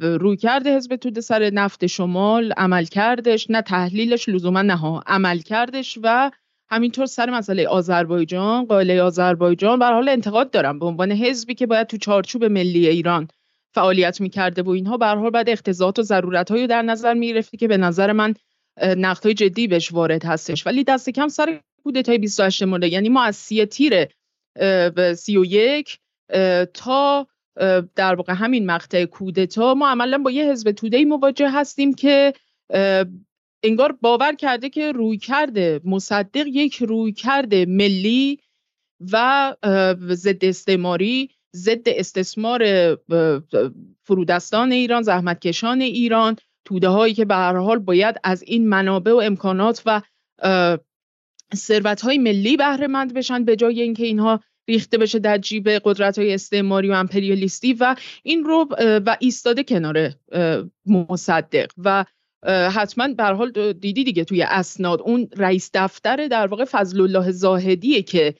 روی 0.00 0.36
کرده 0.36 0.76
حزب 0.76 0.96
توده 0.96 1.20
سر 1.20 1.50
نفت 1.50 1.86
شمال 1.86 2.52
عمل 2.56 2.84
کردش 2.84 3.50
نه 3.50 3.62
تحلیلش 3.62 4.28
لزوما 4.28 4.62
نه 4.62 5.00
عمل 5.06 5.38
کردش 5.38 5.98
و 6.02 6.30
همینطور 6.70 7.06
سر 7.06 7.30
مسئله 7.30 7.68
آذربایجان 7.68 8.66
قائله 8.66 9.02
آذربایجان 9.02 9.78
بر 9.78 9.92
حال 9.92 10.08
انتقاد 10.08 10.50
دارم 10.50 10.78
به 10.78 10.86
عنوان 10.86 11.12
حزبی 11.12 11.54
که 11.54 11.66
باید 11.66 11.86
تو 11.86 11.96
چارچوب 11.96 12.44
ملی 12.44 12.88
ایران 12.88 13.28
فعالیت 13.74 14.20
می‌کرده 14.20 14.62
و 14.62 14.70
اینها 14.70 14.96
به 14.96 15.06
حال 15.06 15.30
بعد 15.30 15.50
اختزاعات 15.50 15.98
و 15.98 16.02
ضرورت 16.02 16.50
رو 16.50 16.66
در 16.66 16.82
نظر 16.82 17.14
می‌گرفتی 17.14 17.56
که 17.56 17.68
به 17.68 17.76
نظر 17.76 18.12
من 18.12 18.34
نقد 18.82 19.24
های 19.24 19.34
جدی 19.34 19.66
بهش 19.66 19.92
وارد 19.92 20.24
هستش. 20.24 20.66
ولی 20.66 20.84
دست 20.84 21.10
کم 21.10 21.28
سر 21.28 21.60
کودتای 21.82 22.18
28 22.18 22.62
مورد. 22.62 22.84
یعنی 22.84 23.08
ما 23.08 23.22
از 23.22 23.36
سی 23.36 23.66
تیر 23.66 24.06
به 24.94 25.14
سی 25.18 25.36
و 25.36 25.44
یک 25.44 25.98
تا 26.74 27.26
در 27.96 28.14
واقع 28.14 28.32
همین 28.32 28.66
مقطع 28.66 29.04
کودتا 29.04 29.74
ما 29.74 29.88
عملا 29.88 30.18
با 30.18 30.30
یه 30.30 30.50
حزب 30.50 30.70
توده 30.70 31.04
مواجه 31.04 31.50
هستیم 31.50 31.94
که 31.94 32.32
انگار 33.62 33.92
باور 33.92 34.34
کرده 34.34 34.68
که 34.68 34.92
روی 34.92 35.18
کرده 35.18 35.80
مصدق 35.84 36.46
یک 36.46 36.76
روی 36.76 37.12
کرده 37.12 37.66
ملی 37.66 38.38
و 39.12 39.54
ضد 40.10 40.44
استعماری 40.44 41.30
ضد 41.56 41.88
استثمار 41.88 42.62
فرودستان 44.02 44.72
ایران 44.72 45.02
زحمتکشان 45.02 45.80
ایران 45.80 46.36
توده 46.64 46.88
هایی 46.88 47.14
که 47.14 47.24
به 47.24 47.34
هر 47.34 47.56
حال 47.56 47.78
باید 47.78 48.16
از 48.24 48.42
این 48.42 48.68
منابع 48.68 49.12
و 49.12 49.16
امکانات 49.16 49.82
و 49.86 50.02
ثروت 51.54 52.00
های 52.00 52.18
ملی 52.18 52.56
بهره 52.56 52.86
مند 52.86 53.14
بشن 53.14 53.44
به 53.44 53.56
جای 53.56 53.80
اینکه 53.82 54.06
اینها 54.06 54.40
ریخته 54.68 54.98
بشه 54.98 55.18
در 55.18 55.38
جیب 55.38 55.68
قدرت 55.68 56.18
های 56.18 56.34
استعماری 56.34 56.88
و 56.88 56.92
امپریالیستی 56.92 57.72
و 57.72 57.96
این 58.22 58.44
رو 58.44 58.68
و 58.78 59.16
ایستاده 59.20 59.64
کنار 59.64 60.10
مصدق. 60.86 61.70
و 61.78 62.04
حتما 62.46 63.08
به 63.08 63.24
حال 63.24 63.72
دیدی 63.72 64.04
دیگه 64.04 64.24
توی 64.24 64.42
اسناد. 64.42 65.00
اون 65.00 65.28
رئیس 65.36 65.70
دفتر 65.74 66.26
در 66.26 66.46
واقع 66.46 66.64
فضل 66.64 67.00
الله 67.00 67.30
زاهدیه 67.30 68.02
که 68.02 68.34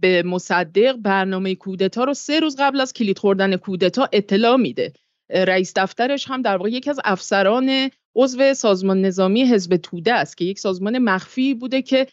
به 0.00 0.22
مصدق 0.26 0.96
برنامه 0.96 1.54
کودتا 1.54 2.04
رو 2.04 2.14
سه 2.14 2.40
روز 2.40 2.56
قبل 2.58 2.80
از 2.80 2.92
کلید 2.92 3.18
خوردن 3.18 3.56
کودتا 3.56 4.08
اطلاع 4.12 4.56
میده. 4.56 4.92
رئیس 5.30 5.72
دفترش 5.76 6.28
هم 6.28 6.42
در 6.42 6.56
واقع 6.56 6.70
یکی 6.70 6.90
از 6.90 7.00
افسران 7.04 7.90
عضو 8.14 8.54
سازمان 8.54 9.02
نظامی 9.02 9.44
حزب 9.44 9.76
توده 9.76 10.14
است 10.14 10.36
که 10.36 10.44
یک 10.44 10.58
سازمان 10.58 10.98
مخفی 10.98 11.54
بوده 11.54 11.82
که 11.82 12.06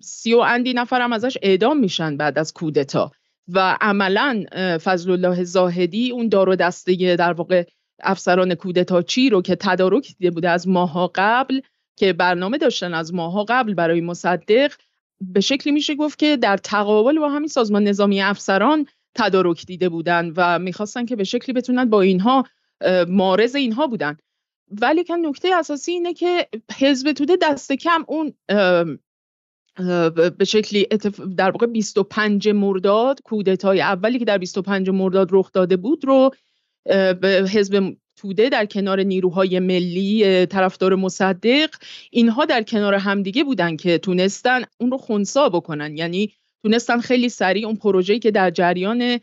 سی 0.00 0.34
و 0.34 0.38
اندی 0.38 0.72
نفر 0.72 1.00
هم 1.00 1.12
ازش 1.12 1.38
اعدام 1.42 1.78
میشن 1.78 2.16
بعد 2.16 2.38
از 2.38 2.52
کودتا. 2.52 3.10
و 3.48 3.76
عملا 3.80 4.44
فضل 4.84 5.10
الله 5.10 5.44
زاهدی 5.44 6.10
اون 6.10 6.28
دار 6.28 6.48
و 6.48 6.56
دسته 6.56 7.16
در 7.16 7.32
واقع 7.32 7.64
افسران 8.00 8.54
کودتا 8.54 9.02
چی 9.02 9.30
رو 9.30 9.42
که 9.42 9.56
تدارک 9.56 10.06
دیده 10.18 10.30
بوده 10.30 10.50
از 10.50 10.68
ماها 10.68 11.10
قبل 11.14 11.60
که 11.96 12.12
برنامه 12.12 12.58
داشتن 12.58 12.94
از 12.94 13.14
ماها 13.14 13.44
قبل 13.44 13.74
برای 13.74 14.00
مصدق 14.00 14.72
به 15.20 15.40
شکلی 15.40 15.72
میشه 15.72 15.94
گفت 15.94 16.18
که 16.18 16.36
در 16.36 16.56
تقابل 16.56 17.18
با 17.18 17.28
همین 17.28 17.48
سازمان 17.48 17.84
نظامی 17.84 18.22
افسران 18.22 18.86
تدارک 19.14 19.66
دیده 19.66 19.88
بودن 19.88 20.32
و 20.36 20.58
می‌خواستن 20.58 21.06
که 21.06 21.16
به 21.16 21.24
شکلی 21.24 21.52
بتونن 21.52 21.84
با 21.84 22.00
اینها 22.00 22.44
مارز 23.08 23.54
اینها 23.54 23.86
بودن. 23.86 24.16
ولی 24.70 25.04
که 25.04 25.16
نکته 25.16 25.48
اساسی 25.54 25.92
اینه 25.92 26.14
که 26.14 26.48
حزب 26.78 27.12
توده 27.12 27.36
دست 27.42 27.72
کم 27.72 28.04
اون 28.08 28.34
به 30.38 30.44
شکلی 30.44 30.86
در 31.36 31.50
واقع 31.50 31.66
25 31.66 32.48
مرداد 32.48 33.22
کودتای 33.22 33.80
اولی 33.80 34.18
که 34.18 34.24
در 34.24 34.38
25 34.38 34.90
مرداد 34.90 35.28
رخ 35.32 35.52
داده 35.52 35.76
بود 35.76 36.04
رو 36.04 36.30
به 37.20 37.50
حزب 37.52 37.96
توده 38.16 38.48
در 38.48 38.66
کنار 38.66 39.00
نیروهای 39.00 39.60
ملی 39.60 40.46
طرفدار 40.46 40.94
مصدق 40.94 41.70
اینها 42.10 42.44
در 42.44 42.62
کنار 42.62 42.94
همدیگه 42.94 43.44
بودن 43.44 43.76
که 43.76 43.98
تونستن 43.98 44.62
اون 44.80 44.90
رو 44.90 44.98
خونسا 44.98 45.48
بکنن. 45.48 45.96
یعنی 45.96 46.32
تونستن 46.62 47.00
خیلی 47.00 47.28
سریع 47.28 47.66
اون 47.66 47.76
پروژه‌ای 47.76 48.18
که 48.18 48.30
در 48.30 48.50
جریان 48.50 49.18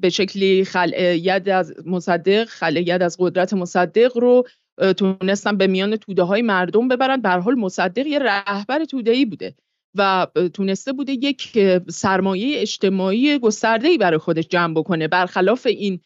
به 0.00 0.10
شکلی 0.12 0.64
خلع 0.64 1.16
ید 1.16 1.48
از 1.48 1.74
مصدق 1.86 2.44
خلع 2.44 2.80
ید 2.80 3.02
از 3.02 3.16
قدرت 3.20 3.54
مصدق 3.54 4.18
رو 4.18 4.46
تونستن 4.96 5.56
به 5.56 5.66
میان 5.66 5.96
توده 5.96 6.22
های 6.22 6.42
مردم 6.42 6.88
ببرن. 6.88 7.20
به 7.20 7.28
حال 7.28 7.54
مصدق 7.54 8.06
یه 8.06 8.18
رهبر 8.18 8.84
توده 8.84 9.10
ای 9.10 9.24
بوده 9.24 9.54
و 9.94 10.26
تونسته 10.54 10.92
بوده 10.92 11.12
یک 11.12 11.58
سرمایه 11.88 12.60
اجتماعی 12.60 13.38
گسترده 13.38 13.88
ای 13.88 13.98
برای 13.98 14.18
خودش 14.18 14.48
جمع 14.48 14.74
بکنه. 14.74 15.08
برخلاف 15.08 15.66
این 15.66 16.00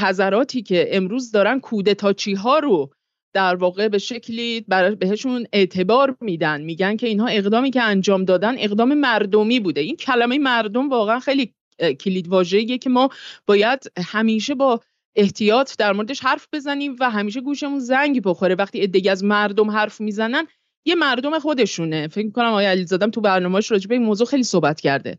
حضراتی 0.00 0.62
که 0.62 0.88
امروز 0.96 1.30
دارن 1.30 1.60
کودتاچی 1.60 2.34
ها 2.34 2.58
رو 2.58 2.90
در 3.32 3.54
واقع 3.54 3.88
به 3.88 3.98
شکلی 3.98 4.64
بهشون 5.00 5.46
اعتبار 5.52 6.16
میدن. 6.20 6.60
میگن 6.60 6.96
که 6.96 7.06
اینها 7.06 7.26
اقدامی 7.26 7.70
که 7.70 7.82
انجام 7.82 8.24
دادن 8.24 8.54
اقدام 8.58 8.94
مردمی 8.94 9.60
بوده. 9.60 9.80
این 9.80 9.96
کلمه 9.96 10.38
مردم 10.38 10.88
واقعا 10.88 11.20
خیلی 11.20 11.54
کلید 12.00 12.28
واژه‌ایه 12.28 12.78
که 12.78 12.90
ما 12.90 13.08
باید 13.46 13.92
همیشه 14.06 14.54
با 14.54 14.80
احتیاط 15.16 15.76
در 15.78 15.92
موردش 15.92 16.20
حرف 16.20 16.48
بزنیم 16.52 16.96
و 17.00 17.10
همیشه 17.10 17.40
گوشمون 17.40 17.78
زنگ 17.78 18.22
بخوره. 18.22 18.54
وقتی 18.54 18.82
ادگی 18.82 19.08
از 19.08 19.24
مردم 19.24 19.70
حرف 19.70 20.00
می‌زنن 20.00 20.46
یه 20.84 20.94
مردم 20.94 21.38
خودشونه. 21.38 22.08
فکر 22.08 22.30
کنم 22.30 22.46
آقای 22.46 22.66
علیزاده 22.66 23.06
تو 23.06 23.20
برنامه‌اش 23.20 23.70
راجع 23.70 23.88
به 23.88 23.94
این 23.94 24.04
موضوع 24.04 24.26
خیلی 24.26 24.42
صحبت 24.42 24.80
کرده. 24.80 25.18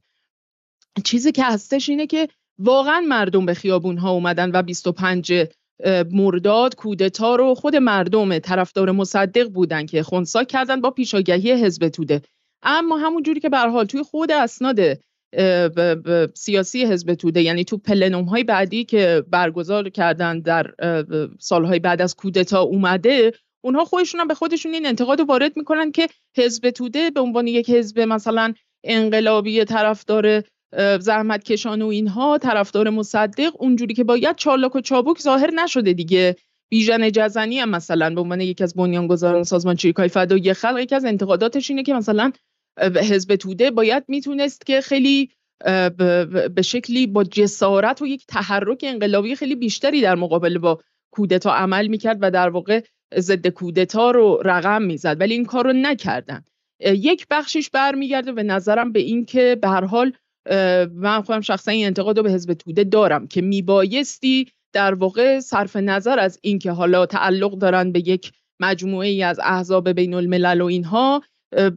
چیزی 1.03 1.31
که 1.31 1.43
هستش 1.43 1.89
اینه 1.89 2.07
که 2.07 2.27
واقعا 2.59 2.99
مردم 2.99 3.45
به 3.45 3.53
خیابون 3.53 3.97
ها 3.97 4.11
اومدن 4.11 4.51
و 4.51 4.61
25 4.61 5.33
مرداد 6.11 6.75
کودتا 6.75 7.35
رو 7.35 7.55
خود 7.55 7.75
مردم 7.75 8.39
طرفدار 8.39 8.91
مصدق 8.91 9.49
بودن 9.49 9.85
که 9.85 10.03
خونسا 10.03 10.43
کردن 10.43 10.81
با 10.81 10.91
پیشاگهی 10.91 11.51
حزب 11.51 11.89
توده. 11.89 12.21
اما 12.63 12.97
همون 12.97 13.23
جوری 13.23 13.39
که 13.39 13.49
به 13.49 13.57
حال 13.57 13.85
توی 13.85 14.03
خود 14.03 14.31
اسناد 14.31 14.79
سیاسی 16.33 16.85
حزب 16.85 17.13
توده 17.13 17.41
یعنی 17.41 17.63
تو 17.63 17.77
پلنوم 17.77 18.25
های 18.25 18.43
بعدی 18.43 18.85
که 18.85 19.23
برگزار 19.29 19.89
کردن 19.89 20.39
در 20.39 20.73
سالهای 21.39 21.79
بعد 21.79 22.01
از 22.01 22.15
کودتا 22.15 22.61
اومده 22.61 23.33
اونها 23.61 23.85
خودشون 23.85 24.21
هم 24.21 24.27
به 24.27 24.33
خودشون 24.33 24.73
این 24.73 24.85
انتقاد 24.85 25.19
وارد 25.19 25.57
می‌کنن 25.57 25.91
که 25.91 26.07
حزب 26.37 26.69
توده 26.69 27.09
به 27.09 27.19
عنوان 27.19 27.47
یک 27.47 27.69
حزب 27.69 27.99
مثلا 27.99 28.53
انقلابی 28.83 29.63
طرفدار 29.63 30.43
زحمت 30.99 31.43
کشان 31.43 31.81
و 31.81 31.87
اینها 31.87 32.37
طرفدار 32.37 32.89
مصدق 32.89 33.51
اونجوری 33.59 33.93
که 33.93 34.03
باید 34.03 34.35
چالاک 34.35 34.75
و 34.75 34.81
چابک 34.81 35.19
ظاهر 35.19 35.51
نشده 35.51 35.93
دیگه. 35.93 36.35
بیژن 36.69 37.11
جزنی 37.11 37.59
هم 37.59 37.69
مثلا 37.69 38.15
به 38.15 38.21
عنوان 38.21 38.41
یکی 38.41 38.63
از 38.63 38.75
بنیانگذاران 38.75 39.43
سازمان 39.43 39.75
چریکای 39.75 40.07
فدایی 40.07 40.53
خلق 40.53 40.77
یکی 40.77 40.95
از 40.95 41.05
انتقاداتش 41.05 41.69
اینه 41.69 41.83
که 41.83 41.93
مثلا 41.93 42.31
حزب 42.79 43.35
توده 43.35 43.71
باید 43.71 44.03
می‌تونست 44.07 44.65
که 44.65 44.81
خیلی 44.81 45.29
به 46.55 46.61
شکلی 46.61 47.07
با 47.07 47.23
جسارت 47.23 48.01
و 48.01 48.07
یک 48.07 48.25
تحرک 48.27 48.85
انقلابی 48.87 49.35
خیلی 49.35 49.55
بیشتری 49.55 50.01
در 50.01 50.15
مقابل 50.15 50.57
با 50.57 50.79
کودتا 51.11 51.53
عمل 51.53 51.87
می‌کرد 51.87 52.17
و 52.21 52.31
در 52.31 52.49
واقع 52.49 52.81
ضد 53.17 53.47
کودتا 53.47 54.11
رو 54.11 54.41
رقم 54.45 54.81
می‌زد. 54.81 55.17
ولی 55.19 55.33
این 55.33 55.45
کار 55.45 55.65
رو 55.65 55.73
نکردن. 55.73 56.43
یک 56.79 57.25
بخشش 57.29 57.69
برمیگرده 57.69 58.31
به 58.31 58.43
نظرم 58.43 58.91
به 58.91 58.99
این 58.99 59.25
که 59.25 59.57
به 59.61 59.67
هر 59.67 59.85
حال 59.85 60.13
من 60.93 61.21
خودم 61.21 61.41
شخصا 61.41 61.71
این 61.71 61.85
انتقاد 61.85 62.17
رو 62.17 62.23
به 62.23 62.31
حزب 62.31 62.53
توده 62.53 62.83
دارم 62.83 63.27
که 63.27 63.41
میبایستی 63.41 64.51
در 64.73 64.93
واقع 64.93 65.39
صرف 65.39 65.75
نظر 65.75 66.19
از 66.19 66.39
اینکه 66.41 66.71
حالا 66.71 67.05
تعلق 67.05 67.57
دارن 67.57 67.91
به 67.91 67.99
یک 67.99 68.31
مجموعه 68.59 69.07
ای 69.07 69.23
از 69.23 69.39
احزاب 69.43 69.89
بین 69.89 70.13
الملل 70.13 70.61
و 70.61 70.65
اینها 70.65 71.23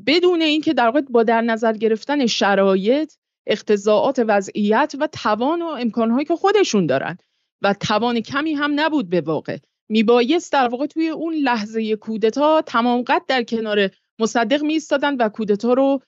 بدون 0.07 0.43
اینکه 0.43 0.73
در 0.73 0.85
واقع 0.85 1.01
با 1.01 1.23
در 1.23 1.41
نظر 1.41 1.73
گرفتن 1.73 2.27
شرایط 2.27 3.12
اقتضاعات 3.47 4.25
وضعیت 4.29 4.95
و 5.01 5.07
توان 5.07 5.62
و 5.62 5.66
امکانهایی 5.66 6.25
که 6.25 6.37
خودشون 6.37 6.87
دارن. 6.87 7.18
و 7.62 7.75
توان 7.75 8.21
کمی 8.21 8.53
هم 8.53 8.81
نبود 8.81 9.09
به 9.09 9.21
واقع. 9.21 9.59
میبایست 9.89 10.53
در 10.53 10.68
واقع 10.68 10.87
توی 10.87 11.09
اون 11.09 11.35
لحظه 11.35 11.97
کودتا 11.97 12.62
تمام 12.62 13.03
قد 13.03 13.23
در 13.29 13.43
کنار 13.43 13.91
مصدق 14.18 14.62
میستادن 14.62 15.16
و 15.16 15.29
کودتا 15.29 15.73
رو 15.73 16.01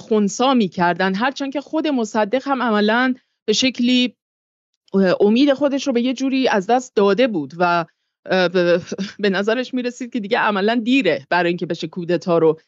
خونسا 0.00 0.54
می‌کردن. 0.54 1.14
هرچند 1.14 1.52
که 1.52 1.60
خود 1.60 1.86
مصدق 1.86 2.42
هم 2.44 2.62
عملا 2.62 3.14
به 3.46 3.52
شکلی 3.52 4.16
امید 5.20 5.52
خودش 5.52 5.86
رو 5.86 5.92
به 5.92 6.02
یه 6.02 6.14
جوری 6.14 6.48
از 6.48 6.66
دست 6.66 6.96
داده 6.96 7.26
بود 7.26 7.52
و 7.58 7.84
به 9.18 9.30
نظرش 9.30 9.74
می‌رسید 9.74 10.12
که 10.12 10.20
دیگه 10.20 10.38
عملا 10.38 10.80
دیره 10.84 11.26
برای 11.30 11.48
اینکه 11.48 11.66
بشه 11.66 11.86
کودتا 11.86 12.38
رو 12.38 12.60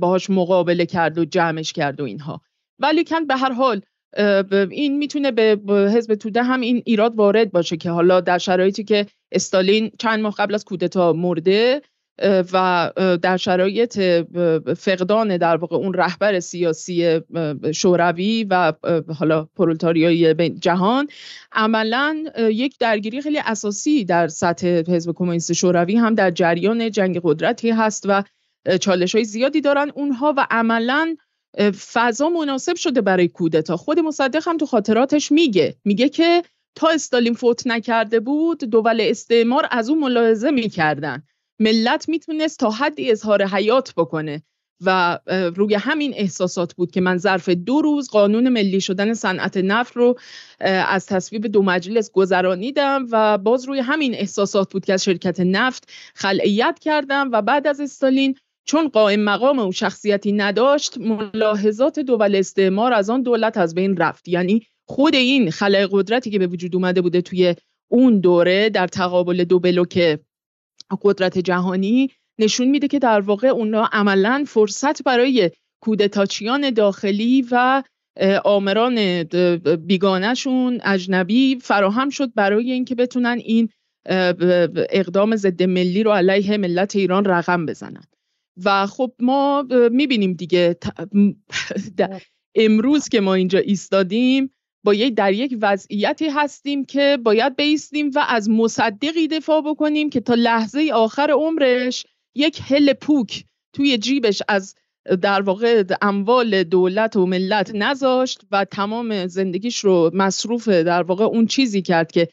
باهاش 0.00 0.30
مقابله 0.30 0.86
کرد 0.86 1.18
و 1.18 1.24
جمعش 1.24 1.72
کرد 1.72 2.00
و 2.00 2.04
اینها. 2.04 2.40
ولی 2.78 3.04
کن 3.04 3.26
به 3.26 3.36
هر 3.36 3.52
حال 3.52 3.80
این 4.70 4.98
می‌تونه 4.98 5.30
به 5.30 5.58
حزب 5.94 6.14
توده 6.14 6.42
هم 6.42 6.60
این 6.60 6.82
ایراد 6.86 7.14
وارد 7.14 7.52
باشه 7.52 7.76
که 7.76 7.90
حالا 7.90 8.20
در 8.20 8.38
شرایطی 8.38 8.84
که 8.84 9.06
استالین 9.32 9.90
چند 9.98 10.20
ماه 10.20 10.34
قبل 10.38 10.54
از 10.54 10.64
کودتا 10.64 11.12
مرده 11.12 11.82
و 12.22 12.92
در 13.22 13.36
شرایط 13.36 13.98
فقدان 14.78 15.36
در 15.36 15.56
واقع 15.56 15.76
اون 15.76 15.94
رهبر 15.94 16.40
سیاسی 16.40 17.20
شوروی 17.74 18.46
و 18.50 18.72
حالا 19.18 19.48
پرولتاریای 19.56 20.50
جهان 20.50 21.08
عملا 21.52 22.24
یک 22.38 22.78
درگیری 22.78 23.20
خیلی 23.22 23.38
اساسی 23.38 24.04
در 24.04 24.28
سطح 24.28 24.66
حزب 24.66 25.12
کمونیست 25.12 25.52
شوروی 25.52 25.96
هم 25.96 26.14
در 26.14 26.30
جریان 26.30 26.90
جنگ 26.90 27.20
قدرتی 27.22 27.70
هست 27.70 28.04
و 28.08 28.22
چالش 28.80 29.14
های 29.14 29.24
زیادی 29.24 29.60
دارن 29.60 29.90
اونها 29.94 30.34
و 30.36 30.46
عملا 30.50 31.16
فضا 31.92 32.28
مناسب 32.28 32.76
شده 32.76 33.00
برای 33.00 33.28
کودتا. 33.28 33.76
خود 33.76 33.98
مصدق 33.98 34.48
هم 34.48 34.56
تو 34.56 34.66
خاطراتش 34.66 35.32
میگه. 35.32 35.76
میگه 35.84 36.08
که 36.08 36.42
تا 36.74 36.88
استالین 36.88 37.34
فوت 37.34 37.66
نکرده 37.66 38.20
بود 38.20 38.58
دول 38.58 39.00
استعمار 39.00 39.66
از 39.70 39.90
اون 39.90 39.98
ملاحظه 39.98 40.50
می‌کردن. 40.50 41.22
ملت 41.58 42.08
می‌تونست 42.08 42.58
تا 42.58 42.70
حدی 42.70 43.10
اظهار 43.10 43.46
حیات 43.46 43.94
بکنه 43.96 44.42
و 44.84 45.18
روی 45.56 45.74
همین 45.74 46.14
احساسات 46.16 46.74
بود 46.74 46.90
که 46.90 47.00
من 47.00 47.16
ظرف 47.16 47.48
دو 47.48 47.82
روز 47.82 48.10
قانون 48.10 48.48
ملی 48.48 48.80
شدن 48.80 49.14
صنعت 49.14 49.56
نفت 49.56 49.96
رو 49.96 50.18
از 50.60 51.06
تصویب 51.06 51.46
دو 51.46 51.62
مجلس 51.62 52.10
گذرانیدم 52.10 53.06
و 53.10 53.38
باز 53.38 53.64
روی 53.64 53.78
همین 53.78 54.14
احساسات 54.14 54.72
بود 54.72 54.84
که 54.84 54.92
از 54.92 55.04
شرکت 55.04 55.40
نفت 55.40 55.90
خلعیت 56.14 56.78
کردم 56.78 57.28
و 57.32 57.42
بعد 57.42 57.66
از 57.66 57.80
استالین 57.80 58.34
چون 58.64 58.88
قائم 58.88 59.20
مقام 59.20 59.58
او 59.58 59.72
شخصیتی 59.72 60.32
نداشت 60.32 60.98
ملاحظات 60.98 61.98
دول 61.98 62.36
استعمار 62.36 62.92
از 62.92 63.10
آن 63.10 63.22
دولت 63.22 63.56
از 63.56 63.74
بین 63.74 63.96
رفت. 63.96 64.28
یعنی 64.28 64.62
خود 64.88 65.14
این 65.14 65.50
خلای 65.50 65.88
قدرتی 65.90 66.30
که 66.30 66.38
به 66.38 66.46
وجود 66.46 66.74
اومده 66.74 67.02
بوده 67.02 67.20
توی 67.20 67.54
اون 67.88 68.20
دوره 68.20 68.70
در 68.70 68.86
تقابل 68.86 69.44
دو 69.44 69.60
بلوک 69.60 70.18
قدرت 71.02 71.38
جهانی 71.38 72.10
نشون 72.38 72.68
میده 72.68 72.88
که 72.88 72.98
در 72.98 73.20
واقع 73.20 73.48
اونا 73.48 73.88
عملا 73.92 74.44
فرصت 74.46 75.02
برای 75.02 75.50
کودتاچیان 75.80 76.70
داخلی 76.70 77.46
و 77.50 77.82
آمران 78.44 79.22
بیگانهشون 79.86 80.80
اجنبی 80.84 81.58
فراهم 81.62 82.10
شد 82.10 82.34
برای 82.34 82.72
اینکه 82.72 82.94
بتونن 82.94 83.38
این 83.44 83.68
اقدام 84.90 85.36
ضد 85.36 85.62
ملی 85.62 86.02
رو 86.02 86.10
علیه 86.10 86.56
ملت 86.56 86.96
ایران 86.96 87.24
رقم 87.24 87.66
بزنن. 87.66 88.04
و 88.64 88.86
خب 88.86 89.12
ما 89.20 89.66
می‌بینیم 89.90 90.32
دیگه 90.32 90.76
امروز 92.54 93.08
که 93.08 93.20
ما 93.20 93.34
اینجا 93.34 93.58
ایستادیم 93.58 94.50
با 94.86 94.94
یک 94.94 95.14
در 95.14 95.32
یک 95.32 95.58
وضعیتی 95.62 96.28
هستیم 96.28 96.84
که 96.84 97.18
باید 97.24 97.56
بیستیم 97.56 98.10
و 98.14 98.24
از 98.28 98.50
مصدقی 98.50 99.28
دفاع 99.28 99.62
بکنیم 99.62 100.10
که 100.10 100.20
تا 100.20 100.34
لحظه 100.34 100.90
آخر 100.94 101.30
عمرش 101.30 102.06
یک 102.34 102.60
هل 102.64 102.92
پوک 102.92 103.44
توی 103.72 103.98
جیبش 103.98 104.42
از 104.48 104.74
در 105.22 105.42
واقع 105.42 105.84
اموال 106.02 106.62
دولت 106.64 107.16
و 107.16 107.26
ملت 107.26 107.74
نذاشت 107.74 108.40
و 108.50 108.64
تمام 108.64 109.26
زندگیش 109.26 109.78
رو 109.78 110.10
مصروف 110.14 110.68
در 110.68 111.02
واقع 111.02 111.24
اون 111.24 111.46
چیزی 111.46 111.82
کرد 111.82 112.12
که 112.12 112.28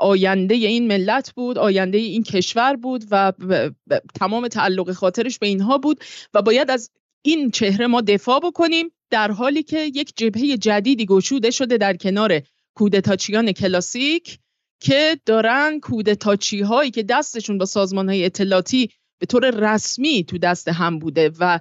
آینده 0.00 0.54
این 0.54 0.86
ملت 0.86 1.32
بود 1.32 1.58
آینده 1.58 1.98
این 1.98 2.22
کشور 2.22 2.76
بود 2.76 3.04
و 3.10 3.32
تمام 4.14 4.48
تعلق 4.48 4.92
خاطرش 4.92 5.38
به 5.38 5.46
اینها 5.46 5.78
بود 5.78 6.04
و 6.34 6.42
باید 6.42 6.70
از 6.70 6.90
این 7.22 7.50
چهره 7.50 7.86
ما 7.86 8.00
دفاع 8.00 8.40
بکنیم. 8.40 8.90
در 9.12 9.30
حالی 9.30 9.62
که 9.62 9.78
یک 9.78 10.12
جبهه 10.16 10.56
جدیدی 10.56 11.06
گشوده 11.06 11.50
شده 11.50 11.76
در 11.76 11.96
کنار 11.96 12.40
کودتاچیان 12.74 13.52
کلاسیک 13.52 14.38
که 14.80 15.20
دارن 15.26 15.80
کودتاچی 15.80 16.60
هایی 16.60 16.90
که 16.90 17.02
دستشون 17.02 17.58
با 17.58 17.64
سازمان 17.64 18.08
های 18.08 18.24
اطلاعاتی 18.24 18.90
به 19.20 19.26
طور 19.26 19.50
رسمی 19.50 20.24
تو 20.24 20.38
دست 20.38 20.68
هم 20.68 20.98
بوده 20.98 21.30
و 21.40 21.60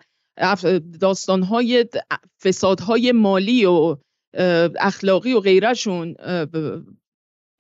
داستان 1.00 1.44
های 1.44 1.86
فسادهای 2.44 3.12
مالی 3.12 3.66
و 3.66 3.98
اخلاقی 4.80 5.34
و 5.34 5.40
غیرشون 5.40 6.16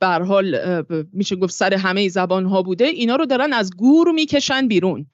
بر 0.01 0.21
حال 0.21 0.83
میشه 1.13 1.35
گفت 1.35 1.53
سر 1.53 1.73
همه 1.73 2.09
زبان 2.09 2.45
ها 2.45 2.61
بوده 2.61 2.85
اینا 2.85 3.15
رو 3.15 3.25
دارن 3.25 3.53
از 3.53 3.75
گور 3.77 4.11
می‌کشن 4.11 4.67
بیرون. 4.67 5.10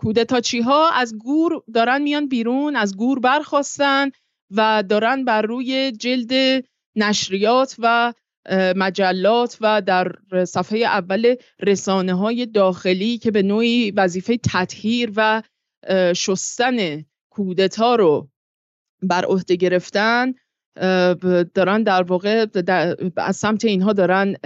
کودتاچی 0.00 0.60
ها 0.60 0.90
از 0.90 1.18
گور 1.18 1.62
دارن 1.74 2.02
میان 2.02 2.28
بیرون 2.28 2.76
از 2.76 2.96
گور 2.96 3.18
برخواستن 3.20 4.10
و 4.50 4.84
دارن 4.88 5.24
بر 5.24 5.42
روی 5.42 5.92
جلد 5.92 6.64
نشریات 6.96 7.76
و 7.78 8.12
مجلات 8.76 9.58
و 9.60 9.82
در 9.82 10.12
صفحه 10.44 10.78
اول 10.78 11.34
رسانه 11.60 12.14
های 12.14 12.46
داخلی 12.46 13.18
که 13.18 13.30
به 13.30 13.42
نوعی 13.42 13.90
وظیفه 13.90 14.38
تطهیر 14.52 15.12
و 15.16 15.42
شستن 16.16 17.04
کودتا 17.30 17.94
رو 17.94 18.28
بر 19.02 19.24
عهده 19.24 19.56
گرفتن 19.56 20.34
دارن 21.54 21.82
در 21.82 22.02
واقع 22.02 22.46
از 23.16 23.36
سمت 23.36 23.64
اینها 23.64 23.92
دارن 23.92 24.36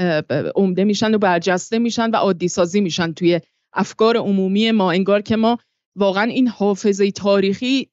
عمده 0.54 0.84
میشن 0.84 1.14
و 1.14 1.18
برجسته 1.18 1.78
میشن 1.78 2.10
و 2.10 2.16
عادی 2.16 2.48
سازی 2.48 2.80
میشن 2.80 3.12
توی 3.12 3.40
افکار 3.74 4.16
عمومی 4.16 4.70
ما 4.70 4.92
انگار 4.92 5.22
که 5.22 5.36
ما 5.36 5.58
واقعا 5.96 6.24
این 6.24 6.48
حافظه 6.48 7.10
تاریخی 7.10 7.88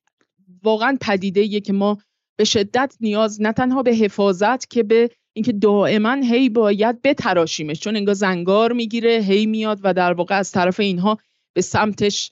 واقعا 0.63 0.97
پدیده 1.01 1.59
که 1.59 1.73
ما 1.73 1.97
به 2.38 2.43
شدت 2.43 2.97
نیاز 2.99 3.41
نه 3.41 3.53
تنها 3.53 3.84
به 3.84 3.95
حفاظت 3.95 4.69
که 4.69 4.84
به 4.84 5.09
اینکه 5.34 5.51
دائما 5.51 6.13
هی 6.13 6.49
باید 6.49 7.01
بتراشیمش. 7.01 7.79
چون 7.79 7.95
انگار 7.95 8.15
زنگار 8.15 8.73
می‌گیره 8.73 9.11
هی 9.11 9.45
میاد 9.45 9.79
و 9.84 9.93
در 9.93 10.13
واقع 10.13 10.38
از 10.38 10.51
طرف 10.51 10.79
اینها 10.79 11.17
به 11.53 11.61
سمتش 11.61 12.32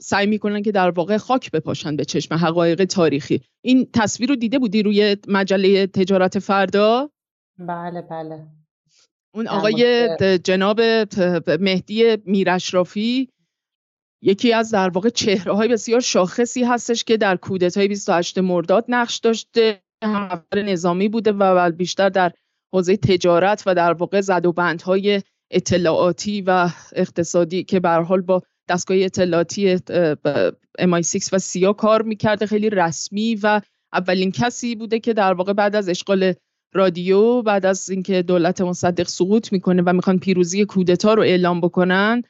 سعی 0.00 0.26
می‌کنن 0.26 0.62
که 0.62 0.72
در 0.72 0.90
واقع 0.90 1.16
خاک 1.16 1.50
بپاشن 1.50 1.96
به 1.96 2.04
چشم 2.04 2.34
حقایق 2.34 2.84
تاریخی. 2.84 3.40
این 3.64 3.88
تصویر 3.92 4.28
رو 4.28 4.36
دیده 4.36 4.58
بودی 4.58 4.82
روی 4.82 5.16
مجله 5.28 5.86
تجارت 5.86 6.38
فردا؟ 6.38 7.10
بله 7.58 8.02
بله. 8.02 8.46
اون 9.34 9.48
آقای 9.48 10.08
جناب 10.44 10.80
مهدی 11.60 12.16
میرشرافی 12.24 13.28
یکی 14.22 14.52
از 14.52 14.70
در 14.70 14.88
واقع 14.88 15.08
چهره 15.08 15.52
های 15.52 15.68
بسیار 15.68 16.00
شاخصی 16.00 16.64
هستش 16.64 17.04
که 17.04 17.16
در 17.16 17.36
کودتای 17.36 17.88
28 17.88 18.38
مرداد 18.38 18.84
نقش 18.88 19.18
داشته 19.18 19.82
هم 20.02 20.44
نظامی 20.56 21.08
بوده 21.08 21.32
و 21.32 21.70
بیشتر 21.70 22.08
در 22.08 22.32
حوزه 22.72 22.96
تجارت 22.96 23.62
و 23.66 23.74
در 23.74 23.92
واقع 23.92 24.20
زد 24.20 24.46
و 24.46 24.52
بندهای 24.52 25.22
اطلاعاتی 25.50 26.42
و 26.46 26.70
اقتصادی 26.92 27.64
که 27.64 27.80
به 27.80 27.90
حال 27.90 28.20
با 28.20 28.42
دستگاه 28.68 28.96
اطلاعاتی 29.00 29.76
MI6 30.80 31.28
و 31.32 31.38
سیا 31.38 31.72
کار 31.72 32.02
می‌کرده 32.02 32.46
خیلی 32.46 32.70
رسمی 32.70 33.34
و 33.42 33.60
اولین 33.92 34.32
کسی 34.32 34.74
بوده 34.74 34.98
که 34.98 35.12
در 35.12 35.32
واقع 35.32 35.52
بعد 35.52 35.76
از 35.76 35.88
اشغال 35.88 36.34
رادیو 36.72 37.42
بعد 37.42 37.66
از 37.66 37.90
اینکه 37.90 38.22
دولت 38.22 38.60
مصدق 38.60 39.08
سقوط 39.08 39.52
می‌کنه 39.52 39.82
و 39.86 39.92
می‌خوان 39.92 40.18
پیروزی 40.18 40.64
کودتا 40.64 41.14
رو 41.14 41.22
اعلام 41.22 41.60
بکنن 41.60 42.22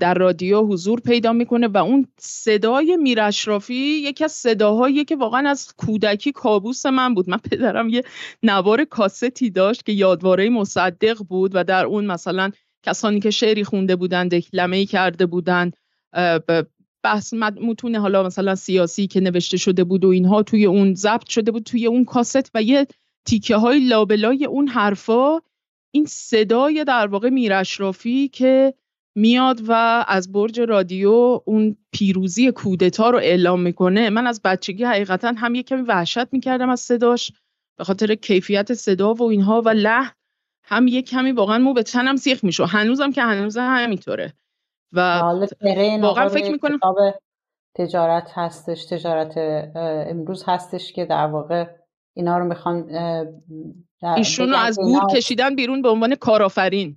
در 0.00 0.14
رادیو 0.14 0.62
حضور 0.62 1.00
پیدا 1.00 1.32
می‌کنه 1.32 1.68
و 1.68 1.76
اون 1.76 2.06
صدای 2.18 2.96
میر 2.96 3.20
اشرافی 3.20 3.74
یکی 3.74 4.24
از 4.24 4.32
صداهایی 4.32 5.04
که 5.04 5.16
واقعا 5.16 5.50
از 5.50 5.74
کودکی 5.76 6.32
کابوس 6.32 6.86
من 6.86 7.14
بود. 7.14 7.30
من 7.30 7.36
پدرم 7.36 7.88
یه 7.88 8.02
نوار 8.42 8.84
کاستی 8.84 9.50
داشت 9.50 9.86
که 9.86 9.92
یادواره 9.92 10.48
مصدق 10.48 11.18
بود 11.28 11.50
و 11.54 11.64
در 11.64 11.86
اون 11.86 12.06
مثلا 12.06 12.50
کسانی 12.82 13.20
که 13.20 13.30
شعری 13.30 13.64
خونده 13.64 13.96
بودن 13.96 14.28
دکلمه 14.28 14.86
کرده 14.86 15.26
بودن 15.26 15.70
بحث 17.02 17.34
متون 17.34 17.96
حالا 17.96 18.22
مثلا 18.22 18.54
سیاسی 18.54 19.06
که 19.06 19.20
نوشته 19.20 19.56
شده 19.56 19.84
بود 19.84 20.04
و 20.04 20.08
اینها 20.08 20.42
توی 20.42 20.66
اون 20.66 20.94
ضبط 20.94 21.28
شده 21.28 21.50
بود 21.50 21.62
توی 21.62 21.86
اون 21.86 22.04
کاست 22.04 22.50
و 22.54 22.62
یه 22.62 22.86
تیکه 23.28 23.56
های 23.56 23.80
لابلای 23.80 24.44
اون 24.44 24.68
حرفا 24.68 25.38
این 25.90 26.06
صدای 26.06 26.84
در 26.84 27.06
واقع 27.06 27.28
میر 27.28 27.52
اشرافی 27.54 28.28
که 28.28 28.74
میاد 29.16 29.60
و 29.68 30.04
از 30.08 30.32
برج 30.32 30.60
رادیو 30.60 31.40
اون 31.44 31.76
پیروزی 31.92 32.52
کودتا 32.52 33.10
رو 33.10 33.18
اعلام 33.18 33.60
می‌کنه. 33.60 34.10
من 34.10 34.26
از 34.26 34.40
بچگی 34.44 34.84
حقیقتا 34.84 35.32
هم 35.36 35.54
یه 35.54 35.62
کمی 35.62 35.82
وحشت 35.82 36.32
می‌کردم 36.32 36.70
از 36.70 36.80
صداش 36.80 37.32
به 37.78 37.84
خاطر 37.84 38.14
کیفیت 38.14 38.74
صدا 38.74 39.14
و 39.14 39.22
اینها 39.22 39.62
و 39.62 39.68
له 39.68 40.12
هم 40.64 40.86
یه 40.86 41.02
کمی 41.02 41.32
واقعا 41.32 41.58
مو 41.58 41.72
به 41.72 41.82
تنم 41.82 42.16
سیخ 42.16 42.44
میشه 42.44 42.66
هنوزم 42.66 43.12
که 43.12 43.22
هنوز 43.22 43.56
همینطوره. 43.56 44.32
و 44.92 45.20
واقعا 46.00 46.28
فکر 46.28 46.52
می‌کنم 46.52 46.78
تجارت 47.74 48.30
هستش 48.34 48.84
تجارت 48.84 49.34
امروز 50.10 50.44
هستش 50.46 50.92
که 50.92 51.04
در 51.04 51.26
واقع 51.26 51.77
اینا 52.18 52.38
رو 52.38 52.44
می‌خوان 52.44 52.90
ایشون 54.16 54.48
رو 54.48 54.56
از 54.56 54.78
گور 54.78 55.02
کشیدن 55.14 55.56
بیرون 55.56 55.82
به 55.82 55.88
عنوان 55.88 56.14
کارآفرین 56.14 56.96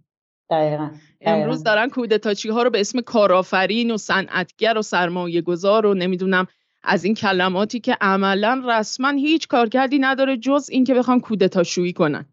دقیقا. 0.49 0.89
امروز 1.21 1.63
دارن 1.63 1.89
کودتاچی 1.89 2.49
ها 2.49 2.63
رو 2.63 2.69
به 2.69 2.79
اسم 2.79 3.01
کارآفرین 3.01 3.91
و 3.91 3.97
صنعتگر 3.97 4.77
و 4.77 4.81
سرمایه 4.81 5.41
گذار 5.41 5.85
و 5.85 5.93
نمی‌دونم 5.93 6.47
از 6.83 7.03
این 7.03 7.15
کلماتی 7.15 7.79
که 7.79 7.97
عملا 8.01 8.63
رسما 8.67 9.09
هیچ 9.09 9.47
کارکردی 9.47 9.99
نداره 9.99 10.37
جز 10.37 10.69
اینکه 10.71 10.93
بخوان 10.93 11.19
کودتاشویی 11.19 11.93
کنن 11.93 12.25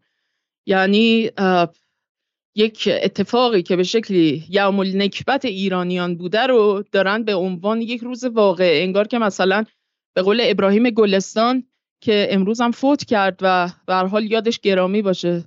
یعنی 0.65 1.29
یک 2.55 2.89
اتفاقی 3.03 3.63
که 3.63 3.75
به 3.75 3.83
شکلی 3.83 4.43
یوم 4.49 4.79
النکبت 4.79 5.45
ایرانیان 5.45 6.15
بوده 6.15 6.47
رو 6.47 6.83
دارن 6.91 7.23
به 7.23 7.35
عنوان 7.35 7.81
یک 7.81 8.01
روز 8.01 8.23
واقع 8.23 8.79
انگار 8.83 9.07
که 9.07 9.17
مثلا 9.17 9.65
به 10.13 10.21
قول 10.21 10.39
ابراهیم 10.43 10.89
گلستان 10.89 11.63
که 12.01 12.27
امروز 12.31 12.61
هم 12.61 12.71
فوت 12.71 13.05
کرد 13.05 13.39
و 13.41 13.69
به 13.87 13.95
حال 13.95 14.31
یادش 14.31 14.59
گرامی 14.59 15.01
باشه 15.01 15.43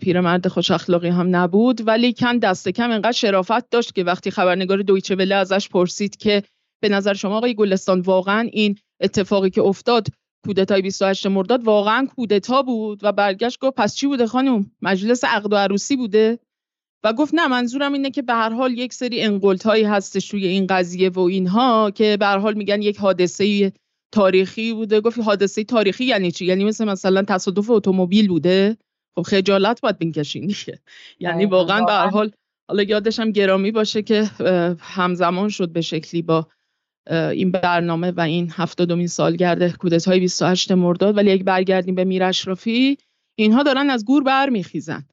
پیرمرد 0.00 0.48
خوش 0.48 0.70
اخلاقی 0.70 1.08
هم 1.08 1.36
نبود 1.36 1.86
ولی 1.86 2.12
کن 2.12 2.38
دست 2.38 2.68
کم 2.68 2.90
انقدر 2.90 3.12
شرافت 3.12 3.70
داشت 3.70 3.94
که 3.94 4.04
وقتی 4.04 4.30
خبرنگار 4.30 4.78
دویچه 4.78 5.14
وله 5.14 5.34
ازش 5.34 5.68
پرسید 5.68 6.16
که 6.16 6.42
به 6.82 6.88
نظر 6.88 7.14
شما 7.14 7.36
آقای 7.36 7.54
گلستان 7.54 8.00
واقعا 8.00 8.48
این 8.52 8.78
اتفاقی 9.00 9.50
که 9.50 9.62
افتاد 9.62 10.06
کودتای 10.46 10.82
28 10.82 11.26
مرداد 11.26 11.64
واقعا 11.64 12.06
کودتا 12.16 12.62
بود؟ 12.62 13.04
و 13.04 13.12
برگشت 13.12 13.60
گفت 13.60 13.76
پس 13.76 13.94
چی 13.94 14.06
بوده 14.06 14.26
خانم؟ 14.26 14.70
مجلس 14.82 15.24
عقد 15.24 15.52
و 15.52 15.56
عروسی 15.56 15.96
بوده؟ 15.96 16.38
و 17.04 17.12
گفت 17.12 17.34
نه 17.34 17.46
منظورم 17.46 17.92
اینه 17.92 18.10
که 18.10 18.22
به 18.22 18.34
هر 18.34 18.50
حال 18.50 18.78
یک 18.78 18.94
سری 18.94 19.22
انقلت 19.22 19.66
هایی 19.66 19.84
هستش 19.84 20.28
توی 20.28 20.46
این 20.46 20.66
قضیه 20.66 21.10
و 21.10 21.20
اینها 21.20 21.90
که 21.90 22.16
به 22.20 22.26
هر 22.26 22.38
حال 22.38 22.54
میگن 22.54 22.82
یک 22.82 22.98
حادثه 22.98 23.72
تاریخی 24.12 24.72
بوده؟ 24.72 25.00
گفت 25.00 25.18
حادثه 25.18 25.64
تاریخی 25.64 26.04
یعنی 26.04 26.30
چی؟ 26.32 26.44
یعنی 26.44 26.64
مثل 26.64 26.84
مثلا 26.84 27.22
تصادف 27.22 27.70
اتومبیل 27.70 28.28
بوده؟ 28.28 28.76
خب 29.14 29.22
خجالت 29.22 29.80
باید 29.80 29.98
بینکشین 29.98 30.46
دیگه. 30.46 30.78
یعنی 31.20 31.46
واقعا 31.46 31.84
به 31.84 31.92
هر 31.92 32.06
حال 32.06 32.30
حالا 32.68 32.82
یادش 32.82 33.20
هم 33.20 33.30
گرامی 33.30 33.70
باشه 33.70 34.02
که 34.02 34.22
همزمان 34.80 35.48
شد 35.48 35.72
به 35.72 35.80
شکلی 35.80 36.22
با 36.22 36.46
این 37.10 37.50
برنامه 37.50 38.10
و 38.10 38.20
این 38.20 38.52
هفتادمین 38.52 39.06
سالگرد 39.06 39.76
کودتای 39.76 40.20
28 40.20 40.72
مرداد. 40.72 41.16
ولی 41.16 41.30
یک 41.30 41.44
برگردیم 41.44 41.94
به 41.94 42.04
میر 42.04 42.24
اشرافی 42.24 42.98
اینها 43.38 43.62
دارن 43.62 43.90
از 43.90 44.04
گور 44.04 44.22
برمیخیزن. 44.22 45.06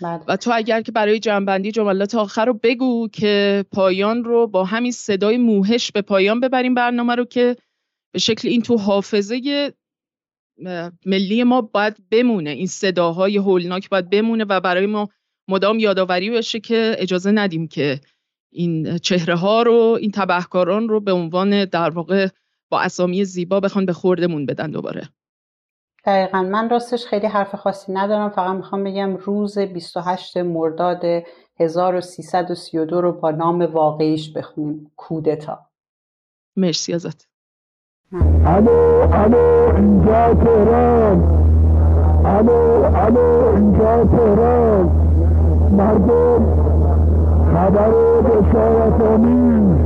بله. 0.00 0.20
و 0.28 0.36
تو 0.36 0.50
اگر 0.54 0.82
که 0.82 0.92
برای 0.92 1.18
جنبندی 1.18 1.72
جملات 1.72 2.14
آخر 2.14 2.44
رو 2.44 2.60
بگو 2.62 3.08
که 3.08 3.64
پایان 3.72 4.24
رو 4.24 4.46
با 4.46 4.64
همین 4.64 4.92
صدای 4.92 5.36
موهش 5.36 5.92
به 5.92 6.02
پایان 6.02 6.40
ببریم 6.40 6.74
برنامه 6.74 7.14
رو 7.14 7.24
که 7.24 7.56
به 8.18 8.22
شکل 8.22 8.48
این 8.48 8.62
تو 8.62 8.76
حافظه 8.76 9.40
ملی 11.06 11.44
ما 11.44 11.60
باید 11.60 12.08
بمونه. 12.10 12.50
این 12.50 12.66
صداهای 12.66 13.36
هولناک 13.36 13.88
باید 13.90 14.10
بمونه 14.10 14.44
و 14.44 14.60
برای 14.60 14.86
ما 14.86 15.08
مدام 15.48 15.78
یادآوری 15.78 16.30
بشه 16.30 16.60
که 16.60 16.96
اجازه 16.98 17.30
ندیم 17.30 17.68
که 17.68 18.00
این 18.52 18.98
چهره 18.98 19.36
ها 19.36 19.62
رو 19.62 19.98
این 20.00 20.10
تبهکاران 20.10 20.88
رو 20.88 21.00
به 21.00 21.12
عنوان 21.12 21.64
در 21.64 21.90
واقع 21.90 22.28
با 22.70 22.80
اسامی 22.80 23.24
زیبا 23.24 23.60
بخوان 23.60 23.86
به 23.86 23.92
خوردمون 23.92 24.46
بدن 24.46 24.70
دوباره. 24.70 25.08
دقیقا. 26.04 26.42
من 26.42 26.68
راستش 26.68 27.06
خیلی 27.06 27.26
حرف 27.26 27.54
خاصی 27.54 27.92
ندارم. 27.92 28.30
فقط 28.30 28.56
می‌خوام 28.56 28.84
بگم 28.84 29.16
روز 29.16 29.58
28 29.58 30.36
مرداد 30.36 31.02
1332 31.60 33.00
رو 33.00 33.12
با 33.12 33.30
نام 33.30 33.62
واقعیش 33.62 34.32
بخونیم. 34.32 34.92
کودتا. 34.96 35.70
مرسی 36.56 36.94
ازت. 36.94 37.28
الو 38.12 39.02
الو 39.24 39.76
اینجا 39.76 40.34
تهران 40.34 41.22
الو 42.24 42.60
الو 43.06 43.56
اینجا 43.56 44.04
تهران 44.04 44.90
مردم 45.78 46.42
خبر 47.54 47.90
بشارت 48.22 49.02
آمیز 49.14 49.76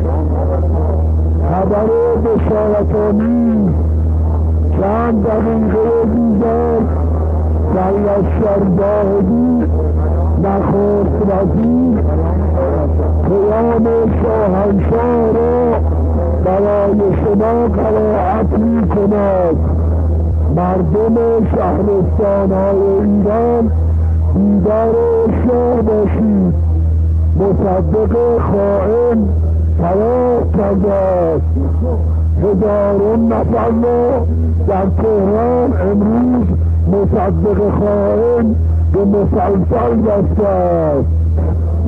خبر 1.50 1.86
بشارت 2.24 2.94
آمیز 2.94 3.70
چند 4.80 5.24
دقیقه 5.24 6.04
دیگر 6.14 6.78
در 7.74 7.92
لشکر 7.92 8.64
باهدی 8.78 9.64
نخست 10.44 11.16
وزیر 11.28 11.98
قیام 13.28 13.86
شاهنشاه 14.22 15.32
را 15.34 16.01
برای 16.44 16.98
شما 17.24 17.68
قرائت 17.68 18.58
می 18.58 18.88
کند 18.88 19.56
مردم 20.56 21.16
شهرستان 21.54 22.52
های 22.52 23.08
ایران 23.08 23.70
بیدار 24.34 24.94
شاه 25.46 25.82
باشید. 25.82 26.72
مصدق 27.36 28.38
خائن 28.38 29.28
فرار 29.78 30.44
کرده 30.58 30.92
است 30.92 31.44
هزارون 32.42 33.32
نفر 33.32 33.68
را 33.82 34.26
در 34.68 34.86
تهران 35.02 35.72
امروز 35.80 36.46
مصدق 36.88 37.58
خائن 37.78 38.54
به 38.92 39.04
مسلسل 39.04 39.96
بسته 39.96 40.46
است 40.46 41.08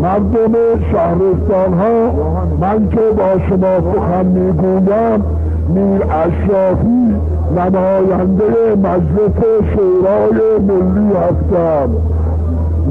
مردم 0.02 0.52
شهرستان 0.92 1.74
ها 1.78 2.12
من 2.60 2.88
که 2.88 3.00
با 3.16 3.38
شما 3.48 3.92
سخن 3.92 4.26
می‌گویم 4.26 5.24
میر 5.68 6.02
اشرافی 6.02 7.14
نماینده 7.56 8.74
مجلس 8.76 9.44
شورای 9.74 10.58
ملی 10.58 11.12
هستم. 11.14 11.88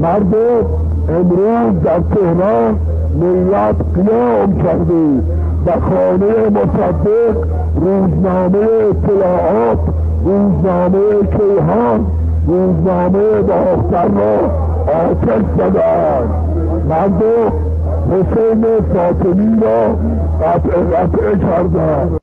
مردم 0.02 0.66
امروز 1.08 1.82
در 1.84 2.00
تهران 2.14 2.78
ملت 3.20 3.76
قیام 3.94 4.62
کرده 4.62 5.22
و 5.66 5.70
خانه 5.80 6.50
مصدق 6.50 7.36
روزنامه 7.76 8.58
اطلاعات 8.90 9.78
روزنامه 10.24 10.98
کیهان 11.30 12.06
روزنامه 12.46 13.42
باختر 13.42 14.08
را 14.08 14.36
آتش 14.94 15.44
زدن 16.84 16.88
مردم 16.88 17.52
حسین 18.10 18.64
فاطمی 18.94 19.60
را 19.60 19.96
قطع 20.42 20.80
قطع 20.80 21.38
کردن 21.38 22.18